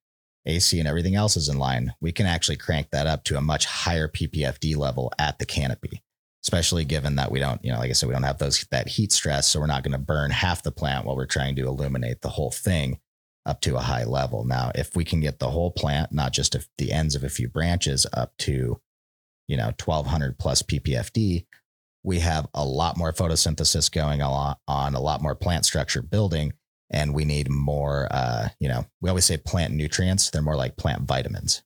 AC, 0.45 0.80
and 0.80 0.88
everything 0.88 1.15
else 1.15 1.38
is 1.38 1.49
in 1.49 1.58
line, 1.58 1.93
we 2.01 2.12
can 2.12 2.25
actually 2.25 2.58
crank 2.58 2.89
that 2.91 3.08
up 3.08 3.23
to 3.25 3.38
a 3.38 3.41
much 3.41 3.65
higher 3.65 4.08
PPFD 4.08 4.75
level 4.75 5.12
at 5.19 5.39
the 5.39 5.45
canopy. 5.45 6.01
Especially 6.43 6.84
given 6.84 7.17
that 7.17 7.32
we 7.32 7.39
don't, 7.39 7.63
you 7.63 7.71
know, 7.71 7.77
like 7.77 7.91
I 7.91 7.93
said, 7.93 8.10
we 8.10 8.13
don't 8.13 8.23
have 8.23 8.39
those 8.39 8.65
that 8.71 8.88
heat 8.88 9.12
stress, 9.12 9.47
so 9.47 9.60
we're 9.60 9.67
not 9.67 9.84
going 9.84 9.91
to 9.91 9.99
burn 9.99 10.32
half 10.32 10.63
the 10.63 10.71
plant 10.71 11.06
while 11.06 11.15
we're 11.15 11.27
trying 11.27 11.56
to 11.58 11.67
illuminate 11.67 12.21
the 12.21 12.30
whole 12.30 12.49
thing 12.49 12.97
up 13.45 13.62
to 13.62 13.75
a 13.75 13.82
high 13.82 14.06
level. 14.06 14.43
Now, 14.43 14.71
if 14.73 14.95
we 14.95 15.06
can 15.06 15.19
get 15.19 15.38
the 15.38 15.51
whole 15.51 15.69
plant, 15.69 16.12
not 16.12 16.34
just 16.34 16.56
the 16.80 16.91
ends 16.91 17.13
of 17.13 17.23
a 17.23 17.30
few 17.30 17.47
branches, 17.47 18.08
up 18.13 18.36
to, 18.39 18.82
you 19.47 19.58
know, 19.58 19.71
1200 19.84 20.39
plus 20.39 20.63
PPFD, 20.63 21.45
we 22.04 22.19
have 22.19 22.47
a 22.56 22.65
lot 22.65 22.97
more 22.97 23.13
photosynthesis 23.13 23.91
going 23.91 24.23
on, 24.23 24.56
on 24.67 24.95
a 24.95 24.99
lot 24.99 25.21
more 25.21 25.36
plant 25.36 25.65
structure 25.65 26.01
building, 26.01 26.54
and 26.91 27.13
we 27.13 27.25
need 27.25 27.49
more. 27.49 28.08
Uh, 28.12 28.49
you 28.60 28.67
know, 28.67 28.86
we 29.01 29.10
always 29.10 29.25
say 29.25 29.38
plant 29.38 29.73
nutrients; 29.73 30.30
they're 30.30 30.41
more 30.41 30.56
like 30.56 30.77
plant 30.77 31.04
vitamins. 31.04 31.63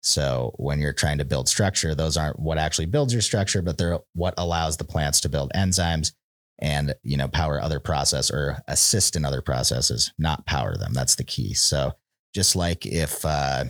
So 0.00 0.54
when 0.56 0.80
you're 0.80 0.92
trying 0.92 1.18
to 1.18 1.24
build 1.24 1.48
structure, 1.48 1.94
those 1.94 2.16
aren't 2.16 2.40
what 2.40 2.58
actually 2.58 2.86
builds 2.86 3.12
your 3.12 3.22
structure, 3.22 3.62
but 3.62 3.78
they're 3.78 3.98
what 4.14 4.34
allows 4.38 4.76
the 4.76 4.84
plants 4.84 5.20
to 5.20 5.28
build 5.28 5.52
enzymes 5.54 6.12
and 6.60 6.94
you 7.02 7.16
know 7.16 7.28
power 7.28 7.60
other 7.60 7.80
process 7.80 8.30
or 8.30 8.58
assist 8.68 9.16
in 9.16 9.24
other 9.24 9.42
processes, 9.42 10.12
not 10.18 10.46
power 10.46 10.76
them. 10.76 10.92
That's 10.92 11.14
the 11.14 11.24
key. 11.24 11.54
So 11.54 11.92
just 12.34 12.56
like 12.56 12.86
if 12.86 13.24
uh, 13.24 13.64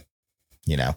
you 0.66 0.76
know 0.76 0.94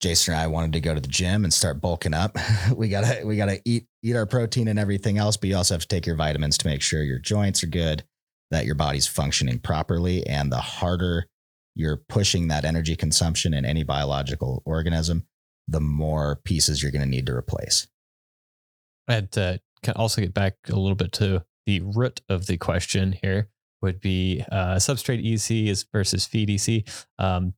Jason 0.00 0.34
and 0.34 0.42
I 0.42 0.46
wanted 0.46 0.72
to 0.74 0.80
go 0.80 0.94
to 0.94 1.00
the 1.00 1.08
gym 1.08 1.44
and 1.44 1.52
start 1.52 1.80
bulking 1.80 2.14
up, 2.14 2.36
we 2.74 2.88
gotta 2.88 3.24
we 3.24 3.36
gotta 3.36 3.60
eat 3.64 3.86
eat 4.02 4.16
our 4.16 4.26
protein 4.26 4.68
and 4.68 4.78
everything 4.78 5.18
else, 5.18 5.36
but 5.36 5.48
you 5.48 5.56
also 5.56 5.74
have 5.74 5.82
to 5.82 5.88
take 5.88 6.06
your 6.06 6.16
vitamins 6.16 6.58
to 6.58 6.66
make 6.66 6.82
sure 6.82 7.02
your 7.02 7.18
joints 7.18 7.62
are 7.62 7.68
good, 7.68 8.04
that 8.50 8.66
your 8.66 8.74
body's 8.74 9.06
functioning 9.06 9.58
properly, 9.58 10.26
and 10.26 10.50
the 10.52 10.58
harder 10.58 11.26
you're 11.74 12.02
pushing 12.08 12.48
that 12.48 12.64
energy 12.64 12.94
consumption 12.96 13.52
in 13.52 13.64
any 13.64 13.82
biological 13.82 14.62
organism, 14.64 15.26
the 15.66 15.80
more 15.80 16.40
pieces 16.44 16.82
you're 16.82 16.92
going 16.92 17.02
to 17.02 17.08
need 17.08 17.26
to 17.26 17.34
replace. 17.34 17.88
I 19.08 19.14
had 19.14 19.32
to 19.32 19.60
also 19.96 20.20
get 20.20 20.32
back 20.32 20.54
a 20.68 20.76
little 20.76 20.94
bit 20.94 21.12
to 21.12 21.44
the 21.66 21.80
root 21.80 22.20
of 22.28 22.46
the 22.46 22.56
question 22.56 23.16
here 23.22 23.48
would 23.82 24.00
be 24.00 24.44
uh, 24.50 24.76
substrate 24.76 25.24
EC 25.24 25.68
is 25.68 25.84
versus 25.92 26.26
feed 26.26 26.50
EC. 26.50 26.88
Um, 27.18 27.54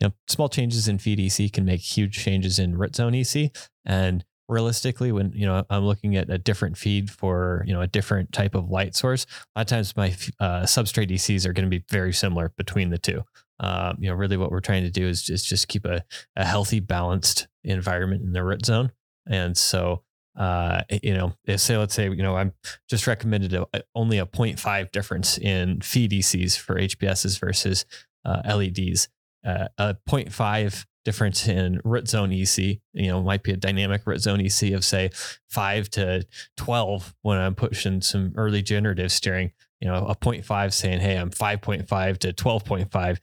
you 0.00 0.08
know, 0.08 0.14
small 0.28 0.48
changes 0.48 0.88
in 0.88 0.98
feed 0.98 1.20
EC 1.20 1.52
can 1.52 1.64
make 1.64 1.80
huge 1.80 2.18
changes 2.18 2.58
in 2.58 2.76
root 2.76 2.94
zone 2.96 3.14
EC. 3.14 3.50
And 3.84 4.24
realistically, 4.48 5.12
when 5.12 5.32
you 5.32 5.46
know 5.46 5.64
I'm 5.70 5.84
looking 5.84 6.16
at 6.16 6.30
a 6.30 6.38
different 6.38 6.76
feed 6.76 7.10
for 7.10 7.64
you 7.66 7.72
know 7.72 7.80
a 7.80 7.86
different 7.86 8.32
type 8.32 8.54
of 8.54 8.70
light 8.70 8.94
source, 8.94 9.24
a 9.24 9.60
lot 9.60 9.62
of 9.62 9.66
times 9.66 9.96
my 9.96 10.08
uh, 10.40 10.62
substrate 10.62 11.10
ECs 11.10 11.46
are 11.46 11.52
going 11.52 11.68
to 11.68 11.70
be 11.70 11.84
very 11.90 12.12
similar 12.12 12.52
between 12.56 12.90
the 12.90 12.98
two. 12.98 13.22
Um, 13.60 13.96
you 14.00 14.08
know, 14.08 14.14
really 14.14 14.36
what 14.36 14.50
we're 14.50 14.60
trying 14.60 14.82
to 14.82 14.90
do 14.90 15.06
is 15.06 15.22
just 15.22 15.46
just 15.46 15.68
keep 15.68 15.84
a, 15.84 16.04
a 16.36 16.44
healthy, 16.44 16.80
balanced 16.80 17.48
environment 17.62 18.22
in 18.22 18.32
the 18.32 18.42
root 18.42 18.64
zone. 18.64 18.92
And 19.26 19.56
so 19.56 20.02
uh, 20.36 20.82
you 21.02 21.14
know, 21.14 21.32
say 21.56 21.76
let's 21.76 21.94
say 21.94 22.08
you 22.08 22.22
know 22.22 22.36
I'm 22.36 22.52
just 22.88 23.06
recommended 23.06 23.54
a, 23.54 23.66
only 23.94 24.18
a 24.18 24.26
0.5 24.26 24.90
difference 24.90 25.38
in 25.38 25.80
feed 25.80 26.10
ECs 26.10 26.58
for 26.58 26.74
HPSs 26.76 27.38
versus 27.38 27.86
uh, 28.24 28.42
LEDs. 28.44 29.08
Uh, 29.46 29.68
a 29.78 29.94
0.5 30.08 30.86
difference 31.04 31.46
in 31.46 31.80
root 31.84 32.08
zone 32.08 32.32
EC, 32.32 32.80
you 32.92 33.08
know, 33.08 33.22
might 33.22 33.42
be 33.42 33.52
a 33.52 33.56
dynamic 33.56 34.06
root 34.06 34.20
zone 34.20 34.40
EC 34.40 34.72
of 34.72 34.84
say 34.84 35.10
five 35.48 35.90
to 35.90 36.26
12 36.56 37.14
when 37.22 37.38
I'm 37.38 37.54
pushing 37.54 38.00
some 38.00 38.32
early 38.36 38.62
generative 38.62 39.12
steering. 39.12 39.52
You 39.80 39.88
know, 39.88 40.06
a 40.06 40.16
0.5 40.16 40.72
saying, 40.72 41.00
hey, 41.00 41.16
I'm 41.16 41.30
5.5 41.30 42.18
to 42.18 42.32
12.5 42.32 43.18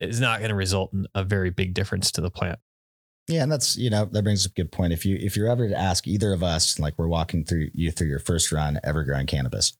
is 0.00 0.20
not 0.20 0.40
going 0.40 0.50
to 0.50 0.54
result 0.54 0.92
in 0.92 1.06
a 1.14 1.24
very 1.24 1.50
big 1.50 1.72
difference 1.72 2.12
to 2.12 2.20
the 2.20 2.30
plant. 2.30 2.58
Yeah, 3.28 3.44
and 3.44 3.52
that's 3.52 3.76
you 3.76 3.88
know 3.88 4.04
that 4.04 4.24
brings 4.24 4.44
up 4.44 4.50
a 4.50 4.54
good 4.54 4.72
point. 4.72 4.92
If 4.92 5.06
you 5.06 5.16
if 5.20 5.36
you're 5.36 5.48
ever 5.48 5.68
to 5.68 5.78
ask 5.78 6.08
either 6.08 6.32
of 6.32 6.42
us, 6.42 6.80
like 6.80 6.94
we're 6.98 7.06
walking 7.06 7.44
through 7.44 7.68
you 7.72 7.92
through 7.92 8.08
your 8.08 8.18
first 8.18 8.50
run 8.50 8.80
ever 8.82 9.04
growing 9.04 9.26
cannabis, 9.26 9.78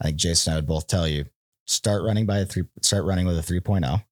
I 0.00 0.06
think 0.06 0.16
Jason 0.16 0.52
and 0.52 0.54
I 0.54 0.58
would 0.60 0.68
both 0.68 0.86
tell 0.86 1.08
you 1.08 1.24
start 1.66 2.04
running 2.04 2.24
by 2.24 2.38
a 2.38 2.46
three 2.46 2.64
start 2.80 3.04
running 3.04 3.26
with 3.26 3.38
a 3.38 3.42
3.0. 3.42 4.04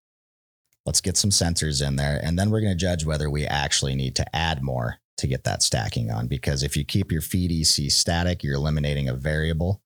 Let's 0.91 1.01
get 1.01 1.17
some 1.17 1.31
sensors 1.31 1.87
in 1.87 1.95
there, 1.95 2.19
and 2.21 2.37
then 2.37 2.51
we're 2.51 2.61
going 2.61 2.77
to 2.77 2.77
judge 2.77 3.05
whether 3.05 3.31
we 3.31 3.47
actually 3.47 3.95
need 3.95 4.17
to 4.17 4.37
add 4.37 4.61
more 4.61 4.97
to 5.19 5.29
get 5.29 5.45
that 5.45 5.63
stacking 5.63 6.11
on. 6.11 6.27
Because 6.27 6.65
if 6.65 6.77
you 6.77 6.85
keep 6.85 7.13
your 7.13 7.21
feed 7.21 7.53
EC 7.53 7.93
static, 7.93 8.43
you're 8.43 8.57
eliminating 8.57 9.09
a 9.09 9.15
variable 9.15 9.83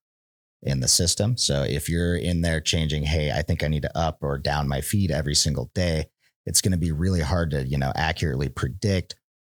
in 0.63 0.79
the 0.79 0.87
system. 0.87 1.37
So 1.37 1.61
if 1.61 1.87
you're 1.87 2.15
in 2.15 2.41
there 2.41 2.59
changing, 2.59 3.03
hey, 3.03 3.31
I 3.31 3.43
think 3.43 3.61
I 3.61 3.67
need 3.67 3.83
to 3.83 3.95
up 3.95 4.23
or 4.23 4.39
down 4.39 4.67
my 4.67 4.81
feed 4.81 5.11
every 5.11 5.35
single 5.35 5.69
day, 5.75 6.07
it's 6.47 6.59
going 6.59 6.71
to 6.71 6.77
be 6.79 6.91
really 6.91 7.21
hard 7.21 7.51
to, 7.51 7.63
you 7.63 7.77
know, 7.77 7.91
accurately 7.95 8.49
predict 8.49 9.15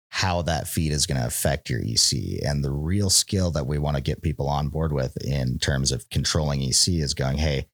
how 0.09 0.43
that 0.43 0.67
feed 0.67 0.91
is 0.91 1.07
going 1.07 1.19
to 1.19 1.25
affect 1.25 1.67
your 1.67 1.81
EC. 1.81 2.45
And 2.45 2.63
the 2.63 2.71
real 2.71 3.09
skill 3.09 3.49
that 3.53 3.65
we 3.65 3.79
want 3.79 3.97
to 3.97 4.03
get 4.03 4.21
people 4.21 4.47
on 4.47 4.67
board 4.67 4.93
with 4.93 5.17
in 5.25 5.57
terms 5.57 5.91
of 5.91 6.07
controlling 6.11 6.61
EC 6.61 6.89
is 6.89 7.15
going, 7.15 7.39
hey, 7.39 7.65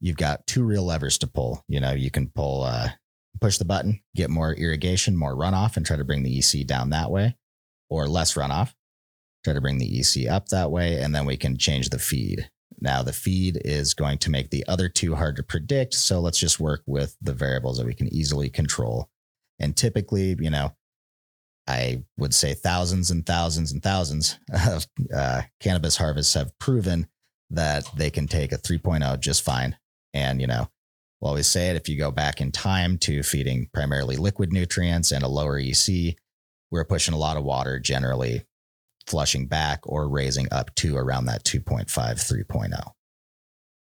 you've 0.00 0.16
got 0.16 0.46
two 0.46 0.64
real 0.64 0.84
levers 0.84 1.18
to 1.18 1.26
pull. 1.26 1.64
You 1.68 1.80
know, 1.80 1.92
you 1.92 2.10
can 2.10 2.28
pull, 2.28 2.62
uh, 2.62 2.88
push 3.40 3.58
the 3.58 3.64
button, 3.64 4.00
get 4.14 4.30
more 4.30 4.54
irrigation, 4.54 5.16
more 5.16 5.34
runoff, 5.34 5.76
and 5.76 5.84
try 5.84 5.96
to 5.96 6.04
bring 6.04 6.22
the 6.22 6.38
EC 6.38 6.66
down 6.66 6.90
that 6.90 7.10
way, 7.10 7.36
or 7.90 8.08
less 8.08 8.34
runoff, 8.34 8.74
try 9.44 9.52
to 9.52 9.60
bring 9.60 9.78
the 9.78 10.00
EC 10.00 10.28
up 10.30 10.48
that 10.48 10.70
way. 10.70 11.00
And 11.00 11.14
then 11.14 11.26
we 11.26 11.36
can 11.36 11.56
change 11.58 11.90
the 11.90 11.98
feed. 11.98 12.50
Now, 12.80 13.02
the 13.02 13.12
feed 13.12 13.60
is 13.64 13.94
going 13.94 14.18
to 14.18 14.30
make 14.30 14.50
the 14.50 14.66
other 14.66 14.88
two 14.88 15.14
hard 15.14 15.36
to 15.36 15.42
predict. 15.42 15.94
So 15.94 16.20
let's 16.20 16.38
just 16.38 16.60
work 16.60 16.82
with 16.86 17.16
the 17.22 17.32
variables 17.32 17.78
that 17.78 17.86
we 17.86 17.94
can 17.94 18.12
easily 18.12 18.50
control. 18.50 19.08
And 19.58 19.76
typically, 19.76 20.36
you 20.38 20.50
know, 20.50 20.74
I 21.66 22.04
would 22.16 22.34
say 22.34 22.54
thousands 22.54 23.10
and 23.10 23.24
thousands 23.24 23.72
and 23.72 23.82
thousands 23.82 24.38
of 24.66 24.86
uh, 25.14 25.42
cannabis 25.60 25.96
harvests 25.96 26.34
have 26.34 26.56
proven 26.58 27.08
that 27.50 27.84
they 27.96 28.10
can 28.10 28.26
take 28.26 28.52
a 28.52 28.58
3.0 28.58 29.20
just 29.20 29.42
fine. 29.42 29.76
And, 30.16 30.40
you 30.40 30.46
know, 30.46 30.66
we'll 31.20 31.28
always 31.28 31.46
say 31.46 31.68
it 31.68 31.76
if 31.76 31.90
you 31.90 31.98
go 31.98 32.10
back 32.10 32.40
in 32.40 32.50
time 32.50 32.96
to 32.98 33.22
feeding 33.22 33.68
primarily 33.74 34.16
liquid 34.16 34.50
nutrients 34.50 35.12
and 35.12 35.22
a 35.22 35.28
lower 35.28 35.58
EC, 35.58 36.16
we're 36.70 36.86
pushing 36.86 37.12
a 37.12 37.18
lot 37.18 37.36
of 37.36 37.44
water 37.44 37.78
generally 37.78 38.42
flushing 39.06 39.46
back 39.46 39.80
or 39.84 40.08
raising 40.08 40.48
up 40.50 40.74
to 40.76 40.96
around 40.96 41.26
that 41.26 41.44
2.5, 41.44 41.86
3.0. 41.86 42.90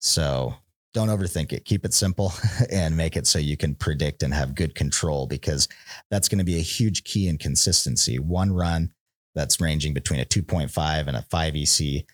So 0.01 0.55
don't 0.93 1.09
overthink 1.09 1.53
it. 1.53 1.65
Keep 1.65 1.85
it 1.85 1.95
simple 1.95 2.33
and 2.71 2.97
make 2.97 3.17
it 3.17 3.27
so 3.27 3.39
you 3.39 3.57
can 3.57 3.77
predict 3.77 4.25
and 4.25 4.35
have 4.35 4.57
good 4.57 4.75
control 4.75 5.29
because 5.29 5.69
that's 6.11 6.29
going 6.29 6.41
to 6.41 6.45
be 6.45 6.59
a 6.59 6.63
huge 6.63 7.05
key 7.05 7.29
in 7.29 7.39
consistency. 7.39 8.19
One 8.19 8.53
run 8.53 8.93
that's 9.37 9.61
ranging 9.61 9.95
between 9.95 10.19
a 10.19 10.25
2.5 10.25 11.07
and 11.07 11.17
a 11.17 11.23
5 11.23 11.55
EC 11.55 12.05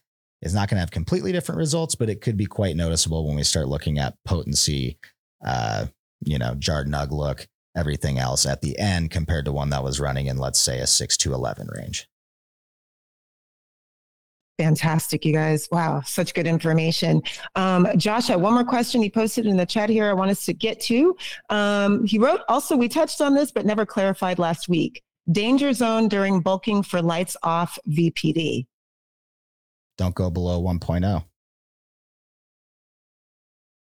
is 0.44 0.54
not 0.54 0.68
going 0.68 0.76
to 0.76 0.80
have 0.80 0.90
completely 0.90 1.32
different 1.32 1.58
results, 1.58 1.94
but 1.94 2.10
it 2.10 2.20
could 2.20 2.36
be 2.36 2.46
quite 2.46 2.76
noticeable 2.76 3.26
when 3.26 3.36
we 3.36 3.42
start 3.42 3.68
looking 3.68 3.98
at 3.98 4.14
potency, 4.24 4.98
uh, 5.44 5.86
you 6.20 6.38
know, 6.38 6.54
jar 6.54 6.84
nug 6.84 7.10
look, 7.10 7.48
everything 7.76 8.18
else 8.18 8.46
at 8.46 8.60
the 8.60 8.78
end 8.78 9.10
compared 9.10 9.46
to 9.46 9.52
one 9.52 9.70
that 9.70 9.82
was 9.82 9.98
running 9.98 10.26
in, 10.26 10.36
let's 10.36 10.60
say, 10.60 10.80
a 10.80 10.86
6 10.86 11.16
to 11.16 11.34
11 11.34 11.68
range. 11.76 12.06
Fantastic, 14.58 15.24
you 15.24 15.32
guys. 15.32 15.66
Wow, 15.72 16.02
such 16.04 16.32
good 16.32 16.46
information. 16.46 17.22
Um, 17.56 17.88
Joshua, 17.96 18.38
one 18.38 18.54
more 18.54 18.64
question 18.64 19.02
he 19.02 19.10
posted 19.10 19.46
in 19.46 19.56
the 19.56 19.66
chat 19.66 19.90
here 19.90 20.08
I 20.08 20.12
want 20.12 20.30
us 20.30 20.44
to 20.44 20.52
get 20.52 20.80
to. 20.82 21.16
Um, 21.50 22.06
he 22.06 22.18
wrote 22.18 22.42
also, 22.48 22.76
we 22.76 22.88
touched 22.88 23.20
on 23.20 23.34
this, 23.34 23.50
but 23.50 23.66
never 23.66 23.84
clarified 23.84 24.38
last 24.38 24.68
week. 24.68 25.02
Danger 25.32 25.72
zone 25.72 26.06
during 26.06 26.40
bulking 26.40 26.84
for 26.84 27.02
lights 27.02 27.36
off 27.42 27.78
VPD. 27.88 28.66
Don't 29.96 30.14
go 30.14 30.30
below 30.30 30.62
1.0. 30.62 31.24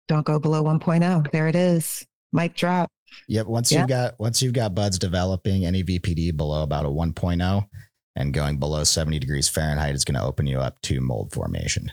Don't 0.09 0.27
go 0.27 0.39
below 0.39 0.63
1.0. 0.63 1.31
There 1.31 1.49
it 1.49 1.57
is. 1.57 2.07
Mic 2.33 2.55
drop. 2.55 2.91
Yep. 3.29 3.47
Once 3.47 3.73
yep. 3.73 3.81
you've 3.81 3.89
got 3.89 4.15
once 4.19 4.43
you've 4.43 4.53
got 4.53 4.75
buds 4.75 4.99
developing 4.99 5.65
any 5.65 5.85
VPD 5.85 6.37
below 6.37 6.63
about 6.63 6.85
a 6.85 6.89
1.0, 6.89 7.67
and 8.17 8.35
going 8.35 8.59
below 8.59 8.85
70 8.85 9.19
degrees 9.19 9.49
Fahrenheit 9.49 9.95
is 9.95 10.05
going 10.05 10.19
to 10.19 10.25
open 10.25 10.47
you 10.47 10.59
up 10.59 10.81
to 10.83 11.01
mold 11.01 11.33
formation. 11.33 11.93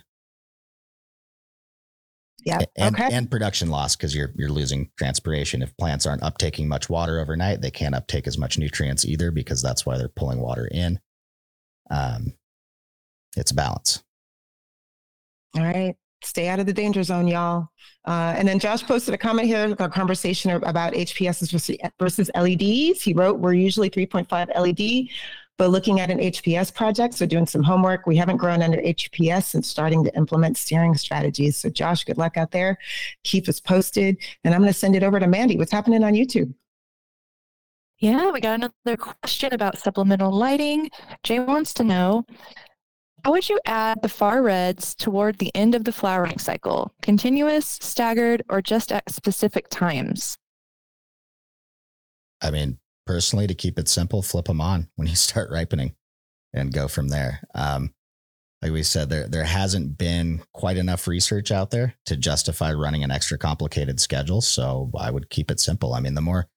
Yeah. 2.44 2.60
And, 2.76 2.96
okay. 2.96 3.10
and 3.12 3.30
production 3.30 3.70
loss 3.70 3.96
because 3.96 4.16
you're 4.16 4.32
you're 4.36 4.50
losing 4.50 4.90
transpiration. 4.98 5.62
If 5.62 5.78
plants 5.78 6.06
aren't 6.06 6.24
uptaking 6.24 6.68
much 6.68 6.90
water 6.90 7.20
overnight, 7.20 7.62
they 7.62 7.72
can't 7.72 7.96
uptake 7.96 8.28
as 8.28 8.38
much 8.38 8.58
nutrients 8.58 9.06
either 9.06 9.32
because 9.32 9.62
that's 9.62 9.86
why 9.86 9.98
they're 9.98 10.10
pulling 10.10 10.40
water 10.40 10.68
in. 10.72 11.00
Um, 11.92 12.34
it's 13.38 13.52
a 13.52 13.56
balance. 13.56 14.04
All 15.56 15.64
right. 15.64 15.96
Stay 16.24 16.48
out 16.48 16.60
of 16.60 16.68
the 16.68 16.74
danger 16.74 17.02
zone, 17.02 17.28
y'all. 17.28 17.68
Uh, 18.06 18.34
and 18.38 18.48
then 18.48 18.60
Josh 18.60 18.84
posted 18.84 19.14
a 19.14 19.18
comment 19.18 19.48
here, 19.48 19.76
a 19.80 19.90
conversation 19.90 20.52
about 20.52 20.94
HPSs 20.94 21.52
versus 22.00 22.30
LEDs. 22.36 23.02
He 23.02 23.14
wrote, 23.14 23.40
We're 23.40 23.54
usually 23.54 23.90
3.5 23.90 24.56
LED 24.56 25.10
but 25.62 25.70
looking 25.70 26.00
at 26.00 26.10
an 26.10 26.18
HPS 26.18 26.74
project, 26.74 27.14
so 27.14 27.28
doing 27.28 27.46
some 27.46 27.62
homework. 27.62 28.08
We 28.08 28.18
haven't 28.18 28.38
grown 28.38 28.64
under 28.64 28.80
HPS 28.80 29.54
and 29.54 29.64
starting 29.64 30.04
to 30.04 30.16
implement 30.16 30.58
steering 30.58 30.96
strategies. 30.96 31.56
So, 31.56 31.70
Josh, 31.70 32.04
good 32.04 32.18
luck 32.18 32.36
out 32.36 32.50
there. 32.50 32.80
Keep 33.26 33.48
us 33.48 33.60
posted. 33.60 34.18
And 34.44 34.56
I'm 34.56 34.62
going 34.62 34.74
to 34.74 34.80
send 34.80 34.96
it 34.96 35.04
over 35.04 35.20
to 35.20 35.28
Mandy. 35.28 35.58
What's 35.60 35.72
happening 35.72 36.04
on 36.04 36.14
YouTube? 36.14 36.52
Yeah, 38.00 38.32
we 38.32 38.42
got 38.42 38.56
another 38.56 38.98
question 38.98 39.54
about 39.54 39.78
supplemental 39.78 40.32
lighting. 40.32 40.90
Jay 41.22 41.40
wants 41.40 41.76
to 41.76 41.84
know 41.84 42.26
how 43.24 43.32
would 43.32 43.48
you 43.48 43.60
add 43.66 44.02
the 44.02 44.10
far 44.10 44.42
reds 44.42 44.96
toward 44.96 45.38
the 45.38 45.56
end 45.56 45.76
of 45.76 45.84
the 45.84 45.92
flowering 45.92 46.40
cycle? 46.40 46.94
Continuous, 47.02 47.78
staggered, 47.82 48.44
or 48.50 48.62
just 48.62 48.92
at 48.92 49.10
specific 49.12 49.70
times? 49.70 50.38
I 52.42 52.50
mean, 52.50 52.80
personally, 53.06 53.48
to 53.48 53.54
keep 53.54 53.78
it 53.78 53.88
simple, 53.88 54.22
flip 54.22 54.46
them 54.46 54.62
on 54.62 54.90
when 54.96 55.08
you 55.08 55.16
start 55.18 55.52
ripening 55.52 55.96
and 56.54 56.74
go 56.74 56.88
from 56.88 57.10
there. 57.10 57.42
Um, 57.54 57.94
like 58.62 58.72
we 58.72 58.84
said, 58.84 59.10
there 59.10 59.28
there 59.28 59.44
hasn't 59.44 59.98
been 59.98 60.44
quite 60.54 60.78
enough 60.78 61.08
research 61.08 61.52
out 61.52 61.72
there 61.72 61.96
to 62.06 62.16
justify 62.16 62.72
running 62.74 63.04
an 63.04 63.10
extra 63.10 63.38
complicated 63.38 64.00
schedule. 64.00 64.42
So 64.42 64.92
I 64.98 65.10
would 65.10 65.32
keep 65.32 65.50
it 65.50 65.60
simple. 65.60 65.96
I 65.96 66.00
mean, 66.00 66.14
the 66.14 66.22
more 66.22 66.48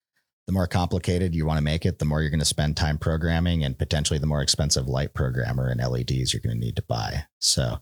the 0.46 0.52
more 0.52 0.66
complicated 0.66 1.34
you 1.34 1.46
want 1.46 1.58
to 1.58 1.64
make 1.64 1.86
it, 1.86 1.98
the 1.98 2.04
more 2.04 2.20
you're 2.20 2.30
going 2.30 2.38
to 2.38 2.44
spend 2.44 2.76
time 2.76 2.98
programming, 2.98 3.64
and 3.64 3.78
potentially 3.78 4.18
the 4.18 4.26
more 4.26 4.42
expensive 4.42 4.88
light 4.88 5.14
programmer 5.14 5.68
and 5.68 5.80
LEDs 5.80 6.32
you're 6.32 6.40
going 6.40 6.58
to 6.58 6.64
need 6.64 6.76
to 6.76 6.82
buy. 6.82 7.24
So 7.40 7.78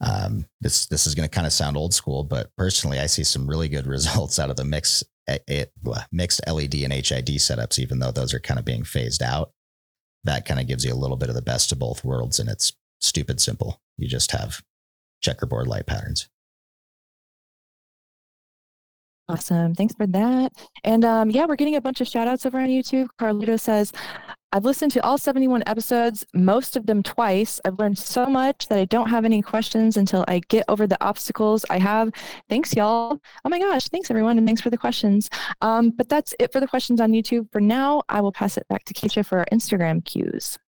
um, 0.00 0.46
this 0.60 0.86
this 0.86 1.06
is 1.06 1.14
going 1.14 1.28
to 1.28 1.34
kind 1.34 1.46
of 1.46 1.52
sound 1.52 1.76
old 1.76 1.94
school, 1.94 2.24
but 2.24 2.50
personally, 2.56 2.98
I 2.98 3.06
see 3.06 3.24
some 3.24 3.48
really 3.48 3.68
good 3.68 3.86
results 3.88 4.38
out 4.38 4.50
of 4.50 4.56
the 4.56 4.64
mix 4.64 5.04
it, 5.26 5.72
mixed 6.10 6.40
LED 6.46 6.74
and 6.74 6.92
HID 6.92 7.28
setups, 7.38 7.78
even 7.78 8.00
though 8.00 8.10
those 8.10 8.34
are 8.34 8.40
kind 8.40 8.58
of 8.58 8.64
being 8.64 8.82
phased 8.82 9.22
out. 9.22 9.52
That 10.24 10.44
kind 10.44 10.60
of 10.60 10.66
gives 10.66 10.84
you 10.84 10.92
a 10.92 10.96
little 10.96 11.16
bit 11.16 11.28
of 11.28 11.34
the 11.34 11.42
best 11.42 11.72
of 11.72 11.78
both 11.78 12.04
worlds, 12.04 12.38
and 12.38 12.48
it's 12.48 12.72
stupid 13.00 13.40
simple. 13.40 13.80
You 13.96 14.08
just 14.08 14.32
have 14.32 14.62
checkerboard 15.22 15.66
light 15.66 15.86
patterns. 15.86 16.28
Awesome. 19.30 19.74
Thanks 19.74 19.94
for 19.94 20.06
that. 20.08 20.52
And 20.82 21.04
um, 21.04 21.30
yeah, 21.30 21.46
we're 21.46 21.56
getting 21.56 21.76
a 21.76 21.80
bunch 21.80 22.00
of 22.00 22.08
shout 22.08 22.26
outs 22.26 22.46
over 22.46 22.58
on 22.58 22.68
YouTube. 22.68 23.08
Carlito 23.20 23.58
says, 23.58 23.92
I've 24.52 24.64
listened 24.64 24.90
to 24.92 25.04
all 25.04 25.16
71 25.16 25.62
episodes, 25.66 26.26
most 26.34 26.76
of 26.76 26.86
them 26.86 27.04
twice. 27.04 27.60
I've 27.64 27.78
learned 27.78 27.98
so 27.98 28.26
much 28.26 28.66
that 28.66 28.78
I 28.78 28.84
don't 28.84 29.08
have 29.08 29.24
any 29.24 29.40
questions 29.42 29.96
until 29.96 30.24
I 30.26 30.40
get 30.48 30.64
over 30.68 30.88
the 30.88 31.00
obstacles 31.00 31.64
I 31.70 31.78
have. 31.78 32.10
Thanks, 32.48 32.74
y'all. 32.74 33.20
Oh 33.44 33.48
my 33.48 33.60
gosh. 33.60 33.86
Thanks, 33.88 34.10
everyone. 34.10 34.38
And 34.38 34.46
thanks 34.46 34.60
for 34.60 34.70
the 34.70 34.76
questions. 34.76 35.30
Um, 35.60 35.90
but 35.90 36.08
that's 36.08 36.34
it 36.40 36.52
for 36.52 36.58
the 36.58 36.66
questions 36.66 37.00
on 37.00 37.12
YouTube. 37.12 37.52
For 37.52 37.60
now, 37.60 38.02
I 38.08 38.20
will 38.20 38.32
pass 38.32 38.56
it 38.56 38.66
back 38.68 38.84
to 38.86 38.94
Kaisha 38.94 39.24
for 39.24 39.38
our 39.38 39.46
Instagram 39.52 40.04
cues. 40.04 40.58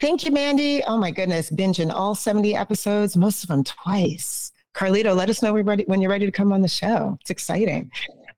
Thank 0.00 0.24
you, 0.24 0.32
Mandy. 0.32 0.82
Oh 0.82 0.98
my 0.98 1.12
goodness. 1.12 1.48
Binging 1.48 1.92
all 1.92 2.16
70 2.16 2.56
episodes, 2.56 3.16
most 3.16 3.44
of 3.44 3.48
them 3.48 3.62
twice. 3.62 4.50
Carlito, 4.74 5.14
let 5.14 5.28
us 5.28 5.42
know 5.42 5.52
when 5.52 6.00
you're 6.00 6.10
ready 6.10 6.26
to 6.26 6.32
come 6.32 6.52
on 6.52 6.62
the 6.62 6.68
show. 6.68 7.18
It's 7.20 7.30
exciting. 7.30 7.90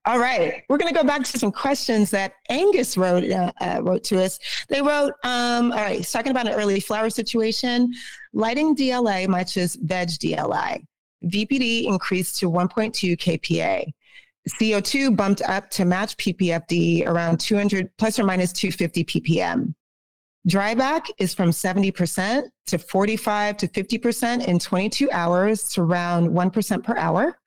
All 0.07 0.19
right, 0.19 0.63
we're 0.69 0.77
going 0.77 0.93
to 0.93 0.99
go 0.99 1.05
back 1.05 1.23
to 1.23 1.39
some 1.39 1.51
questions 1.51 2.11
that 2.11 2.33
Angus 2.49 2.95
wrote 2.95 3.27
uh, 3.27 3.51
uh, 3.59 3.81
wrote 3.81 4.03
to 4.05 4.23
us. 4.23 4.39
They 4.69 4.79
wrote, 4.79 5.13
um, 5.23 5.71
all 5.71 5.79
right, 5.79 5.97
he's 5.97 6.11
talking 6.11 6.31
about 6.31 6.47
an 6.47 6.53
early 6.53 6.79
flower 6.79 7.09
situation. 7.09 7.91
Lighting 8.31 8.75
DLI 8.75 9.27
matches 9.27 9.75
veg 9.75 10.09
DLI. 10.09 10.85
VPD 11.23 11.85
increased 11.85 12.37
to 12.39 12.51
1.2 12.51 13.17
kPa. 13.17 13.91
CO2 14.47 15.15
bumped 15.15 15.41
up 15.41 15.71
to 15.71 15.85
match 15.85 16.15
PPFD 16.17 17.07
around 17.07 17.39
200 17.39 17.89
plus 17.97 18.19
or 18.19 18.25
minus 18.25 18.53
250 18.53 19.03
ppm. 19.05 19.73
Dryback 20.47 21.09
is 21.17 21.33
from 21.33 21.49
70% 21.49 22.43
to 22.67 22.77
45 22.77 23.57
to 23.57 23.67
50% 23.67 24.47
in 24.47 24.59
22 24.59 25.09
hours 25.11 25.63
to 25.69 25.81
around 25.81 26.29
1% 26.29 26.83
per 26.83 26.95
hour. 26.97 27.39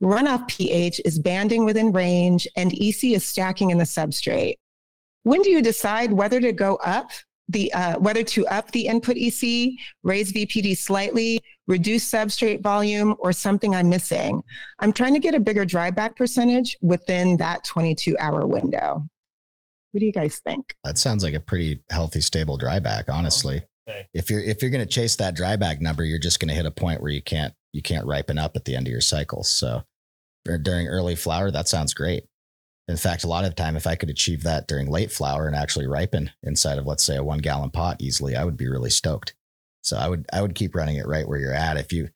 Runoff 0.00 0.46
pH 0.46 1.00
is 1.04 1.18
banding 1.18 1.64
within 1.64 1.90
range 1.90 2.46
and 2.56 2.72
EC 2.72 3.04
is 3.14 3.24
stacking 3.24 3.70
in 3.70 3.78
the 3.78 3.84
substrate. 3.84 4.54
When 5.24 5.42
do 5.42 5.50
you 5.50 5.60
decide 5.60 6.12
whether 6.12 6.40
to 6.40 6.52
go 6.52 6.76
up 6.76 7.10
the 7.50 7.72
uh, 7.72 7.98
whether 7.98 8.22
to 8.22 8.46
up 8.48 8.70
the 8.70 8.86
input 8.86 9.16
EC, 9.16 9.72
raise 10.02 10.32
VPD 10.32 10.76
slightly, 10.76 11.40
reduce 11.66 12.08
substrate 12.08 12.62
volume, 12.62 13.16
or 13.18 13.32
something 13.32 13.74
I'm 13.74 13.88
missing? 13.88 14.42
I'm 14.78 14.92
trying 14.92 15.14
to 15.14 15.20
get 15.20 15.34
a 15.34 15.40
bigger 15.40 15.66
dryback 15.66 16.14
percentage 16.14 16.76
within 16.82 17.36
that 17.38 17.64
22 17.64 18.16
hour 18.18 18.46
window. 18.46 19.08
What 19.92 20.00
do 20.00 20.06
you 20.06 20.12
guys 20.12 20.40
think? 20.44 20.74
That 20.84 20.98
sounds 20.98 21.24
like 21.24 21.34
a 21.34 21.40
pretty 21.40 21.82
healthy, 21.90 22.20
stable 22.20 22.58
dryback, 22.58 23.04
honestly. 23.08 23.62
Okay. 23.88 24.06
If 24.12 24.30
you're 24.30 24.40
if 24.40 24.60
you're 24.60 24.70
going 24.70 24.86
to 24.86 24.92
chase 24.92 25.16
that 25.16 25.36
dryback 25.36 25.80
number, 25.80 26.04
you're 26.04 26.18
just 26.18 26.40
going 26.40 26.48
to 26.48 26.54
hit 26.54 26.66
a 26.66 26.70
point 26.70 27.00
where 27.00 27.10
you 27.10 27.22
can't 27.22 27.54
you 27.72 27.82
can't 27.82 28.06
ripen 28.06 28.38
up 28.38 28.56
at 28.56 28.64
the 28.64 28.76
end 28.76 28.86
of 28.86 28.92
your 28.92 29.00
cycles. 29.00 29.48
So 29.48 29.82
during 30.44 30.88
early 30.88 31.14
flower, 31.14 31.50
that 31.50 31.68
sounds 31.68 31.94
great. 31.94 32.24
In 32.86 32.96
fact, 32.96 33.24
a 33.24 33.28
lot 33.28 33.44
of 33.44 33.50
the 33.50 33.62
time, 33.62 33.76
if 33.76 33.86
I 33.86 33.96
could 33.96 34.08
achieve 34.08 34.42
that 34.44 34.66
during 34.66 34.90
late 34.90 35.12
flower 35.12 35.46
and 35.46 35.54
actually 35.54 35.86
ripen 35.86 36.30
inside 36.42 36.78
of 36.78 36.86
let's 36.86 37.04
say 37.04 37.16
a 37.16 37.24
one 37.24 37.38
gallon 37.38 37.70
pot 37.70 37.96
easily, 38.00 38.34
I 38.34 38.44
would 38.44 38.56
be 38.56 38.68
really 38.68 38.90
stoked. 38.90 39.34
So 39.82 39.96
I 39.96 40.08
would 40.08 40.26
I 40.32 40.42
would 40.42 40.54
keep 40.54 40.74
running 40.74 40.96
it 40.96 41.06
right 41.06 41.28
where 41.28 41.38
you're 41.38 41.52
at. 41.52 41.76
If 41.76 41.92
you 41.92 42.08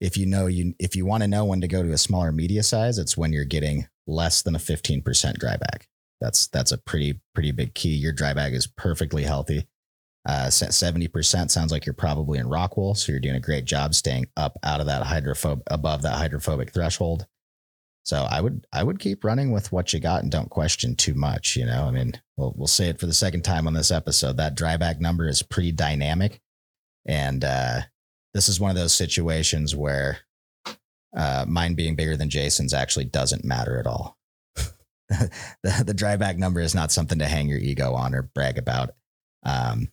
if 0.00 0.16
you 0.16 0.26
know 0.26 0.46
you 0.46 0.74
if 0.78 0.96
you 0.96 1.04
want 1.04 1.22
to 1.22 1.28
know 1.28 1.44
when 1.44 1.60
to 1.60 1.68
go 1.68 1.82
to 1.82 1.92
a 1.92 1.98
smaller 1.98 2.32
media 2.32 2.62
size, 2.62 2.98
it's 2.98 3.16
when 3.16 3.32
you're 3.32 3.44
getting 3.44 3.86
less 4.06 4.42
than 4.42 4.54
a 4.54 4.58
15% 4.58 5.02
dryback. 5.38 5.82
That's 6.20 6.48
that's 6.48 6.72
a 6.72 6.78
pretty 6.78 7.20
pretty 7.34 7.52
big 7.52 7.74
key. 7.74 7.94
Your 7.94 8.14
dryback 8.14 8.52
is 8.52 8.66
perfectly 8.66 9.24
healthy. 9.24 9.66
Uh, 10.28 10.50
seventy 10.50 11.08
percent 11.08 11.50
sounds 11.50 11.72
like 11.72 11.86
you're 11.86 11.94
probably 11.94 12.38
in 12.38 12.48
rock 12.48 12.76
wool, 12.76 12.94
so 12.94 13.10
you're 13.10 13.20
doing 13.20 13.36
a 13.36 13.40
great 13.40 13.64
job 13.64 13.94
staying 13.94 14.26
up 14.36 14.58
out 14.62 14.80
of 14.80 14.86
that 14.86 15.02
hydrophobe 15.02 15.62
above 15.68 16.02
that 16.02 16.18
hydrophobic 16.18 16.72
threshold. 16.72 17.26
So 18.02 18.26
I 18.30 18.40
would 18.40 18.66
I 18.72 18.82
would 18.82 18.98
keep 18.98 19.24
running 19.24 19.50
with 19.50 19.72
what 19.72 19.92
you 19.92 20.00
got 20.00 20.22
and 20.22 20.30
don't 20.30 20.50
question 20.50 20.94
too 20.94 21.14
much. 21.14 21.56
You 21.56 21.64
know, 21.64 21.84
I 21.84 21.90
mean, 21.90 22.12
we'll 22.36 22.52
we'll 22.56 22.66
say 22.66 22.88
it 22.88 23.00
for 23.00 23.06
the 23.06 23.14
second 23.14 23.42
time 23.42 23.66
on 23.66 23.72
this 23.72 23.90
episode. 23.90 24.36
That 24.36 24.56
dryback 24.56 25.00
number 25.00 25.26
is 25.26 25.42
pretty 25.42 25.72
dynamic, 25.72 26.40
and 27.06 27.42
uh, 27.42 27.80
this 28.34 28.48
is 28.48 28.60
one 28.60 28.70
of 28.70 28.76
those 28.76 28.94
situations 28.94 29.74
where 29.74 30.18
uh, 31.16 31.44
mine 31.48 31.74
being 31.74 31.96
bigger 31.96 32.16
than 32.16 32.30
Jason's 32.30 32.74
actually 32.74 33.06
doesn't 33.06 33.44
matter 33.44 33.78
at 33.78 33.86
all. 33.86 34.18
the, 35.62 35.84
the 35.84 35.94
dryback 35.94 36.36
number 36.36 36.60
is 36.60 36.74
not 36.74 36.92
something 36.92 37.18
to 37.18 37.26
hang 37.26 37.48
your 37.48 37.58
ego 37.58 37.94
on 37.94 38.14
or 38.14 38.22
brag 38.34 38.58
about. 38.58 38.90
Um, 39.42 39.88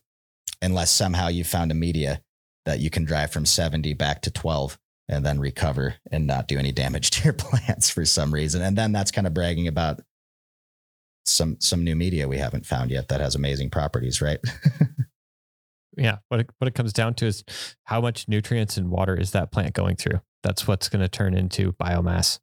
unless 0.62 0.90
somehow 0.90 1.28
you 1.28 1.44
found 1.44 1.70
a 1.70 1.74
media 1.74 2.22
that 2.64 2.80
you 2.80 2.90
can 2.90 3.04
drive 3.04 3.32
from 3.32 3.46
70 3.46 3.94
back 3.94 4.22
to 4.22 4.30
12 4.30 4.78
and 5.08 5.24
then 5.24 5.40
recover 5.40 5.94
and 6.10 6.26
not 6.26 6.48
do 6.48 6.58
any 6.58 6.72
damage 6.72 7.10
to 7.12 7.24
your 7.24 7.32
plants 7.32 7.90
for 7.90 8.04
some 8.04 8.32
reason. 8.32 8.62
And 8.62 8.76
then 8.76 8.92
that's 8.92 9.10
kind 9.10 9.26
of 9.26 9.34
bragging 9.34 9.68
about 9.68 10.00
some 11.26 11.58
some 11.60 11.84
new 11.84 11.94
media 11.94 12.26
we 12.26 12.38
haven't 12.38 12.64
found 12.64 12.90
yet 12.90 13.08
that 13.08 13.20
has 13.20 13.34
amazing 13.34 13.68
properties, 13.68 14.22
right? 14.22 14.38
yeah 15.98 16.18
what 16.28 16.40
it, 16.40 16.50
what 16.58 16.68
it 16.68 16.74
comes 16.74 16.92
down 16.92 17.12
to 17.12 17.26
is 17.26 17.44
how 17.84 18.00
much 18.00 18.28
nutrients 18.28 18.76
and 18.76 18.90
water 18.90 19.14
is 19.14 19.32
that 19.32 19.50
plant 19.50 19.74
going 19.74 19.96
through 19.96 20.20
that's 20.42 20.66
what's 20.66 20.88
going 20.88 21.02
to 21.02 21.08
turn 21.08 21.34
into 21.34 21.72
biomass 21.72 22.38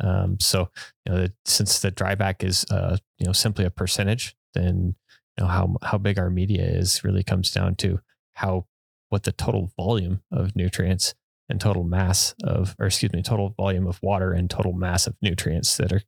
um, 0.00 0.38
so 0.40 0.68
you 1.06 1.12
know 1.12 1.26
since 1.44 1.80
the 1.80 1.92
dryback 1.92 2.42
is 2.42 2.64
uh, 2.70 2.96
you 3.18 3.26
know 3.26 3.32
simply 3.32 3.64
a 3.64 3.70
percentage 3.70 4.36
then 4.54 4.94
you 5.36 5.44
know 5.44 5.46
how 5.46 5.76
how 5.82 5.98
big 5.98 6.18
our 6.18 6.30
media 6.30 6.64
is 6.64 7.04
really 7.04 7.22
comes 7.22 7.50
down 7.50 7.74
to 7.76 8.00
how 8.34 8.66
what 9.10 9.24
the 9.24 9.32
total 9.32 9.70
volume 9.76 10.22
of 10.32 10.56
nutrients 10.56 11.14
and 11.50 11.60
total 11.60 11.82
mass 11.82 12.34
of 12.44 12.74
or 12.78 12.86
excuse 12.86 13.12
me 13.12 13.22
total 13.22 13.50
volume 13.50 13.86
of 13.86 14.00
water 14.02 14.32
and 14.32 14.48
total 14.48 14.72
mass 14.72 15.06
of 15.06 15.16
nutrients 15.20 15.76
that 15.76 15.92
are 15.92 16.02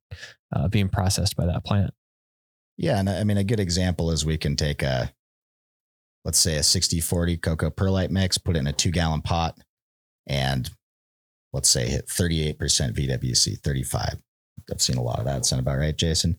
uh, 0.55 0.69
being 0.69 0.89
processed 0.89 1.37
by 1.37 1.45
that 1.45 1.65
plant. 1.65 1.93
Yeah, 2.79 2.99
and 2.99 3.11
I 3.11 3.25
mean 3.25 3.37
a 3.37 3.45
good 3.45 3.61
example 3.61 4.11
is 4.11 4.25
we 4.25 4.39
can 4.39 4.57
take 4.57 4.83
a 4.83 5.13
let's 6.25 6.39
say 6.39 6.57
a 6.57 6.63
60 6.63 7.01
40 7.01 7.37
coco 7.39 7.71
perlite 7.71 8.11
mix, 8.11 8.39
put 8.39 8.57
it 8.57 8.61
in 8.61 8.67
a 8.67 8.73
two 8.73 8.91
gallon 8.91 9.23
pot, 9.23 9.59
and 10.27 10.71
let's 11.53 11.69
say 11.69 11.89
hit 11.89 12.07
38% 12.07 12.57
VWC, 12.57 13.59
35. 13.61 14.17
I've 14.71 14.83
seen 14.83 14.97
a 14.97 15.03
lot 15.03 15.19
of 15.19 15.25
that. 15.25 15.45
Sound 15.45 15.61
about 15.61 15.79
right, 15.79 15.97
Jason? 15.97 16.39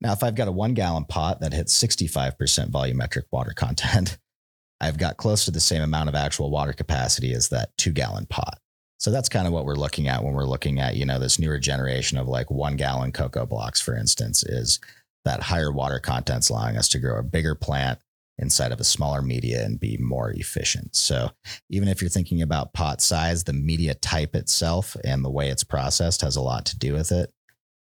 Now, 0.00 0.12
if 0.12 0.22
I've 0.22 0.36
got 0.36 0.48
a 0.48 0.52
one 0.52 0.74
gallon 0.74 1.04
pot 1.04 1.40
that 1.40 1.52
hits 1.52 1.76
65% 1.82 2.36
volumetric 2.70 3.24
water 3.30 3.52
content, 3.52 4.18
I've 4.80 4.98
got 4.98 5.16
close 5.16 5.44
to 5.44 5.50
the 5.50 5.60
same 5.60 5.82
amount 5.82 6.08
of 6.08 6.14
actual 6.14 6.50
water 6.50 6.72
capacity 6.72 7.32
as 7.32 7.48
that 7.48 7.76
two 7.76 7.90
gallon 7.90 8.26
pot. 8.26 8.60
So 8.98 9.10
that's 9.10 9.28
kind 9.28 9.46
of 9.46 9.52
what 9.52 9.64
we're 9.64 9.74
looking 9.74 10.08
at 10.08 10.22
when 10.22 10.34
we're 10.34 10.44
looking 10.44 10.80
at, 10.80 10.96
you 10.96 11.04
know, 11.04 11.18
this 11.18 11.38
newer 11.38 11.58
generation 11.58 12.16
of 12.18 12.28
like 12.28 12.50
one 12.50 12.76
gallon 12.76 13.12
coco 13.12 13.44
blocks, 13.44 13.80
for 13.80 13.96
instance, 13.96 14.44
is 14.44 14.78
that 15.24 15.42
higher 15.42 15.72
water 15.72 15.98
content's 15.98 16.48
allowing 16.48 16.76
us 16.76 16.88
to 16.90 16.98
grow 16.98 17.18
a 17.18 17.22
bigger 17.22 17.54
plant 17.54 17.98
inside 18.38 18.72
of 18.72 18.80
a 18.80 18.84
smaller 18.84 19.22
media 19.22 19.64
and 19.64 19.80
be 19.80 19.96
more 19.98 20.30
efficient. 20.30 20.94
So 20.94 21.30
even 21.70 21.88
if 21.88 22.00
you're 22.00 22.08
thinking 22.08 22.42
about 22.42 22.72
pot 22.72 23.00
size, 23.00 23.44
the 23.44 23.52
media 23.52 23.94
type 23.94 24.34
itself 24.34 24.96
and 25.04 25.24
the 25.24 25.30
way 25.30 25.48
it's 25.48 25.64
processed 25.64 26.20
has 26.22 26.36
a 26.36 26.42
lot 26.42 26.66
to 26.66 26.78
do 26.78 26.92
with 26.92 27.10
it. 27.10 27.32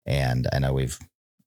And 0.07 0.47
I 0.53 0.61
know 0.61 0.73
we've 0.73 0.99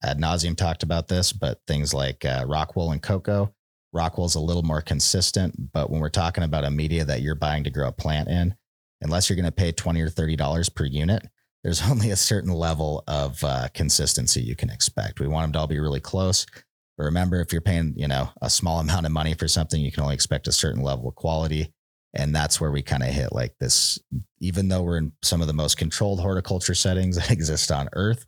ad 0.03 0.19
nauseum 0.19 0.55
talked 0.55 0.83
about 0.83 1.07
this, 1.07 1.31
but 1.31 1.61
things 1.67 1.93
like 1.93 2.25
uh, 2.25 2.45
rock 2.47 2.75
wool 2.75 2.91
and 2.91 3.01
coco, 3.01 3.53
is 3.95 4.35
a 4.35 4.39
little 4.39 4.63
more 4.63 4.81
consistent. 4.81 5.71
But 5.71 5.89
when 5.89 5.99
we're 5.99 6.09
talking 6.09 6.43
about 6.43 6.65
a 6.65 6.71
media 6.71 7.05
that 7.05 7.21
you're 7.21 7.35
buying 7.35 7.63
to 7.63 7.69
grow 7.69 7.87
a 7.87 7.91
plant 7.91 8.29
in, 8.29 8.55
unless 9.01 9.29
you're 9.29 9.35
going 9.35 9.45
to 9.45 9.51
pay 9.51 9.71
20 9.71 10.01
or 10.01 10.09
$30 10.09 10.75
per 10.75 10.85
unit, 10.85 11.27
there's 11.63 11.81
only 11.89 12.11
a 12.11 12.15
certain 12.15 12.51
level 12.51 13.03
of 13.07 13.43
uh, 13.43 13.67
consistency 13.73 14.41
you 14.41 14.55
can 14.55 14.69
expect. 14.69 15.19
We 15.19 15.27
want 15.27 15.45
them 15.45 15.53
to 15.53 15.59
all 15.59 15.67
be 15.67 15.79
really 15.79 15.99
close. 15.99 16.45
But 16.99 17.05
remember, 17.05 17.39
if 17.39 17.53
you're 17.53 17.61
paying, 17.61 17.93
you 17.95 18.09
know, 18.09 18.29
a 18.41 18.49
small 18.49 18.81
amount 18.81 19.05
of 19.05 19.13
money 19.13 19.33
for 19.33 19.47
something, 19.47 19.79
you 19.79 19.89
can 19.89 20.03
only 20.03 20.15
expect 20.15 20.49
a 20.49 20.51
certain 20.51 20.83
level 20.83 21.07
of 21.07 21.15
quality. 21.15 21.71
And 22.13 22.35
that's 22.35 22.59
where 22.59 22.71
we 22.71 22.81
kind 22.81 23.03
of 23.03 23.09
hit 23.09 23.31
like 23.31 23.57
this, 23.57 23.97
even 24.39 24.67
though 24.67 24.83
we're 24.83 24.97
in 24.97 25.13
some 25.21 25.39
of 25.39 25.47
the 25.47 25.53
most 25.53 25.77
controlled 25.77 26.19
horticulture 26.19 26.75
settings 26.75 27.15
that 27.17 27.31
exist 27.31 27.71
on 27.71 27.87
earth, 27.93 28.25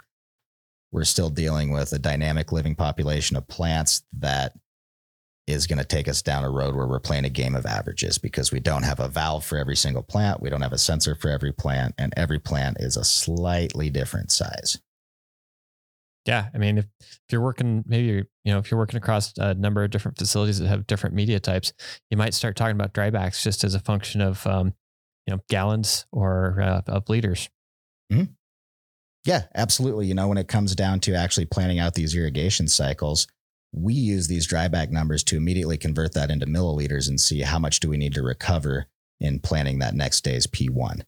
we're 0.93 1.03
still 1.03 1.29
dealing 1.29 1.71
with 1.71 1.91
a 1.91 1.99
dynamic 1.99 2.53
living 2.53 2.73
population 2.75 3.35
of 3.35 3.45
plants 3.45 4.03
that 4.19 4.53
is 5.47 5.67
going 5.67 5.79
to 5.79 5.83
take 5.83 6.07
us 6.07 6.21
down 6.21 6.45
a 6.45 6.49
road 6.49 6.73
where 6.73 6.87
we're 6.87 7.01
playing 7.01 7.25
a 7.25 7.29
game 7.29 7.55
of 7.57 7.65
averages 7.65 8.17
because 8.17 8.53
we 8.53 8.61
don't 8.61 8.83
have 8.83 9.01
a 9.01 9.09
valve 9.09 9.43
for 9.43 9.57
every 9.57 9.75
single 9.75 10.03
plant. 10.03 10.41
We 10.41 10.49
don't 10.49 10.61
have 10.61 10.71
a 10.71 10.77
sensor 10.77 11.13
for 11.15 11.29
every 11.29 11.51
plant, 11.51 11.93
and 11.97 12.13
every 12.15 12.39
plant 12.39 12.77
is 12.79 12.95
a 12.95 13.03
slightly 13.03 13.89
different 13.89 14.31
size. 14.31 14.79
Yeah, 16.25 16.49
I 16.53 16.57
mean, 16.59 16.77
if, 16.77 16.85
if 16.99 17.19
you're 17.31 17.41
working, 17.41 17.83
maybe 17.87 18.07
you're, 18.07 18.23
you 18.43 18.53
know, 18.53 18.59
if 18.59 18.69
you're 18.69 18.77
working 18.77 18.97
across 18.97 19.33
a 19.37 19.55
number 19.55 19.83
of 19.83 19.89
different 19.89 20.17
facilities 20.17 20.59
that 20.59 20.67
have 20.67 20.85
different 20.85 21.15
media 21.15 21.39
types, 21.39 21.73
you 22.11 22.17
might 22.17 22.35
start 22.35 22.55
talking 22.55 22.75
about 22.75 22.93
drybacks 22.93 23.41
just 23.41 23.63
as 23.63 23.73
a 23.73 23.79
function 23.79 24.21
of, 24.21 24.45
um, 24.45 24.73
you 25.25 25.33
know, 25.33 25.39
gallons 25.49 26.05
or 26.11 26.61
uh, 26.61 26.81
of 26.87 27.09
liters. 27.09 27.49
Mm-hmm. 28.13 28.33
Yeah, 29.25 29.43
absolutely. 29.55 30.07
You 30.07 30.13
know, 30.13 30.27
when 30.27 30.37
it 30.37 30.47
comes 30.47 30.75
down 30.75 30.99
to 31.01 31.13
actually 31.13 31.45
planning 31.45 31.79
out 31.79 31.95
these 31.95 32.15
irrigation 32.15 32.67
cycles, 32.67 33.27
we 33.73 33.93
use 33.93 34.27
these 34.27 34.47
dryback 34.47 34.89
numbers 34.89 35.23
to 35.25 35.37
immediately 35.37 35.77
convert 35.77 36.13
that 36.13 36.29
into 36.29 36.45
milliliters 36.45 37.07
and 37.07 37.19
see 37.19 37.41
how 37.41 37.57
much 37.57 37.79
do 37.79 37.89
we 37.89 37.97
need 37.97 38.13
to 38.13 38.21
recover 38.21 38.87
in 39.19 39.39
planning 39.39 39.79
that 39.79 39.93
next 39.95 40.21
day's 40.21 40.47
P1. 40.47 41.01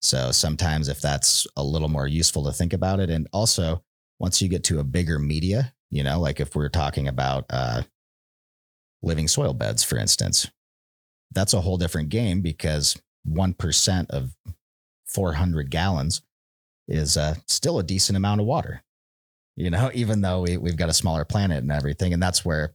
So 0.00 0.30
sometimes 0.30 0.88
if 0.88 1.00
that's 1.00 1.46
a 1.56 1.64
little 1.64 1.88
more 1.88 2.06
useful 2.06 2.44
to 2.44 2.52
think 2.52 2.72
about 2.72 3.00
it, 3.00 3.10
and 3.10 3.26
also 3.32 3.82
once 4.18 4.40
you 4.40 4.48
get 4.48 4.64
to 4.64 4.80
a 4.80 4.84
bigger 4.84 5.18
media, 5.18 5.74
you 5.90 6.02
know, 6.02 6.20
like 6.20 6.40
if 6.40 6.54
we're 6.54 6.68
talking 6.68 7.08
about 7.08 7.44
uh, 7.50 7.82
living 9.02 9.28
soil 9.28 9.52
beds, 9.52 9.84
for 9.84 9.98
instance, 9.98 10.50
that's 11.32 11.54
a 11.54 11.60
whole 11.60 11.76
different 11.76 12.08
game 12.08 12.40
because 12.40 12.96
1% 13.28 14.10
of 14.10 14.34
400 15.06 15.70
gallons 15.70 16.22
is 16.88 17.16
uh, 17.16 17.34
still 17.46 17.78
a 17.78 17.84
decent 17.84 18.16
amount 18.16 18.40
of 18.40 18.46
water, 18.46 18.82
you 19.56 19.70
know, 19.70 19.90
even 19.94 20.20
though 20.20 20.42
we, 20.42 20.56
we've 20.56 20.76
got 20.76 20.88
a 20.88 20.94
smaller 20.94 21.24
planet 21.24 21.58
and 21.58 21.72
everything. 21.72 22.12
And 22.12 22.22
that's 22.22 22.44
where 22.44 22.74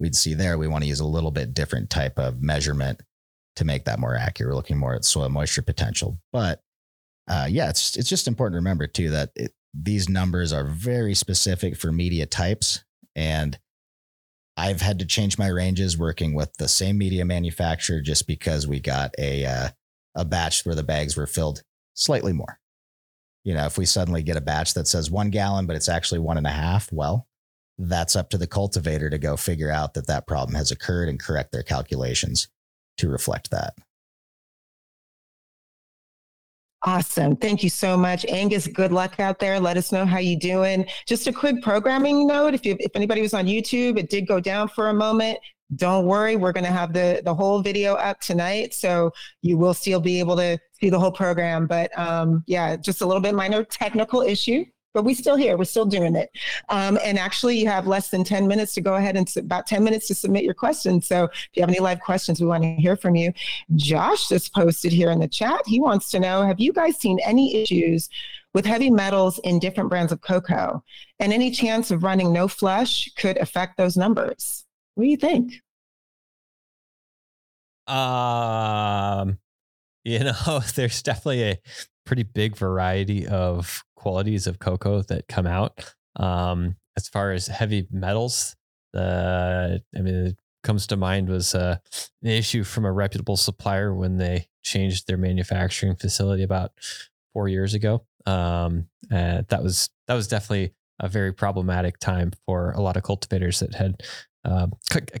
we'd 0.00 0.16
see 0.16 0.34
there, 0.34 0.58
we 0.58 0.68
want 0.68 0.82
to 0.82 0.88
use 0.88 1.00
a 1.00 1.06
little 1.06 1.30
bit 1.30 1.54
different 1.54 1.90
type 1.90 2.18
of 2.18 2.42
measurement 2.42 3.00
to 3.56 3.64
make 3.64 3.84
that 3.84 3.98
more 3.98 4.16
accurate. 4.16 4.50
We're 4.50 4.56
looking 4.56 4.78
more 4.78 4.94
at 4.94 5.04
soil 5.04 5.28
moisture 5.28 5.62
potential. 5.62 6.18
But 6.32 6.60
uh, 7.28 7.46
yeah, 7.48 7.68
it's, 7.68 7.96
it's 7.96 8.08
just 8.08 8.26
important 8.26 8.54
to 8.54 8.58
remember 8.58 8.86
too 8.86 9.10
that 9.10 9.30
it, 9.36 9.52
these 9.74 10.08
numbers 10.08 10.52
are 10.52 10.66
very 10.66 11.14
specific 11.14 11.76
for 11.76 11.92
media 11.92 12.26
types. 12.26 12.84
And 13.16 13.58
I've 14.56 14.82
had 14.82 14.98
to 14.98 15.06
change 15.06 15.38
my 15.38 15.48
ranges 15.48 15.96
working 15.96 16.34
with 16.34 16.54
the 16.58 16.68
same 16.68 16.98
media 16.98 17.24
manufacturer 17.24 18.00
just 18.00 18.26
because 18.26 18.66
we 18.66 18.80
got 18.80 19.14
a 19.18 19.46
uh, 19.46 19.68
a 20.14 20.24
batch 20.24 20.64
where 20.66 20.74
the 20.74 20.82
bags 20.82 21.16
were 21.16 21.26
filled 21.26 21.62
slightly 21.94 22.32
more. 22.32 22.58
You 23.44 23.54
know, 23.54 23.64
if 23.64 23.78
we 23.78 23.86
suddenly 23.86 24.22
get 24.22 24.36
a 24.36 24.42
batch 24.42 24.74
that 24.74 24.86
says 24.86 25.10
one 25.10 25.30
gallon, 25.30 25.66
but 25.66 25.74
it's 25.74 25.88
actually 25.88 26.20
one 26.20 26.36
and 26.36 26.46
a 26.46 26.50
half, 26.50 26.92
well, 26.92 27.26
that's 27.78 28.14
up 28.14 28.30
to 28.30 28.38
the 28.38 28.46
cultivator 28.46 29.10
to 29.10 29.18
go 29.18 29.36
figure 29.36 29.70
out 29.70 29.94
that 29.94 30.06
that 30.06 30.26
problem 30.26 30.54
has 30.54 30.70
occurred 30.70 31.08
and 31.08 31.18
correct 31.18 31.50
their 31.50 31.62
calculations 31.62 32.48
to 32.98 33.08
reflect 33.08 33.50
that. 33.50 33.74
Awesome. 36.84 37.36
Thank 37.36 37.62
you 37.62 37.70
so 37.70 37.96
much. 37.96 38.24
Angus, 38.26 38.66
good 38.66 38.90
luck 38.90 39.20
out 39.20 39.38
there. 39.38 39.60
Let 39.60 39.76
us 39.76 39.92
know 39.92 40.04
how 40.04 40.18
you 40.18 40.36
doing. 40.36 40.84
Just 41.06 41.28
a 41.28 41.32
quick 41.32 41.62
programming 41.62 42.26
note. 42.26 42.54
If 42.54 42.66
you 42.66 42.76
if 42.80 42.90
anybody 42.96 43.22
was 43.22 43.34
on 43.34 43.46
YouTube, 43.46 43.98
it 43.98 44.10
did 44.10 44.26
go 44.26 44.40
down 44.40 44.66
for 44.68 44.88
a 44.88 44.94
moment. 44.94 45.38
Don't 45.76 46.06
worry, 46.06 46.36
we're 46.36 46.52
going 46.52 46.64
to 46.64 46.72
have 46.72 46.92
the 46.92 47.22
the 47.24 47.34
whole 47.34 47.62
video 47.62 47.94
up 47.94 48.20
tonight, 48.20 48.74
so 48.74 49.12
you 49.42 49.56
will 49.56 49.74
still 49.74 50.00
be 50.00 50.18
able 50.18 50.36
to 50.36 50.58
see 50.80 50.90
the 50.90 50.98
whole 50.98 51.12
program. 51.12 51.68
But 51.68 51.96
um, 51.96 52.42
yeah, 52.46 52.76
just 52.76 53.00
a 53.00 53.06
little 53.06 53.22
bit 53.22 53.34
minor 53.34 53.64
technical 53.64 54.20
issue 54.22 54.64
but 54.94 55.04
we're 55.04 55.14
still 55.14 55.36
here. 55.36 55.56
We're 55.56 55.64
still 55.64 55.84
doing 55.84 56.16
it. 56.16 56.30
Um, 56.68 56.98
and 57.02 57.18
actually, 57.18 57.58
you 57.58 57.66
have 57.66 57.86
less 57.86 58.10
than 58.10 58.24
10 58.24 58.46
minutes 58.46 58.74
to 58.74 58.80
go 58.80 58.94
ahead 58.94 59.16
and 59.16 59.30
about 59.36 59.66
10 59.66 59.82
minutes 59.82 60.06
to 60.08 60.14
submit 60.14 60.44
your 60.44 60.54
questions. 60.54 61.06
So 61.06 61.24
if 61.24 61.50
you 61.54 61.62
have 61.62 61.70
any 61.70 61.80
live 61.80 62.00
questions, 62.00 62.40
we 62.40 62.46
want 62.46 62.62
to 62.62 62.74
hear 62.74 62.96
from 62.96 63.16
you. 63.16 63.32
Josh 63.76 64.28
just 64.28 64.54
posted 64.54 64.92
here 64.92 65.10
in 65.10 65.20
the 65.20 65.28
chat. 65.28 65.62
He 65.66 65.80
wants 65.80 66.10
to 66.10 66.20
know 66.20 66.42
Have 66.42 66.60
you 66.60 66.72
guys 66.72 66.98
seen 66.98 67.18
any 67.24 67.62
issues 67.62 68.08
with 68.54 68.66
heavy 68.66 68.90
metals 68.90 69.38
in 69.44 69.58
different 69.58 69.88
brands 69.88 70.12
of 70.12 70.20
coco? 70.20 70.82
And 71.18 71.32
any 71.32 71.50
chance 71.50 71.90
of 71.90 72.02
running 72.02 72.32
no 72.32 72.48
flush 72.48 73.10
could 73.16 73.38
affect 73.38 73.76
those 73.76 73.96
numbers? 73.96 74.64
What 74.94 75.04
do 75.04 75.10
you 75.10 75.16
think? 75.16 75.54
Um, 77.86 79.38
you 80.04 80.20
know, 80.20 80.60
there's 80.74 81.02
definitely 81.02 81.42
a 81.42 81.58
pretty 82.04 82.22
big 82.22 82.56
variety 82.56 83.26
of 83.26 83.84
qualities 83.96 84.46
of 84.46 84.58
coco 84.58 85.02
that 85.02 85.28
come 85.28 85.46
out. 85.46 85.94
Um, 86.16 86.76
as 86.96 87.08
far 87.08 87.32
as 87.32 87.46
heavy 87.46 87.86
metals, 87.90 88.56
uh, 88.94 89.78
I 89.96 90.00
mean, 90.00 90.14
it 90.14 90.36
comes 90.62 90.86
to 90.88 90.96
mind 90.96 91.28
was 91.28 91.54
uh, 91.54 91.76
an 92.22 92.30
issue 92.30 92.64
from 92.64 92.84
a 92.84 92.92
reputable 92.92 93.36
supplier 93.36 93.94
when 93.94 94.18
they 94.18 94.46
changed 94.62 95.06
their 95.06 95.16
manufacturing 95.16 95.96
facility 95.96 96.42
about 96.42 96.72
four 97.32 97.48
years 97.48 97.74
ago. 97.74 98.04
Um, 98.26 98.88
that 99.10 99.62
was 99.62 99.90
that 100.06 100.14
was 100.14 100.28
definitely 100.28 100.74
a 101.00 101.08
very 101.08 101.32
problematic 101.32 101.98
time 101.98 102.32
for 102.46 102.70
a 102.72 102.80
lot 102.80 102.96
of 102.96 103.02
cultivators 103.02 103.60
that 103.60 103.74
had 103.74 104.02
uh, 104.44 104.66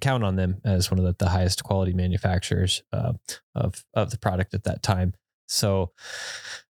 count 0.00 0.24
on 0.24 0.36
them 0.36 0.60
as 0.64 0.90
one 0.90 0.98
of 0.98 1.04
the, 1.04 1.14
the 1.18 1.30
highest 1.30 1.62
quality 1.64 1.92
manufacturers 1.92 2.82
uh, 2.92 3.12
of 3.54 3.84
of 3.94 4.10
the 4.10 4.18
product 4.18 4.54
at 4.54 4.64
that 4.64 4.82
time. 4.82 5.14
So 5.48 5.92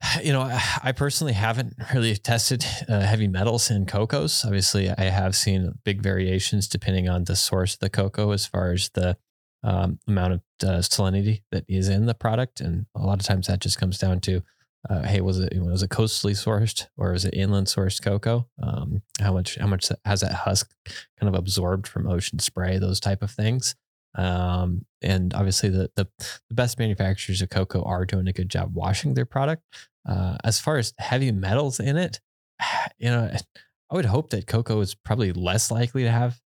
you 0.23 0.33
know, 0.33 0.41
I 0.83 0.91
personally 0.91 1.33
haven't 1.33 1.75
really 1.93 2.15
tested 2.15 2.65
uh, 2.87 3.01
heavy 3.01 3.27
metals 3.27 3.69
in 3.69 3.85
cocos. 3.85 4.45
Obviously, 4.45 4.89
I 4.89 5.03
have 5.03 5.35
seen 5.35 5.73
big 5.83 6.01
variations 6.01 6.67
depending 6.67 7.09
on 7.09 7.25
the 7.25 7.35
source 7.35 7.75
of 7.75 7.79
the 7.79 7.89
coco 7.89 8.31
as 8.31 8.45
far 8.45 8.71
as 8.71 8.89
the 8.93 9.17
um, 9.63 9.99
amount 10.07 10.33
of 10.33 10.41
uh, 10.63 10.79
salinity 10.79 11.43
that 11.51 11.63
is 11.69 11.87
in 11.87 12.05
the 12.05 12.13
product, 12.13 12.59
and 12.59 12.85
a 12.95 13.01
lot 13.01 13.19
of 13.19 13.25
times 13.25 13.47
that 13.47 13.61
just 13.61 13.79
comes 13.79 13.97
down 13.97 14.19
to, 14.19 14.43
uh, 14.89 15.03
hey, 15.03 15.21
was 15.21 15.39
it 15.39 15.53
was 15.55 15.83
it 15.83 15.89
coastally 15.89 16.33
sourced 16.33 16.87
or 16.97 17.13
is 17.13 17.23
it 17.23 17.33
inland 17.33 17.67
sourced 17.67 18.01
coco? 18.01 18.47
Um, 18.61 19.03
how 19.21 19.31
much 19.31 19.55
how 19.55 19.67
much 19.67 19.89
has 20.03 20.19
that 20.19 20.33
husk 20.33 20.73
kind 21.17 21.33
of 21.33 21.35
absorbed 21.35 21.87
from 21.87 22.07
ocean 22.07 22.39
spray? 22.39 22.77
Those 22.77 22.99
type 22.99 23.21
of 23.21 23.31
things. 23.31 23.75
Um, 24.15 24.85
and 25.01 25.33
obviously, 25.33 25.69
the, 25.69 25.89
the, 25.95 26.07
the 26.19 26.53
best 26.53 26.77
manufacturers 26.77 27.41
of 27.41 27.49
coco 27.49 27.81
are 27.83 28.05
doing 28.05 28.27
a 28.27 28.33
good 28.33 28.49
job 28.49 28.75
washing 28.75 29.13
their 29.13 29.25
product. 29.25 29.63
Uh, 30.07 30.37
as 30.43 30.59
far 30.59 30.77
as 30.77 30.93
heavy 30.97 31.31
metals 31.31 31.79
in 31.79 31.97
it, 31.97 32.19
you 32.97 33.09
know, 33.09 33.31
I 33.91 33.95
would 33.95 34.05
hope 34.05 34.31
that 34.31 34.47
coco 34.47 34.79
is 34.79 34.95
probably 34.95 35.31
less 35.33 35.69
likely 35.69 36.03
to 36.03 36.11
have 36.11 36.39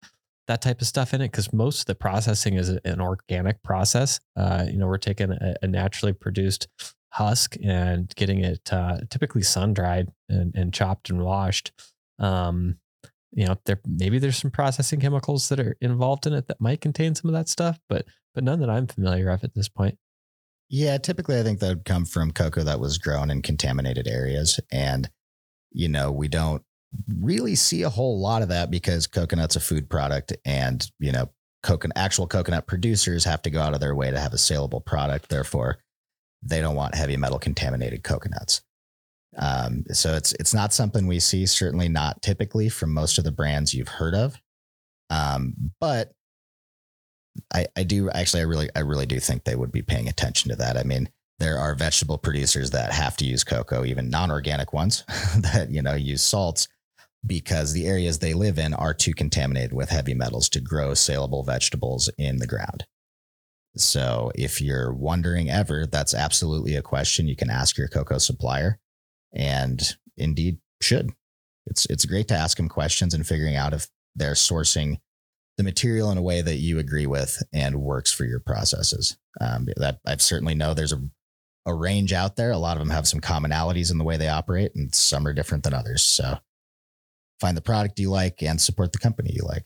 that 0.48 0.62
type 0.62 0.82
of 0.82 0.88
stuff 0.88 1.14
in 1.14 1.22
it 1.22 1.32
because 1.32 1.54
most 1.54 1.82
of 1.82 1.86
the 1.86 1.96
processing 1.96 2.56
is 2.56 2.70
an 2.70 3.00
organic 3.00 3.62
process. 3.64 4.20
Uh, 4.36 4.66
you 4.70 4.78
know, 4.78 4.88
we're 4.88 4.98
taking 4.98 5.32
a, 5.32 5.56
a, 5.62 5.68
naturally 5.68 6.14
produced 6.14 6.68
husk 7.12 7.56
and 7.64 8.14
getting 8.16 8.44
it 8.44 8.72
uh, 8.72 9.00
typically 9.10 9.44
sun 9.44 9.74
dried 9.74 10.10
and, 10.30 10.56
and, 10.56 10.74
chopped 10.74 11.10
and 11.10 11.22
washed. 11.22 11.72
Um, 12.20 12.80
you 13.32 13.46
know, 13.46 13.58
there 13.66 13.80
maybe 13.86 14.20
there's 14.20 14.38
some 14.38 14.52
processing 14.52 15.00
chemicals 15.00 15.50
that 15.50 15.60
are 15.60 15.76
involved 15.82 16.26
in 16.26 16.34
it 16.34 16.48
that 16.48 16.62
might 16.62 16.82
contain 16.82 17.14
some 17.14 17.30
of 17.30 17.34
that 17.34 17.50
stuff, 17.50 17.80
but 17.90 18.06
but 18.34 18.44
none 18.44 18.60
that 18.60 18.70
I'm 18.70 18.88
familiar 18.88 19.30
of 19.30 19.44
at 19.44 19.54
this 19.54 19.68
point. 19.70 19.98
Yeah, 20.70 20.98
typically 20.98 21.40
I 21.40 21.44
think 21.44 21.60
that 21.60 21.70
would 21.70 21.86
come 21.86 22.06
from 22.06 22.32
coco 22.32 22.64
that 22.64 22.80
was 22.80 22.98
grown 22.98 23.32
in 23.32 23.42
contaminated 23.42 24.08
areas. 24.08 24.60
And, 24.72 25.10
you 25.72 25.88
know, 25.88 26.12
we 26.12 26.28
don't 26.28 26.64
really 27.20 27.56
see 27.56 27.84
a 27.84 27.90
whole 27.90 28.20
lot 28.20 28.42
of 28.42 28.50
that 28.50 28.70
because 28.70 29.08
coconut's 29.08 29.56
a 29.56 29.62
food 29.62 29.90
product 29.90 30.36
and, 30.46 30.90
you 31.00 31.12
know, 31.12 31.30
coconut 31.64 31.98
actual 31.98 32.28
coconut 32.28 32.68
producers 32.68 33.24
have 33.24 33.42
to 33.42 33.50
go 33.50 33.62
out 33.62 33.74
of 33.74 33.80
their 33.80 33.96
way 33.96 34.12
to 34.12 34.20
have 34.20 34.34
a 34.34 34.38
saleable 34.38 34.82
product. 34.82 35.30
Therefore, 35.30 35.80
they 36.44 36.62
don't 36.62 36.76
want 36.76 36.96
heavy 36.96 37.18
metal 37.18 37.40
contaminated 37.40 38.04
coconuts. 38.04 38.62
Um, 39.38 39.84
so 39.92 40.16
it's 40.16 40.34
it's 40.34 40.54
not 40.54 40.74
something 40.74 41.08
we 41.08 41.20
see, 41.20 41.46
certainly 41.46 41.90
not 41.90 42.22
typically 42.22 42.70
from 42.70 42.94
most 42.94 43.18
of 43.18 43.24
the 43.24 43.32
brands 43.32 43.74
you've 43.74 43.88
heard 43.88 44.16
of. 44.16 44.40
Um, 45.10 45.72
but 45.80 46.12
I, 47.54 47.68
I 47.76 47.84
do 47.84 48.10
actually 48.10 48.42
I 48.42 48.46
really 48.46 48.70
I 48.76 48.80
really 48.80 49.06
do 49.06 49.20
think 49.20 49.44
they 49.44 49.56
would 49.56 49.72
be 49.72 49.82
paying 49.82 50.08
attention 50.08 50.50
to 50.52 50.58
that. 50.58 50.78
I 50.78 50.84
mean, 50.84 51.10
there 51.40 51.58
are 51.58 51.76
vegetable 51.76 52.18
producers 52.18 52.72
that 52.72 52.92
have 52.92 53.18
to 53.18 53.26
use 53.26 53.44
coco, 53.44 53.86
even 53.86 54.10
non-organic 54.10 54.74
ones 54.74 55.04
that 55.38 55.68
you 55.70 55.82
know 55.82 55.96
use 55.96 56.22
salts 56.22 56.68
because 57.26 57.74
the 57.74 57.88
areas 57.88 58.20
they 58.20 58.34
live 58.34 58.58
in 58.58 58.74
are 58.74 58.94
too 58.94 59.14
contaminated 59.14 59.74
with 59.74 59.90
heavy 59.90 60.14
metals 60.14 60.50
to 60.50 60.62
grow 60.62 60.94
saleable 60.94 61.44
vegetables 61.44 62.10
in 62.18 62.38
the 62.38 62.48
ground. 62.48 62.86
So 63.76 64.32
if 64.36 64.62
you're 64.62 64.94
wondering 64.94 65.50
ever, 65.50 65.86
that's 65.86 66.14
absolutely 66.14 66.76
a 66.76 66.82
question 66.82 67.28
you 67.28 67.36
can 67.36 67.50
ask 67.50 67.78
your 67.78 67.88
coco 67.88 68.18
supplier 68.18 68.80
and 69.34 69.82
indeed 70.16 70.60
should. 70.82 71.12
It's 71.66 71.86
it's 71.88 72.06
great 72.06 72.28
to 72.30 72.36
ask 72.36 72.58
them 72.58 72.70
questions 72.70 73.14
and 73.14 73.28
figuring 73.28 73.56
out 73.56 73.74
if 73.74 73.88
they're 74.16 74.34
sourcing 74.34 74.98
the 75.58 75.64
material 75.64 76.12
in 76.12 76.18
a 76.18 76.22
way 76.22 76.42
that 76.42 76.58
you 76.58 76.80
agree 76.80 77.08
with 77.08 77.42
and 77.52 77.82
works 77.82 78.12
for 78.12 78.26
your 78.26 78.40
processes. 78.40 79.18
Um, 79.42 79.68
that 79.78 80.00
I 80.06 80.16
certainly 80.18 80.56
know 80.56 80.74
there's 80.74 80.94
a, 80.94 81.02
a 81.66 81.74
range 81.74 82.14
out 82.14 82.36
there. 82.36 82.52
A 82.52 82.58
lot 82.58 82.78
of 82.78 82.80
them 82.80 82.92
have 82.92 83.08
some 83.08 83.20
commonalities 83.20 83.92
in 83.92 83.98
the 83.98 84.04
way 84.04 84.18
they 84.18 84.30
operate, 84.30 84.74
and 84.76 84.94
some 84.94 85.28
are 85.28 85.34
different 85.34 85.64
than 85.64 85.74
others. 85.74 86.04
So 86.04 86.38
find 87.40 87.58
the 87.58 87.62
product 87.62 88.00
you 88.00 88.10
like 88.10 88.42
and 88.42 88.62
support 88.62 88.94
the 88.94 89.00
company 89.00 89.32
you 89.34 89.44
like. 89.44 89.66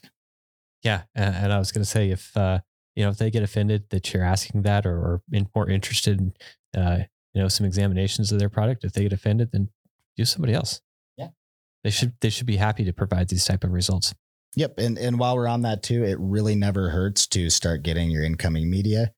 Yeah, 0.83 1.03
and, 1.13 1.53
I 1.53 1.59
was 1.59 1.71
going 1.71 1.83
to 1.83 1.89
say 1.89 2.09
if 2.09 2.35
uh, 2.35 2.59
you 2.95 3.03
know 3.03 3.09
if 3.09 3.17
they 3.17 3.29
get 3.29 3.43
offended 3.43 3.89
that 3.89 4.13
you're 4.13 4.23
asking 4.23 4.63
that, 4.63 4.85
or, 4.85 4.95
or 4.95 5.21
in, 5.31 5.47
more 5.53 5.69
interested 5.69 6.19
in 6.19 6.33
uh, 6.75 7.03
you 7.33 7.41
know 7.41 7.47
some 7.49 7.65
examinations 7.65 8.31
of 8.31 8.39
their 8.39 8.49
product, 8.49 8.83
if 8.83 8.93
they 8.93 9.03
get 9.03 9.13
offended, 9.13 9.51
then 9.51 9.69
use 10.15 10.31
somebody 10.31 10.53
else. 10.53 10.81
Yeah, 11.17 11.29
they 11.83 11.91
should 11.91 12.13
they 12.21 12.29
should 12.29 12.47
be 12.47 12.57
happy 12.57 12.83
to 12.85 12.93
provide 12.93 13.27
these 13.27 13.45
type 13.45 13.63
of 13.63 13.71
results. 13.71 14.15
Yep. 14.55 14.79
And 14.79 14.97
and 14.97 15.17
while 15.17 15.35
we're 15.35 15.47
on 15.47 15.61
that 15.61 15.83
too, 15.83 16.03
it 16.03 16.17
really 16.19 16.55
never 16.55 16.89
hurts 16.89 17.27
to 17.27 17.49
start 17.49 17.83
getting 17.83 18.11
your 18.11 18.23
incoming 18.23 18.69
media 18.69 19.13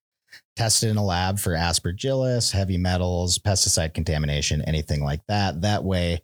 tested 0.56 0.90
in 0.90 0.98
a 0.98 1.04
lab 1.04 1.40
for 1.40 1.54
aspergillus, 1.54 2.52
heavy 2.52 2.78
metals, 2.78 3.40
pesticide 3.40 3.94
contamination, 3.94 4.62
anything 4.64 5.04
like 5.04 5.22
that. 5.28 5.62
That 5.62 5.84
way, 5.84 6.24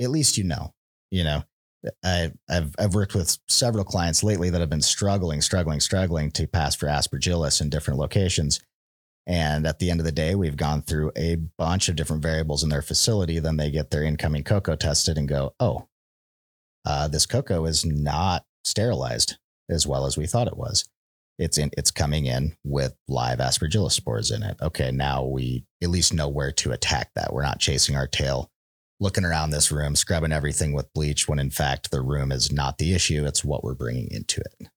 at 0.00 0.10
least 0.10 0.38
you 0.38 0.44
know. 0.44 0.72
You 1.10 1.24
know, 1.24 1.42
I, 2.04 2.32
I've 2.48 2.74
I've 2.78 2.94
worked 2.94 3.14
with 3.14 3.36
several 3.48 3.84
clients 3.84 4.22
lately 4.22 4.50
that 4.50 4.60
have 4.60 4.70
been 4.70 4.80
struggling, 4.80 5.40
struggling, 5.40 5.80
struggling 5.80 6.30
to 6.32 6.46
pass 6.46 6.74
for 6.76 6.86
aspergillus 6.86 7.60
in 7.60 7.68
different 7.68 7.98
locations. 7.98 8.60
And 9.26 9.66
at 9.66 9.78
the 9.78 9.90
end 9.90 10.00
of 10.00 10.06
the 10.06 10.12
day, 10.12 10.34
we've 10.34 10.56
gone 10.56 10.82
through 10.82 11.12
a 11.16 11.36
bunch 11.58 11.88
of 11.88 11.96
different 11.96 12.22
variables 12.22 12.62
in 12.62 12.68
their 12.68 12.82
facility. 12.82 13.38
Then 13.38 13.58
they 13.58 13.70
get 13.70 13.90
their 13.90 14.02
incoming 14.02 14.44
coco 14.44 14.76
tested 14.76 15.18
and 15.18 15.28
go, 15.28 15.54
oh, 15.60 15.88
uh, 16.84 17.08
this 17.08 17.26
coco 17.26 17.64
is 17.64 17.84
not 17.84 18.44
sterilized 18.64 19.36
as 19.68 19.86
well 19.86 20.06
as 20.06 20.16
we 20.16 20.26
thought 20.26 20.48
it 20.48 20.56
was. 20.56 20.88
It's 21.38 21.56
in, 21.56 21.70
it's 21.76 21.90
coming 21.90 22.26
in 22.26 22.54
with 22.64 22.94
live 23.08 23.38
aspergillus 23.38 23.92
spores 23.92 24.30
in 24.30 24.42
it. 24.42 24.56
Okay, 24.60 24.90
now 24.90 25.24
we 25.24 25.64
at 25.82 25.88
least 25.88 26.12
know 26.12 26.28
where 26.28 26.52
to 26.52 26.72
attack 26.72 27.10
that. 27.14 27.32
We're 27.32 27.42
not 27.42 27.60
chasing 27.60 27.96
our 27.96 28.06
tail, 28.06 28.50
looking 28.98 29.24
around 29.24 29.50
this 29.50 29.72
room, 29.72 29.96
scrubbing 29.96 30.32
everything 30.32 30.74
with 30.74 30.92
bleach 30.92 31.28
when 31.28 31.38
in 31.38 31.50
fact 31.50 31.90
the 31.90 32.02
room 32.02 32.30
is 32.30 32.52
not 32.52 32.76
the 32.76 32.92
issue. 32.92 33.24
It's 33.24 33.44
what 33.44 33.64
we're 33.64 33.74
bringing 33.74 34.10
into 34.10 34.40
it. 34.40 34.68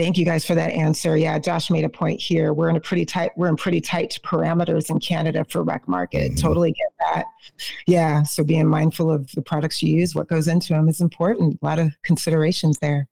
Thank 0.00 0.16
you 0.16 0.24
guys 0.24 0.46
for 0.46 0.54
that 0.54 0.72
answer. 0.72 1.14
Yeah, 1.14 1.38
Josh 1.38 1.68
made 1.68 1.84
a 1.84 1.88
point 1.90 2.22
here. 2.22 2.54
We're 2.54 2.70
in 2.70 2.76
a 2.76 2.80
pretty 2.80 3.04
tight, 3.04 3.32
we're 3.36 3.50
in 3.50 3.56
pretty 3.56 3.82
tight 3.82 4.18
parameters 4.24 4.88
in 4.88 4.98
Canada 4.98 5.44
for 5.46 5.62
rec 5.62 5.86
market. 5.86 6.32
Mm-hmm. 6.32 6.40
Totally 6.40 6.72
get 6.72 6.90
that. 7.00 7.26
Yeah. 7.86 8.22
So 8.22 8.42
being 8.42 8.66
mindful 8.66 9.12
of 9.12 9.30
the 9.32 9.42
products 9.42 9.82
you 9.82 9.94
use, 9.94 10.14
what 10.14 10.26
goes 10.26 10.48
into 10.48 10.68
them 10.68 10.88
is 10.88 11.02
important. 11.02 11.58
A 11.60 11.66
lot 11.66 11.78
of 11.78 11.92
considerations 12.02 12.78
there. 12.78 13.08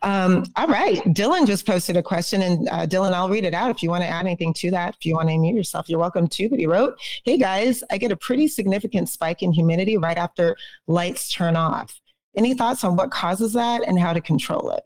Um, 0.00 0.46
all 0.56 0.66
right. 0.66 0.96
Dylan 1.08 1.46
just 1.46 1.66
posted 1.66 1.98
a 1.98 2.02
question, 2.02 2.40
and 2.40 2.70
uh, 2.70 2.86
Dylan, 2.86 3.12
I'll 3.12 3.28
read 3.28 3.44
it 3.44 3.52
out 3.52 3.70
if 3.70 3.82
you 3.82 3.90
want 3.90 4.02
to 4.04 4.08
add 4.08 4.24
anything 4.24 4.54
to 4.54 4.70
that. 4.70 4.94
If 4.98 5.04
you 5.04 5.16
want 5.16 5.28
to 5.28 5.34
unmute 5.34 5.56
yourself, 5.56 5.90
you're 5.90 6.00
welcome 6.00 6.26
to. 6.26 6.48
But 6.48 6.58
he 6.58 6.66
wrote, 6.66 6.98
Hey 7.22 7.36
guys, 7.36 7.84
I 7.90 7.98
get 7.98 8.12
a 8.12 8.16
pretty 8.16 8.48
significant 8.48 9.10
spike 9.10 9.42
in 9.42 9.52
humidity 9.52 9.98
right 9.98 10.16
after 10.16 10.56
lights 10.86 11.30
turn 11.30 11.54
off. 11.54 12.00
Any 12.34 12.54
thoughts 12.54 12.82
on 12.82 12.96
what 12.96 13.10
causes 13.10 13.52
that 13.52 13.86
and 13.86 14.00
how 14.00 14.14
to 14.14 14.22
control 14.22 14.70
it? 14.70 14.84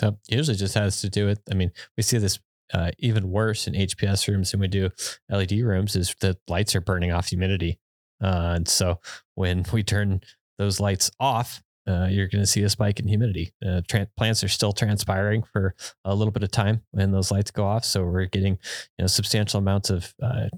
So 0.00 0.18
usually 0.28 0.56
just 0.56 0.74
has 0.74 1.00
to 1.00 1.10
do 1.10 1.26
with, 1.26 1.40
I 1.50 1.54
mean, 1.54 1.72
we 1.96 2.02
see 2.02 2.18
this 2.18 2.38
uh, 2.72 2.90
even 2.98 3.30
worse 3.30 3.66
in 3.66 3.74
HPS 3.74 4.28
rooms 4.28 4.50
than 4.50 4.60
we 4.60 4.68
do 4.68 4.90
LED 5.30 5.52
rooms 5.60 5.96
is 5.96 6.14
the 6.20 6.36
lights 6.48 6.74
are 6.74 6.80
burning 6.80 7.12
off 7.12 7.28
humidity. 7.28 7.78
Uh, 8.22 8.54
and 8.56 8.68
so 8.68 9.00
when 9.34 9.64
we 9.72 9.82
turn 9.82 10.20
those 10.58 10.80
lights 10.80 11.10
off, 11.20 11.62
uh, 11.88 12.08
you're 12.10 12.26
going 12.26 12.42
to 12.42 12.46
see 12.46 12.62
a 12.62 12.68
spike 12.68 12.98
in 12.98 13.06
humidity. 13.06 13.52
Uh, 13.64 13.80
plants 14.16 14.42
are 14.42 14.48
still 14.48 14.72
transpiring 14.72 15.44
for 15.52 15.74
a 16.04 16.14
little 16.14 16.32
bit 16.32 16.42
of 16.42 16.50
time 16.50 16.82
when 16.90 17.12
those 17.12 17.30
lights 17.30 17.52
go 17.52 17.64
off, 17.64 17.84
so 17.84 18.04
we're 18.04 18.24
getting 18.24 18.58
you 18.98 19.02
know 19.02 19.06
substantial 19.06 19.58
amounts 19.58 19.90
of 19.90 20.12
uh, 20.20 20.48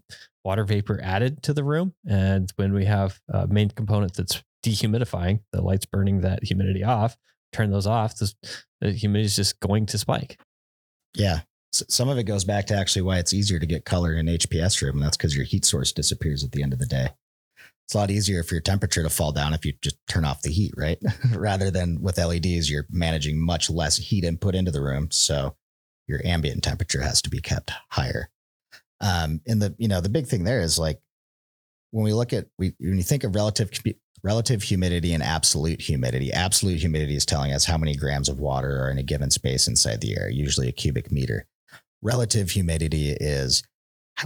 water 0.42 0.64
vapor 0.64 0.98
added 1.02 1.42
to 1.42 1.52
the 1.52 1.64
room. 1.64 1.92
And 2.08 2.50
when 2.56 2.72
we 2.72 2.86
have 2.86 3.20
a 3.28 3.46
main 3.46 3.68
component 3.68 4.14
that's 4.14 4.42
dehumidifying, 4.64 5.40
the 5.52 5.60
lights 5.60 5.84
burning 5.84 6.22
that 6.22 6.44
humidity 6.44 6.82
off, 6.82 7.18
turn 7.52 7.70
those 7.70 7.86
off, 7.86 8.16
the, 8.16 8.32
the 8.80 8.92
humidity 8.92 9.26
is 9.26 9.36
just 9.36 9.60
going 9.60 9.86
to 9.86 9.98
spike. 9.98 10.38
Yeah, 11.14 11.40
some 11.72 12.08
of 12.08 12.18
it 12.18 12.24
goes 12.24 12.44
back 12.44 12.66
to 12.66 12.74
actually 12.74 13.02
why 13.02 13.18
it's 13.18 13.34
easier 13.34 13.58
to 13.58 13.66
get 13.66 13.84
color 13.84 14.14
in 14.14 14.28
an 14.28 14.38
HPS 14.38 14.80
room. 14.82 14.96
And 14.96 15.02
that's 15.02 15.16
because 15.16 15.36
your 15.36 15.44
heat 15.44 15.64
source 15.64 15.92
disappears 15.92 16.44
at 16.44 16.52
the 16.52 16.62
end 16.62 16.72
of 16.72 16.78
the 16.78 16.86
day. 16.86 17.10
It's 17.86 17.94
a 17.94 17.98
lot 17.98 18.10
easier 18.10 18.42
for 18.42 18.54
your 18.54 18.62
temperature 18.62 19.02
to 19.02 19.08
fall 19.08 19.32
down 19.32 19.54
if 19.54 19.64
you 19.64 19.72
just 19.82 19.96
turn 20.08 20.24
off 20.24 20.42
the 20.42 20.52
heat, 20.52 20.74
right? 20.76 20.98
Rather 21.34 21.70
than 21.70 22.02
with 22.02 22.18
LEDs, 22.18 22.70
you're 22.70 22.86
managing 22.90 23.40
much 23.40 23.70
less 23.70 23.96
heat 23.96 24.24
input 24.24 24.54
into 24.54 24.70
the 24.70 24.82
room. 24.82 25.08
So 25.10 25.56
your 26.06 26.20
ambient 26.24 26.62
temperature 26.62 27.00
has 27.00 27.22
to 27.22 27.30
be 27.30 27.40
kept 27.40 27.72
higher. 27.90 28.30
Um, 29.00 29.40
and 29.46 29.62
the, 29.62 29.74
you 29.78 29.88
know, 29.88 30.00
the 30.00 30.08
big 30.08 30.26
thing 30.26 30.44
there 30.44 30.60
is 30.60 30.78
like 30.78 31.00
when 31.90 32.04
we 32.04 32.12
look 32.12 32.32
at, 32.32 32.46
we, 32.58 32.74
when 32.78 32.96
you 32.96 33.02
think 33.02 33.24
of 33.24 33.34
relative, 33.34 33.70
relative 34.22 34.62
humidity 34.62 35.14
and 35.14 35.22
absolute 35.22 35.80
humidity, 35.80 36.32
absolute 36.32 36.78
humidity 36.78 37.16
is 37.16 37.26
telling 37.26 37.52
us 37.52 37.64
how 37.64 37.78
many 37.78 37.94
grams 37.94 38.28
of 38.28 38.40
water 38.40 38.82
are 38.82 38.90
in 38.90 38.98
a 38.98 39.02
given 39.02 39.30
space 39.30 39.68
inside 39.68 40.00
the 40.00 40.16
air, 40.18 40.28
usually 40.28 40.68
a 40.68 40.72
cubic 40.72 41.10
meter 41.10 41.46
relative 42.02 42.50
humidity 42.50 43.10
is 43.10 43.62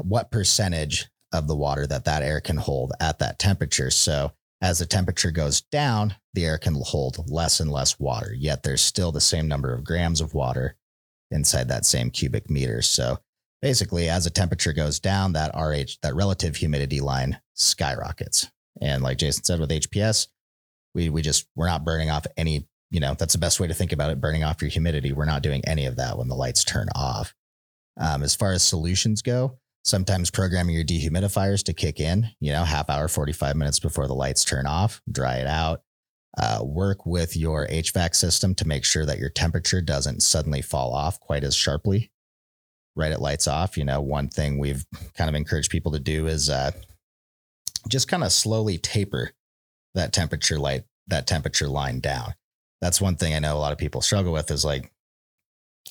what 0.03 0.31
percentage 0.31 1.09
of 1.33 1.47
the 1.47 1.57
water 1.57 1.87
that 1.87 2.05
that 2.05 2.23
air 2.23 2.41
can 2.41 2.57
hold 2.57 2.93
at 3.01 3.19
that 3.19 3.39
temperature. 3.39 3.91
So 3.91 4.33
as 4.61 4.79
the 4.79 4.87
temperature 4.87 5.31
goes 5.31 5.61
down, 5.61 6.15
the 6.35 6.45
air 6.45 6.59
can 6.59 6.75
hold 6.75 7.31
less 7.31 7.61
and 7.61 7.71
less 7.71 7.99
water, 7.99 8.35
yet 8.37 8.63
there's 8.63 8.83
still 8.83 9.13
the 9.13 9.21
same 9.21 9.49
number 9.49 9.73
of 9.75 9.85
grams 9.85 10.21
of 10.21 10.35
water 10.35 10.77
inside 11.31 11.69
that 11.69 11.85
same 11.85 12.11
cubic 12.11 12.51
meter. 12.51 12.83
So 12.83 13.19
basically, 13.63 14.11
as 14.11 14.25
the 14.25 14.31
temperature 14.31 14.73
goes 14.73 15.01
down, 15.01 15.33
that 15.33 15.55
RH, 15.55 15.99
that 16.03 16.15
relative 16.15 16.57
humidity 16.57 17.01
line 17.01 17.41
skyrockets. 17.55 18.51
And 18.81 19.03
like 19.03 19.19
Jason 19.19 19.45
said 19.45 19.61
with 19.61 19.71
HPS, 19.71 20.27
we, 20.95 21.09
we 21.09 21.23
just, 21.23 21.47
we're 21.55 21.69
not 21.69 21.85
burning 21.85 22.11
off 22.11 22.27
any, 22.37 22.69
you 22.91 23.01
know, 23.01 23.15
that's 23.15 23.33
the 23.33 23.39
best 23.39 23.61
way 23.61 23.69
to 23.69 23.75
think 23.75 23.93
about 23.93 24.11
it, 24.11 24.21
burning 24.21 24.45
off 24.45 24.61
your 24.61 24.71
humidity. 24.71 25.13
We're 25.13 25.25
not 25.25 25.43
doing 25.43 25.63
any 25.65 25.87
of 25.87 25.97
that 25.97 26.19
when 26.19 26.29
the 26.29 26.35
lights 26.35 26.65
turn 26.65 26.89
off. 26.95 27.33
Um, 27.99 28.23
as 28.23 28.35
far 28.35 28.53
as 28.53 28.63
solutions 28.63 29.23
go, 29.23 29.59
sometimes 29.85 30.31
programming 30.31 30.75
your 30.75 30.85
dehumidifiers 30.85 31.63
to 31.65 31.73
kick 31.73 32.01
in, 32.01 32.29
you 32.41 32.53
know, 32.53 32.65
half 32.65 32.91
hour, 32.91 33.09
45 33.09 33.57
minutes 33.57 33.79
before 33.79 34.07
the 34.07 34.15
lights 34.15 34.45
turn 34.45 34.67
off, 34.67 35.01
dry 35.11 35.37
it 35.37 35.47
out. 35.47 35.83
Uh, 36.39 36.61
work 36.65 37.05
with 37.05 37.37
your 37.37 37.69
HVAC 37.69 38.15
system 38.15 38.55
to 38.55 38.67
make 38.67 38.87
sure 38.87 39.05
that 39.05 39.19
your 39.19 39.29
temperature 39.29 39.83
doesn't 39.83 40.23
suddenly 40.23 40.63
fall 40.63 40.95
off 40.95 41.21
quite 41.21 41.45
as 41.45 41.55
sharply 41.55 42.12
right 42.97 43.13
at 43.13 43.21
lights 43.21 43.47
off. 43.47 43.77
You 43.77 43.85
know, 43.85 44.01
one 44.01 44.29
thing 44.29 44.59
we've 44.59 44.85
kind 45.17 45.29
of 45.29 45.35
encouraged 45.35 45.71
people 45.71 45.93
to 45.93 46.01
do 46.01 46.27
is 46.27 46.49
uh, 46.51 46.73
just 47.89 48.09
kind 48.09 48.25
of 48.25 48.33
slowly 48.33 48.79
taper 48.79 49.31
that 49.95 50.13
temperature 50.13 50.59
light, 50.59 50.85
that 51.07 51.27
temperature 51.27 51.69
line 51.69 52.01
down. 52.01 52.35
That's 52.81 53.01
one 53.01 53.17
thing 53.17 53.35
I 53.35 53.39
know 53.39 53.57
a 53.57 53.61
lot 53.61 53.73
of 53.73 53.79
people 53.79 54.01
struggle 54.01 54.33
with 54.33 54.51
is 54.51 54.65
like 54.65 54.93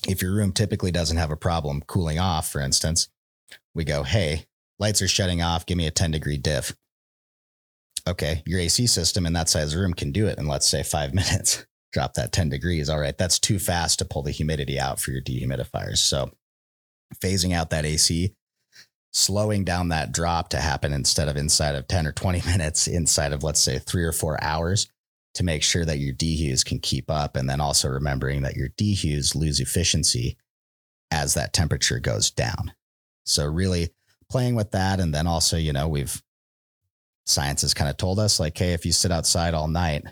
if 0.08 0.22
your 0.22 0.34
room 0.34 0.52
typically 0.52 0.92
doesn't 0.92 1.18
have 1.18 1.32
a 1.32 1.38
problem 1.38 1.84
cooling 1.88 2.20
off, 2.20 2.50
for 2.50 2.60
instance, 2.60 3.10
we 3.74 3.84
go, 3.84 4.04
hey, 4.04 4.46
lights 4.80 5.02
are 5.02 5.08
shutting 5.08 5.42
off. 5.42 5.66
Give 5.66 5.78
me 5.78 5.88
a 5.88 5.92
10 5.92 6.12
degree 6.12 6.38
diff. 6.38 6.76
Okay, 8.08 8.42
your 8.48 8.60
AC 8.60 8.88
system 8.88 9.26
in 9.26 9.34
that 9.34 9.48
size 9.48 9.76
room 9.76 9.94
can 9.94 10.12
do 10.12 10.26
it 10.28 10.40
in, 10.40 10.48
let's 10.48 10.68
say, 10.68 10.82
five 10.82 11.14
minutes. 11.14 11.66
Drop 11.94 12.14
that 12.14 12.32
10 12.32 12.50
degrees. 12.50 12.90
All 12.90 13.00
right, 13.00 13.18
that's 13.18 13.40
too 13.40 13.60
fast 13.60 14.00
to 14.00 14.06
pull 14.06 14.24
the 14.24 14.32
humidity 14.32 14.80
out 14.80 15.00
for 15.00 15.12
your 15.12 15.22
dehumidifiers. 15.22 15.98
So, 15.98 16.32
phasing 17.16 17.54
out 17.54 17.70
that 17.70 17.86
AC, 17.86 18.34
slowing 19.12 19.64
down 19.64 19.90
that 19.90 20.12
drop 20.12 20.50
to 20.50 20.58
happen 20.58 20.94
instead 20.94 21.28
of 21.28 21.38
inside 21.38 21.76
of 21.76 21.88
10 21.88 22.08
or 22.08 22.12
20 22.12 22.42
minutes, 22.46 22.88
inside 22.88 23.34
of, 23.34 23.44
let's 23.44 23.60
say, 23.60 23.80
three 23.80 24.04
or 24.04 24.12
four 24.12 24.42
hours 24.44 24.88
to 25.34 25.44
make 25.44 25.64
sure 25.64 25.86
that 25.86 26.00
your 26.00 26.14
dehues 26.14 26.66
can 26.66 26.80
keep 26.80 27.10
up. 27.10 27.36
And 27.36 27.50
then 27.50 27.62
also 27.62 27.88
remembering 27.88 28.42
that 28.42 28.56
your 28.56 28.70
dehues 28.70 29.36
lose 29.36 29.60
efficiency 29.60 30.38
as 31.10 31.34
that 31.34 31.54
temperature 31.54 32.00
goes 32.00 32.32
down. 32.32 32.74
So 33.26 33.46
really 33.46 33.90
playing 34.30 34.56
with 34.56 34.72
that. 34.72 35.00
And 35.00 35.14
then 35.14 35.28
also, 35.28 35.58
you 35.58 35.74
know, 35.74 35.88
we've 35.88 36.22
science 37.26 37.62
has 37.62 37.74
kind 37.74 37.90
of 37.90 37.98
told 37.98 38.20
us 38.20 38.40
like, 38.40 38.58
hey, 38.58 38.74
if 38.74 38.86
you 38.86 38.92
sit 38.92 39.12
outside 39.12 39.54
all 39.54 39.68
night, 39.68 40.04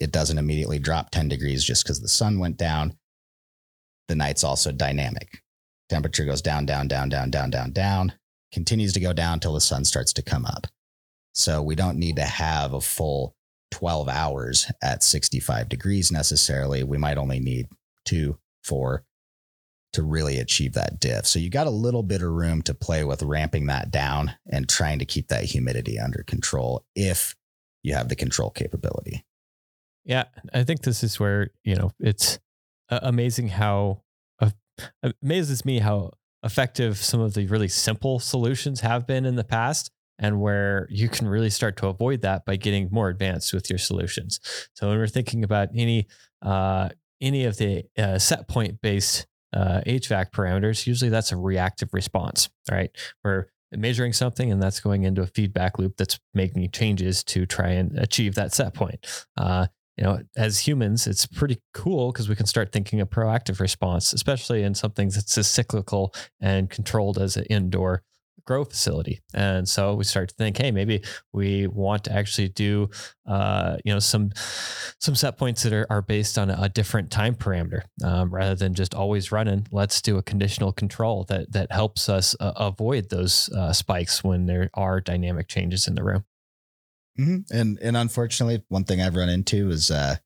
it 0.00 0.12
doesn't 0.12 0.38
immediately 0.38 0.78
drop 0.78 1.10
10 1.10 1.28
degrees 1.28 1.64
just 1.64 1.84
because 1.84 2.00
the 2.00 2.08
sun 2.08 2.38
went 2.38 2.56
down. 2.56 2.96
The 4.08 4.14
night's 4.14 4.44
also 4.44 4.72
dynamic. 4.72 5.41
Temperature 5.92 6.24
goes 6.24 6.40
down, 6.40 6.64
down, 6.64 6.88
down, 6.88 7.10
down, 7.10 7.30
down, 7.30 7.50
down, 7.50 7.70
down, 7.70 8.12
continues 8.50 8.94
to 8.94 9.00
go 9.00 9.12
down 9.12 9.40
till 9.40 9.52
the 9.52 9.60
sun 9.60 9.84
starts 9.84 10.14
to 10.14 10.22
come 10.22 10.46
up. 10.46 10.66
So 11.34 11.60
we 11.60 11.74
don't 11.74 11.98
need 11.98 12.16
to 12.16 12.24
have 12.24 12.72
a 12.72 12.80
full 12.80 13.36
12 13.72 14.08
hours 14.08 14.72
at 14.82 15.02
65 15.02 15.68
degrees 15.68 16.10
necessarily. 16.10 16.82
We 16.82 16.96
might 16.96 17.18
only 17.18 17.40
need 17.40 17.68
two, 18.06 18.38
four 18.64 19.04
to 19.92 20.02
really 20.02 20.38
achieve 20.38 20.72
that 20.72 20.98
diff. 20.98 21.26
So 21.26 21.38
you 21.38 21.50
got 21.50 21.66
a 21.66 21.70
little 21.70 22.02
bit 22.02 22.22
of 22.22 22.30
room 22.30 22.62
to 22.62 22.72
play 22.72 23.04
with 23.04 23.22
ramping 23.22 23.66
that 23.66 23.90
down 23.90 24.32
and 24.50 24.66
trying 24.66 24.98
to 25.00 25.04
keep 25.04 25.28
that 25.28 25.44
humidity 25.44 25.98
under 25.98 26.22
control 26.22 26.86
if 26.96 27.36
you 27.82 27.92
have 27.92 28.08
the 28.08 28.16
control 28.16 28.48
capability. 28.48 29.26
Yeah, 30.06 30.24
I 30.54 30.64
think 30.64 30.84
this 30.84 31.04
is 31.04 31.20
where, 31.20 31.50
you 31.64 31.76
know, 31.76 31.92
it's 32.00 32.38
amazing 32.88 33.48
how 33.48 34.00
amazes 35.22 35.64
me 35.64 35.80
how 35.80 36.12
effective 36.42 36.96
some 36.96 37.20
of 37.20 37.34
the 37.34 37.46
really 37.46 37.68
simple 37.68 38.18
solutions 38.18 38.80
have 38.80 39.06
been 39.06 39.24
in 39.24 39.36
the 39.36 39.44
past 39.44 39.90
and 40.18 40.40
where 40.40 40.86
you 40.90 41.08
can 41.08 41.26
really 41.26 41.50
start 41.50 41.76
to 41.76 41.86
avoid 41.86 42.22
that 42.22 42.44
by 42.44 42.56
getting 42.56 42.88
more 42.90 43.08
advanced 43.08 43.52
with 43.52 43.70
your 43.70 43.78
solutions. 43.78 44.40
So 44.74 44.88
when 44.88 44.98
we're 44.98 45.06
thinking 45.06 45.44
about 45.44 45.68
any 45.74 46.06
uh, 46.42 46.90
any 47.20 47.44
of 47.44 47.56
the 47.56 47.84
uh, 47.96 48.18
set 48.18 48.48
point 48.48 48.80
based 48.80 49.26
uh, 49.52 49.82
HVAC 49.86 50.30
parameters, 50.30 50.86
usually 50.86 51.10
that's 51.10 51.32
a 51.32 51.36
reactive 51.36 51.90
response, 51.92 52.48
right? 52.70 52.90
We're 53.24 53.46
measuring 53.72 54.12
something 54.12 54.50
and 54.50 54.62
that's 54.62 54.80
going 54.80 55.04
into 55.04 55.22
a 55.22 55.26
feedback 55.26 55.78
loop 55.78 55.96
that's 55.96 56.18
making 56.34 56.70
changes 56.70 57.24
to 57.24 57.46
try 57.46 57.68
and 57.68 57.98
achieve 57.98 58.34
that 58.34 58.52
set 58.52 58.74
point. 58.74 59.06
You 59.98 60.04
know, 60.04 60.20
as 60.36 60.60
humans, 60.60 61.06
it's 61.06 61.26
pretty 61.26 61.60
cool 61.74 62.12
because 62.12 62.28
we 62.28 62.34
can 62.34 62.46
start 62.46 62.72
thinking 62.72 63.00
a 63.00 63.06
proactive 63.06 63.60
response, 63.60 64.12
especially 64.12 64.62
in 64.62 64.74
something 64.74 65.10
that's 65.10 65.36
as 65.36 65.46
cyclical 65.48 66.14
and 66.40 66.70
controlled 66.70 67.18
as 67.18 67.36
an 67.36 67.44
indoor 67.44 68.02
grow 68.44 68.64
facility. 68.64 69.20
And 69.34 69.68
so 69.68 69.94
we 69.94 70.04
start 70.04 70.30
to 70.30 70.34
think, 70.34 70.58
hey, 70.58 70.70
maybe 70.70 71.02
we 71.32 71.66
want 71.66 72.04
to 72.04 72.12
actually 72.12 72.48
do, 72.48 72.90
uh, 73.26 73.76
you 73.84 73.92
know, 73.92 73.98
some 73.98 74.30
some 74.98 75.14
set 75.14 75.36
points 75.36 75.62
that 75.62 75.72
are, 75.72 75.86
are 75.90 76.02
based 76.02 76.38
on 76.38 76.50
a, 76.50 76.58
a 76.62 76.68
different 76.68 77.10
time 77.10 77.34
parameter 77.34 77.82
um, 78.04 78.32
rather 78.32 78.54
than 78.54 78.74
just 78.74 78.94
always 78.94 79.32
running. 79.32 79.66
Let's 79.70 80.00
do 80.02 80.18
a 80.18 80.22
conditional 80.22 80.72
control 80.72 81.24
that 81.24 81.52
that 81.52 81.72
helps 81.72 82.08
us 82.08 82.34
uh, 82.40 82.52
avoid 82.56 83.10
those 83.10 83.48
uh, 83.50 83.72
spikes 83.72 84.24
when 84.24 84.46
there 84.46 84.70
are 84.74 85.00
dynamic 85.00 85.48
changes 85.48 85.86
in 85.86 85.94
the 85.94 86.04
room. 86.04 86.24
Mm-hmm. 87.18 87.56
And 87.56 87.78
and 87.80 87.96
unfortunately, 87.96 88.62
one 88.68 88.84
thing 88.84 89.00
I've 89.00 89.16
run 89.16 89.28
into 89.28 89.70
is 89.70 89.90
uh, 89.90 90.16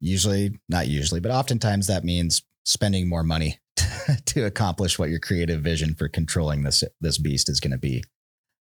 usually 0.00 0.58
not 0.68 0.88
usually, 0.88 1.20
but 1.20 1.32
oftentimes 1.32 1.86
that 1.86 2.04
means 2.04 2.42
spending 2.64 3.08
more 3.08 3.22
money 3.22 3.58
to 4.26 4.44
accomplish 4.44 4.98
what 4.98 5.10
your 5.10 5.20
creative 5.20 5.62
vision 5.62 5.94
for 5.94 6.08
controlling 6.08 6.62
this 6.62 6.84
this 7.00 7.18
beast 7.18 7.48
is 7.48 7.60
going 7.60 7.72
to 7.72 7.78
be. 7.78 8.04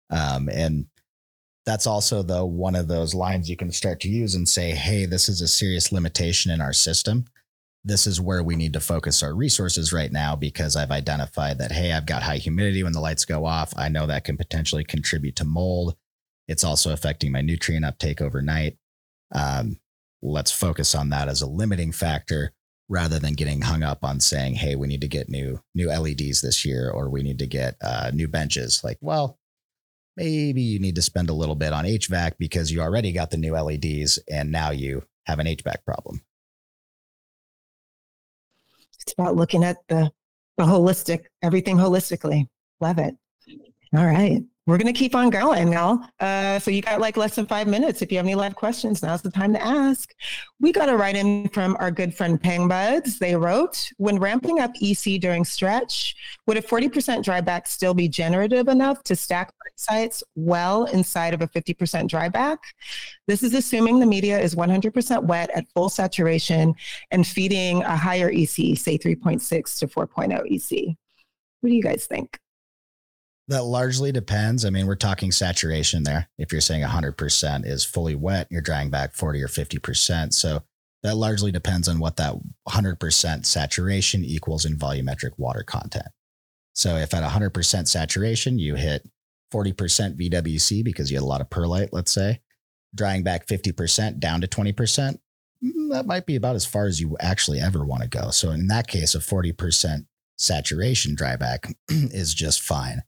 Um, 0.09 0.47
and 0.49 0.85
that's 1.65 1.87
also 1.87 2.23
though 2.23 2.45
one 2.45 2.75
of 2.75 2.87
those 2.87 3.13
lines 3.13 3.49
you 3.49 3.57
can 3.57 3.71
start 3.71 3.99
to 4.01 4.09
use 4.09 4.35
and 4.35 4.47
say, 4.47 4.71
"Hey, 4.71 5.05
this 5.05 5.27
is 5.27 5.41
a 5.41 5.47
serious 5.47 5.91
limitation 5.91 6.51
in 6.51 6.61
our 6.61 6.73
system. 6.73 7.25
This 7.83 8.05
is 8.05 8.21
where 8.21 8.43
we 8.43 8.55
need 8.55 8.73
to 8.73 8.79
focus 8.79 9.23
our 9.23 9.33
resources 9.33 9.91
right 9.91 10.11
now 10.11 10.35
because 10.35 10.75
I've 10.75 10.91
identified 10.91 11.57
that 11.59 11.71
hey, 11.71 11.93
I've 11.93 12.05
got 12.05 12.23
high 12.23 12.37
humidity 12.37 12.83
when 12.83 12.93
the 12.93 13.01
lights 13.01 13.25
go 13.25 13.45
off. 13.45 13.73
I 13.75 13.89
know 13.89 14.05
that 14.05 14.23
can 14.23 14.37
potentially 14.37 14.83
contribute 14.83 15.35
to 15.37 15.45
mold. 15.45 15.95
It's 16.47 16.63
also 16.63 16.93
affecting 16.93 17.31
my 17.31 17.41
nutrient 17.41 17.85
uptake 17.85 18.21
overnight. 18.21 18.77
Um, 19.33 19.79
let's 20.21 20.51
focus 20.51 20.95
on 20.95 21.09
that 21.09 21.27
as 21.27 21.41
a 21.41 21.47
limiting 21.47 21.91
factor 21.91 22.53
rather 22.89 23.19
than 23.19 23.33
getting 23.33 23.61
hung 23.61 23.83
up 23.83 24.03
on 24.03 24.19
saying, 24.19 24.55
"Hey, 24.55 24.75
we 24.75 24.87
need 24.87 25.01
to 25.01 25.07
get 25.07 25.29
new 25.29 25.61
new 25.75 25.89
LEDs 25.89 26.41
this 26.41 26.63
year, 26.63 26.89
or 26.89 27.09
we 27.09 27.21
need 27.21 27.39
to 27.39 27.47
get 27.47 27.75
uh, 27.81 28.11
new 28.13 28.27
benches." 28.27 28.81
Like, 28.83 28.97
well, 29.01 29.37
maybe 30.15 30.61
you 30.61 30.79
need 30.79 30.95
to 30.95 31.01
spend 31.01 31.29
a 31.29 31.33
little 31.33 31.55
bit 31.55 31.73
on 31.73 31.85
HVAC 31.85 32.33
because 32.37 32.71
you 32.71 32.81
already 32.81 33.11
got 33.11 33.29
the 33.29 33.37
new 33.37 33.53
LEDs, 33.53 34.19
and 34.29 34.51
now 34.51 34.71
you 34.71 35.03
have 35.25 35.39
an 35.39 35.47
HVAC 35.47 35.83
problem. 35.85 36.23
It's 39.01 39.13
about 39.13 39.35
looking 39.35 39.63
at 39.63 39.77
the 39.89 40.11
the 40.57 40.63
holistic, 40.63 41.25
everything 41.43 41.75
holistically. 41.77 42.47
Love 42.79 42.99
it. 42.99 43.15
All 43.95 44.05
right 44.05 44.43
we're 44.67 44.77
going 44.77 44.93
to 44.93 44.99
keep 44.99 45.15
on 45.15 45.29
going 45.29 45.69
now. 45.69 46.07
Uh, 46.19 46.59
so 46.59 46.69
you 46.69 46.81
got 46.81 46.99
like 46.99 47.15
less 47.15 47.35
than 47.35 47.45
five 47.45 47.67
minutes. 47.67 48.01
If 48.01 48.11
you 48.11 48.17
have 48.17 48.25
any 48.25 48.35
live 48.35 48.53
questions, 48.53 49.01
now's 49.01 49.21
the 49.21 49.31
time 49.31 49.53
to 49.53 49.63
ask. 49.63 50.13
We 50.59 50.73
got 50.73 50.89
a 50.89 50.97
write 50.97 51.15
in 51.15 51.47
from 51.49 51.77
our 51.79 51.89
good 51.89 52.13
friend 52.13 52.39
Pang 52.39 52.67
Buds. 52.67 53.17
They 53.17 53.35
wrote, 53.35 53.89
when 53.95 54.19
ramping 54.19 54.59
up 54.59 54.71
EC 54.81 55.21
during 55.21 55.45
stretch, 55.45 56.15
would 56.47 56.57
a 56.57 56.61
40% 56.61 57.23
dryback 57.23 57.65
still 57.65 57.93
be 57.93 58.09
generative 58.09 58.67
enough 58.67 59.03
to 59.03 59.15
stack 59.15 59.53
sites 59.77 60.21
well 60.35 60.83
inside 60.85 61.33
of 61.33 61.41
a 61.41 61.47
50% 61.47 62.09
dryback? 62.09 62.57
This 63.25 63.43
is 63.43 63.53
assuming 63.53 63.99
the 63.99 64.05
media 64.05 64.37
is 64.37 64.53
100% 64.53 65.23
wet 65.23 65.49
at 65.55 65.65
full 65.69 65.87
saturation 65.87 66.75
and 67.11 67.25
feeding 67.25 67.83
a 67.83 67.95
higher 67.95 68.29
EC, 68.29 68.77
say 68.77 68.97
3.6 68.97 69.79
to 69.79 69.87
4.0 69.87 70.51
EC. 70.51 70.97
What 71.61 71.69
do 71.69 71.75
you 71.75 71.81
guys 71.81 72.05
think? 72.05 72.37
That 73.49 73.63
largely 73.63 74.11
depends. 74.11 74.65
I 74.65 74.69
mean, 74.69 74.87
we're 74.87 74.95
talking 74.95 75.31
saturation 75.31 76.03
there. 76.03 76.27
If 76.37 76.51
you're 76.51 76.59
saying 76.59 76.83
100% 76.83 77.65
is 77.65 77.85
fully 77.85 78.15
wet, 78.15 78.47
you're 78.49 78.61
drying 78.61 78.89
back 78.89 79.15
40 79.15 79.41
or 79.41 79.47
50%. 79.47 80.33
So 80.33 80.63
that 81.03 81.15
largely 81.15 81.51
depends 81.51 81.87
on 81.87 81.99
what 81.99 82.17
that 82.17 82.35
100% 82.67 83.45
saturation 83.45 84.25
equals 84.25 84.65
in 84.65 84.75
volumetric 84.75 85.31
water 85.37 85.63
content. 85.63 86.07
So 86.73 86.97
if 86.97 87.13
at 87.13 87.23
100% 87.23 87.87
saturation, 87.87 88.59
you 88.59 88.75
hit 88.75 89.07
40% 89.53 90.17
VWC 90.17 90.83
because 90.83 91.09
you 91.09 91.17
had 91.17 91.23
a 91.23 91.25
lot 91.25 91.41
of 91.41 91.49
perlite, 91.49 91.89
let's 91.91 92.11
say, 92.11 92.41
drying 92.93 93.23
back 93.23 93.47
50% 93.47 94.19
down 94.19 94.41
to 94.41 94.47
20%, 94.47 94.75
mm, 95.63 95.91
that 95.91 96.05
might 96.05 96.25
be 96.25 96.35
about 96.35 96.55
as 96.55 96.65
far 96.65 96.85
as 96.85 96.99
you 96.99 97.15
actually 97.19 97.59
ever 97.59 97.85
want 97.85 98.03
to 98.03 98.09
go. 98.09 98.29
So 98.31 98.51
in 98.51 98.67
that 98.67 98.87
case, 98.87 99.15
a 99.15 99.19
40% 99.19 100.05
saturation 100.37 101.15
dryback 101.15 101.73
is 101.89 102.33
just 102.33 102.61
fine. 102.61 103.03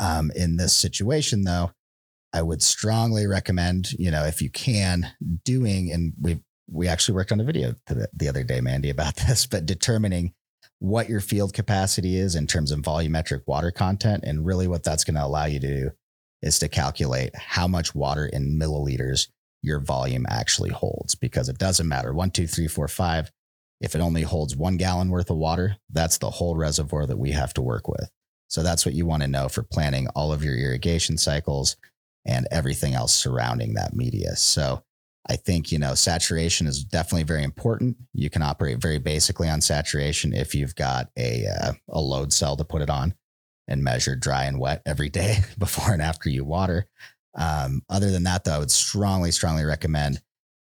Um, 0.00 0.32
in 0.34 0.56
this 0.56 0.72
situation, 0.72 1.44
though, 1.44 1.70
I 2.32 2.42
would 2.42 2.62
strongly 2.62 3.26
recommend, 3.26 3.92
you 3.92 4.10
know, 4.10 4.24
if 4.24 4.40
you 4.40 4.50
can, 4.50 5.12
doing, 5.44 5.92
and 5.92 6.14
we 6.20 6.40
we 6.72 6.88
actually 6.88 7.14
worked 7.14 7.32
on 7.32 7.40
a 7.40 7.44
video 7.44 7.74
the, 7.86 8.08
the 8.12 8.28
other 8.28 8.44
day, 8.44 8.60
Mandy, 8.60 8.90
about 8.90 9.16
this, 9.28 9.46
but 9.46 9.66
determining 9.66 10.32
what 10.78 11.08
your 11.08 11.20
field 11.20 11.52
capacity 11.52 12.16
is 12.16 12.34
in 12.34 12.46
terms 12.46 12.70
of 12.70 12.80
volumetric 12.80 13.42
water 13.46 13.70
content. 13.70 14.24
And 14.24 14.46
really 14.46 14.66
what 14.66 14.82
that's 14.82 15.04
going 15.04 15.16
to 15.16 15.24
allow 15.24 15.44
you 15.44 15.60
to 15.60 15.66
do 15.66 15.90
is 16.42 16.58
to 16.60 16.68
calculate 16.68 17.36
how 17.36 17.68
much 17.68 17.94
water 17.94 18.24
in 18.24 18.58
milliliters 18.58 19.28
your 19.62 19.80
volume 19.80 20.24
actually 20.28 20.70
holds, 20.70 21.14
because 21.14 21.50
it 21.50 21.58
doesn't 21.58 21.88
matter. 21.88 22.14
One, 22.14 22.30
two, 22.30 22.46
three, 22.46 22.66
four, 22.66 22.88
five. 22.88 23.30
If 23.82 23.94
it 23.94 24.00
only 24.00 24.22
holds 24.22 24.56
one 24.56 24.78
gallon 24.78 25.10
worth 25.10 25.28
of 25.28 25.36
water, 25.36 25.76
that's 25.90 26.18
the 26.18 26.30
whole 26.30 26.56
reservoir 26.56 27.06
that 27.06 27.18
we 27.18 27.32
have 27.32 27.52
to 27.54 27.62
work 27.62 27.88
with. 27.88 28.10
So 28.50 28.62
that's 28.62 28.84
what 28.84 28.94
you 28.94 29.06
want 29.06 29.22
to 29.22 29.28
know 29.28 29.48
for 29.48 29.62
planning 29.62 30.08
all 30.08 30.32
of 30.32 30.44
your 30.44 30.56
irrigation 30.56 31.16
cycles 31.16 31.76
and 32.26 32.46
everything 32.50 32.94
else 32.94 33.14
surrounding 33.14 33.74
that 33.74 33.94
media. 33.94 34.36
So 34.36 34.82
I 35.28 35.36
think, 35.36 35.70
you 35.70 35.78
know, 35.78 35.94
saturation 35.94 36.66
is 36.66 36.82
definitely 36.82 37.22
very 37.22 37.44
important. 37.44 37.96
You 38.12 38.28
can 38.28 38.42
operate 38.42 38.78
very 38.78 38.98
basically 38.98 39.48
on 39.48 39.60
saturation 39.60 40.34
if 40.34 40.54
you've 40.54 40.74
got 40.74 41.10
a, 41.16 41.46
uh, 41.46 41.72
a 41.88 42.00
load 42.00 42.32
cell 42.32 42.56
to 42.56 42.64
put 42.64 42.82
it 42.82 42.90
on 42.90 43.14
and 43.68 43.84
measure 43.84 44.16
dry 44.16 44.44
and 44.44 44.58
wet 44.58 44.82
every 44.84 45.08
day 45.08 45.38
before 45.58 45.92
and 45.92 46.02
after 46.02 46.28
you 46.28 46.44
water. 46.44 46.88
Um, 47.36 47.82
other 47.88 48.10
than 48.10 48.24
that, 48.24 48.42
though, 48.42 48.54
I 48.54 48.58
would 48.58 48.72
strongly, 48.72 49.30
strongly 49.30 49.64
recommend 49.64 50.20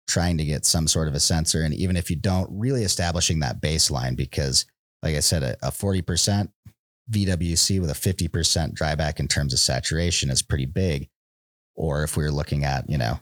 trying 0.08 0.38
to 0.40 0.46
get 0.46 0.66
some 0.66 0.88
sort 0.88 1.08
of 1.08 1.14
a 1.14 1.20
sensor. 1.22 1.64
And 1.64 1.74
even 1.74 1.96
if 1.96 2.10
you 2.10 2.18
don't, 2.18 2.50
really 2.52 2.84
establishing 2.84 3.40
that 3.40 3.62
baseline 3.62 4.18
because, 4.18 4.66
like 5.02 5.16
I 5.16 5.22
said, 5.22 5.44
a, 5.44 5.56
a 5.66 5.72
40% 5.72 6.50
VWC 7.12 7.80
with 7.80 7.90
a 7.90 7.94
50% 7.94 8.74
dryback 8.74 9.20
in 9.20 9.28
terms 9.28 9.54
of 9.54 9.60
saturation 9.60 10.30
is 10.30 10.42
pretty 10.42 10.66
big. 10.66 11.10
Or 11.76 12.04
if 12.04 12.18
we 12.18 12.24
are 12.24 12.32
looking 12.32 12.64
at, 12.64 12.90
you 12.90 12.98
know, 12.98 13.20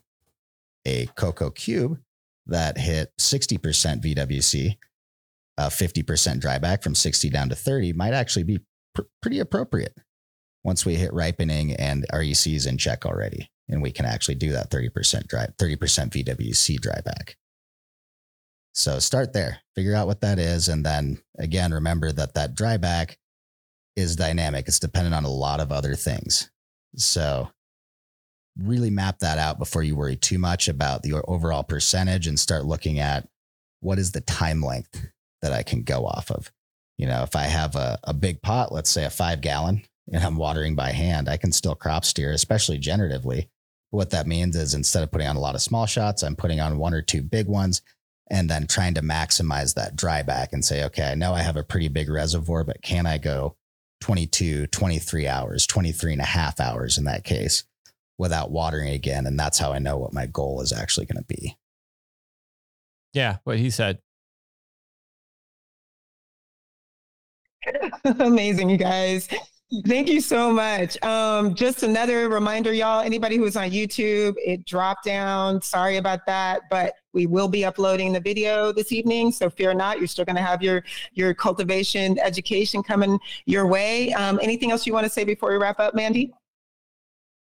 a 0.86 1.08
coco 1.18 1.50
cube 1.50 2.00
that 2.48 2.78
hit 2.78 3.12
60% 3.20 3.60
VWC, 4.02 4.78
a 5.58 5.68
50% 5.68 6.40
dryback 6.40 6.84
from 6.84 6.96
60 6.96 7.30
down 7.30 7.50
to 7.50 7.56
30 7.56 7.94
might 7.94 8.14
actually 8.14 8.44
be 8.44 8.60
pr- 8.94 9.04
pretty 9.22 9.40
appropriate 9.40 9.98
once 10.64 10.86
we 10.86 10.96
hit 10.96 11.14
ripening 11.14 11.74
and 11.74 12.06
REC 12.12 12.48
is 12.48 12.66
in 12.66 12.78
check 12.78 13.06
already. 13.06 13.50
And 13.70 13.82
we 13.82 13.92
can 13.92 14.06
actually 14.06 14.36
do 14.36 14.52
that 14.52 14.70
30% 14.70 15.28
dry, 15.28 15.48
30% 15.58 15.78
VWC 15.78 16.80
dryback. 16.80 17.36
So 18.74 19.00
start 19.00 19.34
there, 19.34 19.60
figure 19.74 19.96
out 19.96 20.08
what 20.08 20.22
that 20.22 20.38
is. 20.38 20.68
And 20.68 20.86
then 20.86 21.20
again, 21.38 21.74
remember 21.74 22.12
that 22.12 22.34
that 22.34 22.56
dryback 22.56 23.16
is 23.96 24.16
dynamic. 24.16 24.68
It's 24.68 24.80
dependent 24.80 25.16
on 25.16 25.26
a 25.26 25.30
lot 25.30 25.60
of 25.60 25.72
other 25.72 25.96
things. 25.96 26.50
So 26.96 27.50
really 28.58 28.90
map 28.90 29.20
that 29.20 29.38
out 29.38 29.60
before 29.60 29.84
you 29.84 29.96
worry 29.96 30.16
too 30.16 30.38
much 30.38 30.68
about 30.68 31.04
the 31.04 31.14
overall 31.28 31.64
percentage 31.64 32.28
and 32.28 32.40
start 32.40 32.66
looking 32.66 33.00
at 33.00 33.28
what 33.82 34.00
is 34.00 34.12
the 34.12 34.22
time 34.22 34.62
length 34.62 35.08
that 35.42 35.52
I 35.52 35.64
can 35.64 35.84
go 35.84 36.06
off 36.06 36.32
of. 36.32 36.52
You 36.98 37.08
know, 37.08 37.24
if 37.24 37.36
I 37.36 37.44
have 37.44 37.76
a, 37.76 38.00
a 38.04 38.14
big 38.14 38.42
pot, 38.42 38.72
let's 38.72 38.90
say 38.90 39.04
a 39.04 39.10
five 39.10 39.42
gallon, 39.42 39.84
and 40.12 40.24
I'm 40.24 40.38
watering 40.38 40.76
by 40.76 40.92
hand, 40.92 41.28
I 41.28 41.38
can 41.38 41.52
still 41.52 41.76
crop 41.76 42.06
steer, 42.06 42.32
especially 42.32 42.80
generatively. 42.80 43.50
What 43.92 44.12
that 44.12 44.28
means 44.28 44.56
is 44.56 44.74
instead 44.74 45.04
of 45.04 45.12
putting 45.12 45.28
on 45.28 45.36
a 45.36 45.42
lot 45.42 45.56
of 45.56 45.62
small 45.62 45.86
shots, 45.86 46.24
I'm 46.24 46.36
putting 46.36 46.60
on 46.60 46.78
one 46.78 46.94
or 46.94 47.02
two 47.02 47.22
big 47.22 47.48
ones 47.48 47.82
and 48.30 48.50
then 48.50 48.68
trying 48.68 48.94
to 48.96 49.02
maximize 49.02 49.76
that 49.76 49.96
dry 49.96 50.24
back 50.24 50.54
and 50.54 50.64
say, 50.64 50.84
okay, 50.86 51.12
I 51.12 51.16
know 51.16 51.34
I 51.34 51.42
have 51.42 51.58
a 51.58 51.64
pretty 51.64 51.90
big 51.90 52.10
reservoir, 52.10 52.64
but 52.64 52.82
can 52.82 53.06
I 53.06 53.18
go 53.18 53.56
22, 54.02 54.68
23 54.68 55.28
hours, 55.28 55.68
23 55.68 56.14
and 56.14 56.22
a 56.22 56.26
half 56.26 56.60
hours 56.60 56.98
in 56.98 57.06
that 57.06 57.24
case 57.24 57.64
without 58.18 58.52
watering 58.52 58.90
again. 58.90 59.26
And 59.26 59.40
that's 59.40 59.58
how 59.58 59.72
I 59.72 59.80
know 59.80 59.98
what 59.98 60.14
my 60.14 60.26
goal 60.26 60.62
is 60.62 60.72
actually 60.72 61.06
going 61.06 61.24
to 61.24 61.28
be. 61.28 61.58
Yeah, 63.14 63.38
what 63.44 63.58
he 63.58 63.70
said. 63.70 64.00
Amazing, 68.20 68.70
you 68.70 68.78
guys. 68.78 69.28
Thank 69.88 70.10
you 70.10 70.22
so 70.22 70.52
much. 70.52 71.02
Um, 71.02 71.56
just 71.56 71.82
another 71.84 72.30
reminder, 72.30 72.72
y'all, 72.72 73.02
anybody 73.02 73.38
who's 73.38 73.58
on 73.58 73.72
YouTube, 73.72 74.36
it 74.38 74.66
dropped 74.66 75.06
down. 75.06 75.62
Sorry 75.62 75.98
about 75.98 76.26
that, 76.28 76.62
but 76.70 76.94
we 77.16 77.26
will 77.26 77.48
be 77.48 77.66
uploading 77.66 78.14
the 78.14 78.20
video 78.20 78.72
this 78.72 78.92
evening. 78.92 79.32
So 79.32 79.50
fear 79.50 79.74
not, 79.74 79.98
you're 79.98 80.08
still 80.08 80.26
going 80.26 80.36
to 80.36 80.42
have 80.42 80.62
your, 80.62 80.84
your 81.14 81.34
cultivation 81.34 82.20
education 82.20 82.84
coming 82.84 83.18
your 83.46 83.66
way. 83.66 84.14
Um, 84.14 84.40
anything 84.44 84.72
else 84.72 84.86
you 84.86 84.94
want 84.94 85.06
to 85.06 85.10
say 85.10 85.24
before 85.24 85.50
we 85.50 85.58
wrap 85.58 85.80
up, 85.80 85.96
Mandy? 85.96 86.34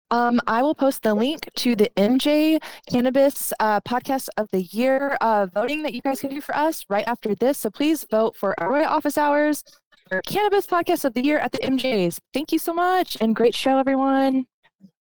Um, 0.09 0.41
I 0.45 0.61
will 0.61 0.75
post 0.75 1.03
the 1.03 1.13
link 1.13 1.47
to 1.55 1.73
the 1.73 1.89
MJ 1.95 2.61
Cannabis 2.91 3.53
uh, 3.61 3.79
Podcast 3.79 4.27
of 4.35 4.49
the 4.51 4.63
Year 4.63 5.17
uh, 5.21 5.47
voting 5.53 5.83
that 5.83 5.93
you 5.93 6.01
guys 6.01 6.19
can 6.19 6.31
do 6.31 6.41
for 6.41 6.53
us 6.53 6.85
right 6.89 7.07
after 7.07 7.33
this. 7.33 7.59
So 7.59 7.69
please 7.69 8.05
vote 8.11 8.35
for 8.35 8.53
Aroya 8.59 8.87
Office 8.87 9.17
Hours, 9.17 9.63
for 10.09 10.21
Cannabis 10.23 10.67
Podcast 10.67 11.05
of 11.05 11.13
the 11.13 11.23
Year 11.23 11.37
at 11.37 11.53
the 11.53 11.59
MJs. 11.59 12.19
Thank 12.33 12.51
you 12.51 12.59
so 12.59 12.73
much 12.73 13.15
and 13.21 13.33
great 13.33 13.55
show, 13.55 13.77
everyone. 13.77 14.47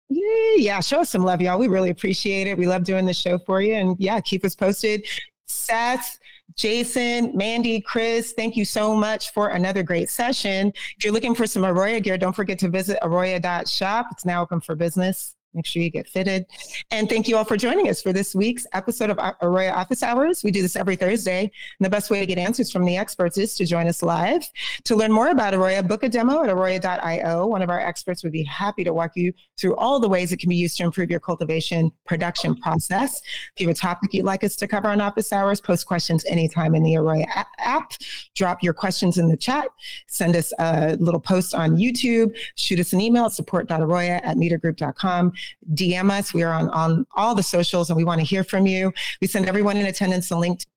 Yeah, 0.09 0.55
yeah, 0.57 0.79
show 0.81 1.01
us 1.01 1.09
some 1.09 1.23
love, 1.23 1.41
y'all. 1.41 1.57
We 1.57 1.67
really 1.67 1.89
appreciate 1.89 2.47
it. 2.47 2.57
We 2.57 2.67
love 2.67 2.83
doing 2.83 3.05
the 3.05 3.13
show 3.13 3.39
for 3.39 3.61
you. 3.61 3.73
And 3.73 3.95
yeah, 3.99 4.19
keep 4.19 4.45
us 4.45 4.55
posted. 4.55 5.05
Seth, 5.47 6.19
Jason, 6.55 7.35
Mandy, 7.35 7.81
Chris, 7.81 8.33
thank 8.33 8.55
you 8.55 8.65
so 8.65 8.95
much 8.95 9.31
for 9.33 9.49
another 9.49 9.83
great 9.83 10.09
session. 10.09 10.71
If 10.97 11.03
you're 11.03 11.13
looking 11.13 11.35
for 11.35 11.47
some 11.47 11.63
Aroya 11.63 12.01
gear, 12.01 12.17
don't 12.17 12.35
forget 12.35 12.59
to 12.59 12.69
visit 12.69 12.99
aroya.shop. 13.01 14.07
It's 14.11 14.25
now 14.25 14.43
open 14.43 14.61
for 14.61 14.75
business. 14.75 15.35
Make 15.55 15.65
sure 15.65 15.81
you 15.81 15.89
get 15.89 16.07
fitted. 16.07 16.45
And 16.91 17.07
thank 17.07 17.29
you 17.29 17.37
all 17.37 17.45
for 17.45 17.55
joining 17.55 17.87
us 17.87 18.01
for 18.01 18.11
this 18.11 18.35
week's 18.35 18.67
episode 18.73 19.09
of 19.09 19.17
Aroya 19.17 19.71
Office 19.71 20.03
Hours. 20.03 20.43
We 20.43 20.51
do 20.51 20.61
this 20.61 20.75
every 20.75 20.97
Thursday. 20.97 21.43
And 21.43 21.85
the 21.85 21.89
best 21.89 22.11
way 22.11 22.19
to 22.19 22.25
get 22.25 22.37
answers 22.37 22.71
from 22.71 22.83
the 22.83 22.97
experts 22.97 23.37
is 23.37 23.55
to 23.55 23.65
join 23.65 23.87
us 23.87 24.03
live. 24.03 24.45
To 24.83 24.97
learn 24.97 25.13
more 25.13 25.29
about 25.29 25.53
Aroya, 25.53 25.87
book 25.87 26.03
a 26.03 26.09
demo 26.09 26.43
at 26.43 26.49
aroya.io. 26.49 27.47
One 27.47 27.61
of 27.61 27.69
our 27.69 27.79
experts 27.79 28.21
would 28.23 28.33
be 28.33 28.43
happy 28.43 28.83
to 28.83 28.93
walk 28.93 29.11
you 29.15 29.31
through 29.59 29.75
all 29.75 29.99
the 29.99 30.09
ways 30.09 30.31
it 30.31 30.37
can 30.37 30.49
be 30.49 30.55
used 30.55 30.77
to 30.77 30.83
improve 30.83 31.09
your 31.09 31.19
cultivation 31.19 31.91
production 32.05 32.55
process. 32.55 33.21
If 33.55 33.61
you 33.61 33.67
have 33.67 33.75
a 33.75 33.79
topic 33.79 34.13
you'd 34.13 34.25
like 34.25 34.43
us 34.43 34.55
to 34.57 34.67
cover 34.67 34.89
on 34.89 35.01
office 35.01 35.31
hours, 35.31 35.61
post 35.61 35.85
questions 35.85 36.25
anytime 36.25 36.75
in 36.75 36.83
the 36.83 36.93
Aroya 36.93 37.25
app. 37.57 37.93
Drop 38.35 38.63
your 38.63 38.73
questions 38.73 39.17
in 39.17 39.27
the 39.27 39.37
chat. 39.37 39.67
Send 40.07 40.35
us 40.35 40.53
a 40.59 40.95
little 40.99 41.19
post 41.19 41.53
on 41.53 41.77
YouTube. 41.77 42.35
Shoot 42.55 42.79
us 42.79 42.93
an 42.93 43.01
email 43.01 43.25
at 43.25 43.31
support.aroya 43.31 44.21
at 44.23 44.37
metergroup.com 44.37 45.33
DM 45.73 46.11
us. 46.11 46.33
We 46.33 46.43
are 46.43 46.53
on, 46.53 46.69
on 46.69 47.05
all 47.15 47.35
the 47.35 47.43
socials 47.43 47.89
and 47.89 47.97
we 47.97 48.03
want 48.03 48.19
to 48.21 48.25
hear 48.25 48.43
from 48.43 48.65
you. 48.65 48.93
We 49.21 49.27
send 49.27 49.47
everyone 49.47 49.77
in 49.77 49.85
attendance 49.85 50.31
a 50.31 50.37
link 50.37 50.59
to 50.59 50.67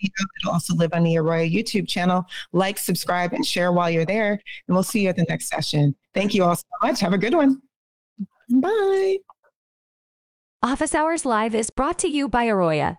video. 0.00 0.10
It'll 0.40 0.52
also 0.52 0.74
live 0.74 0.92
on 0.92 1.04
the 1.04 1.14
Aroya 1.14 1.50
YouTube 1.52 1.88
channel. 1.88 2.26
Like, 2.52 2.78
subscribe, 2.78 3.32
and 3.32 3.44
share 3.44 3.72
while 3.72 3.90
you're 3.90 4.06
there. 4.06 4.32
And 4.32 4.74
we'll 4.74 4.82
see 4.82 5.02
you 5.02 5.08
at 5.08 5.16
the 5.16 5.26
next 5.28 5.48
session. 5.48 5.94
Thank 6.12 6.34
you 6.34 6.44
all 6.44 6.56
so 6.56 6.64
much. 6.82 7.00
Have 7.00 7.12
a 7.12 7.18
good 7.18 7.34
one. 7.34 7.60
Bye. 8.50 9.18
Office 10.62 10.94
Hours 10.94 11.24
Live 11.24 11.54
is 11.54 11.70
brought 11.70 11.98
to 11.98 12.08
you 12.08 12.28
by 12.28 12.46
Aroya, 12.46 12.96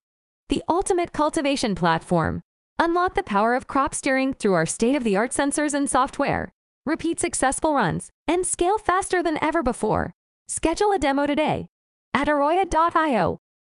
the 0.50 0.64
ultimate 0.70 1.14
cultivation 1.14 1.76
platform. 1.76 2.42
Unlock 2.78 3.16
the 3.16 3.24
power 3.24 3.56
of 3.56 3.68
crop 3.68 3.96
steering 3.96 4.34
through 4.34 4.54
our 4.54 4.66
state 4.66 4.96
of 4.96 5.04
the 5.04 5.16
art 5.16 5.32
sensors 5.32 5.74
and 5.74 5.90
software. 5.90 6.54
Repeat 6.86 7.20
successful 7.20 7.74
runs 7.74 8.10
and 8.28 8.46
scale 8.46 8.78
faster 8.78 9.24
than 9.24 9.44
ever 9.44 9.64
before. 9.64 10.14
Schedule 10.48 10.92
a 10.92 11.00
demo 11.00 11.26
today 11.26 11.68
at 12.14 12.28
aroya.io 12.28 13.40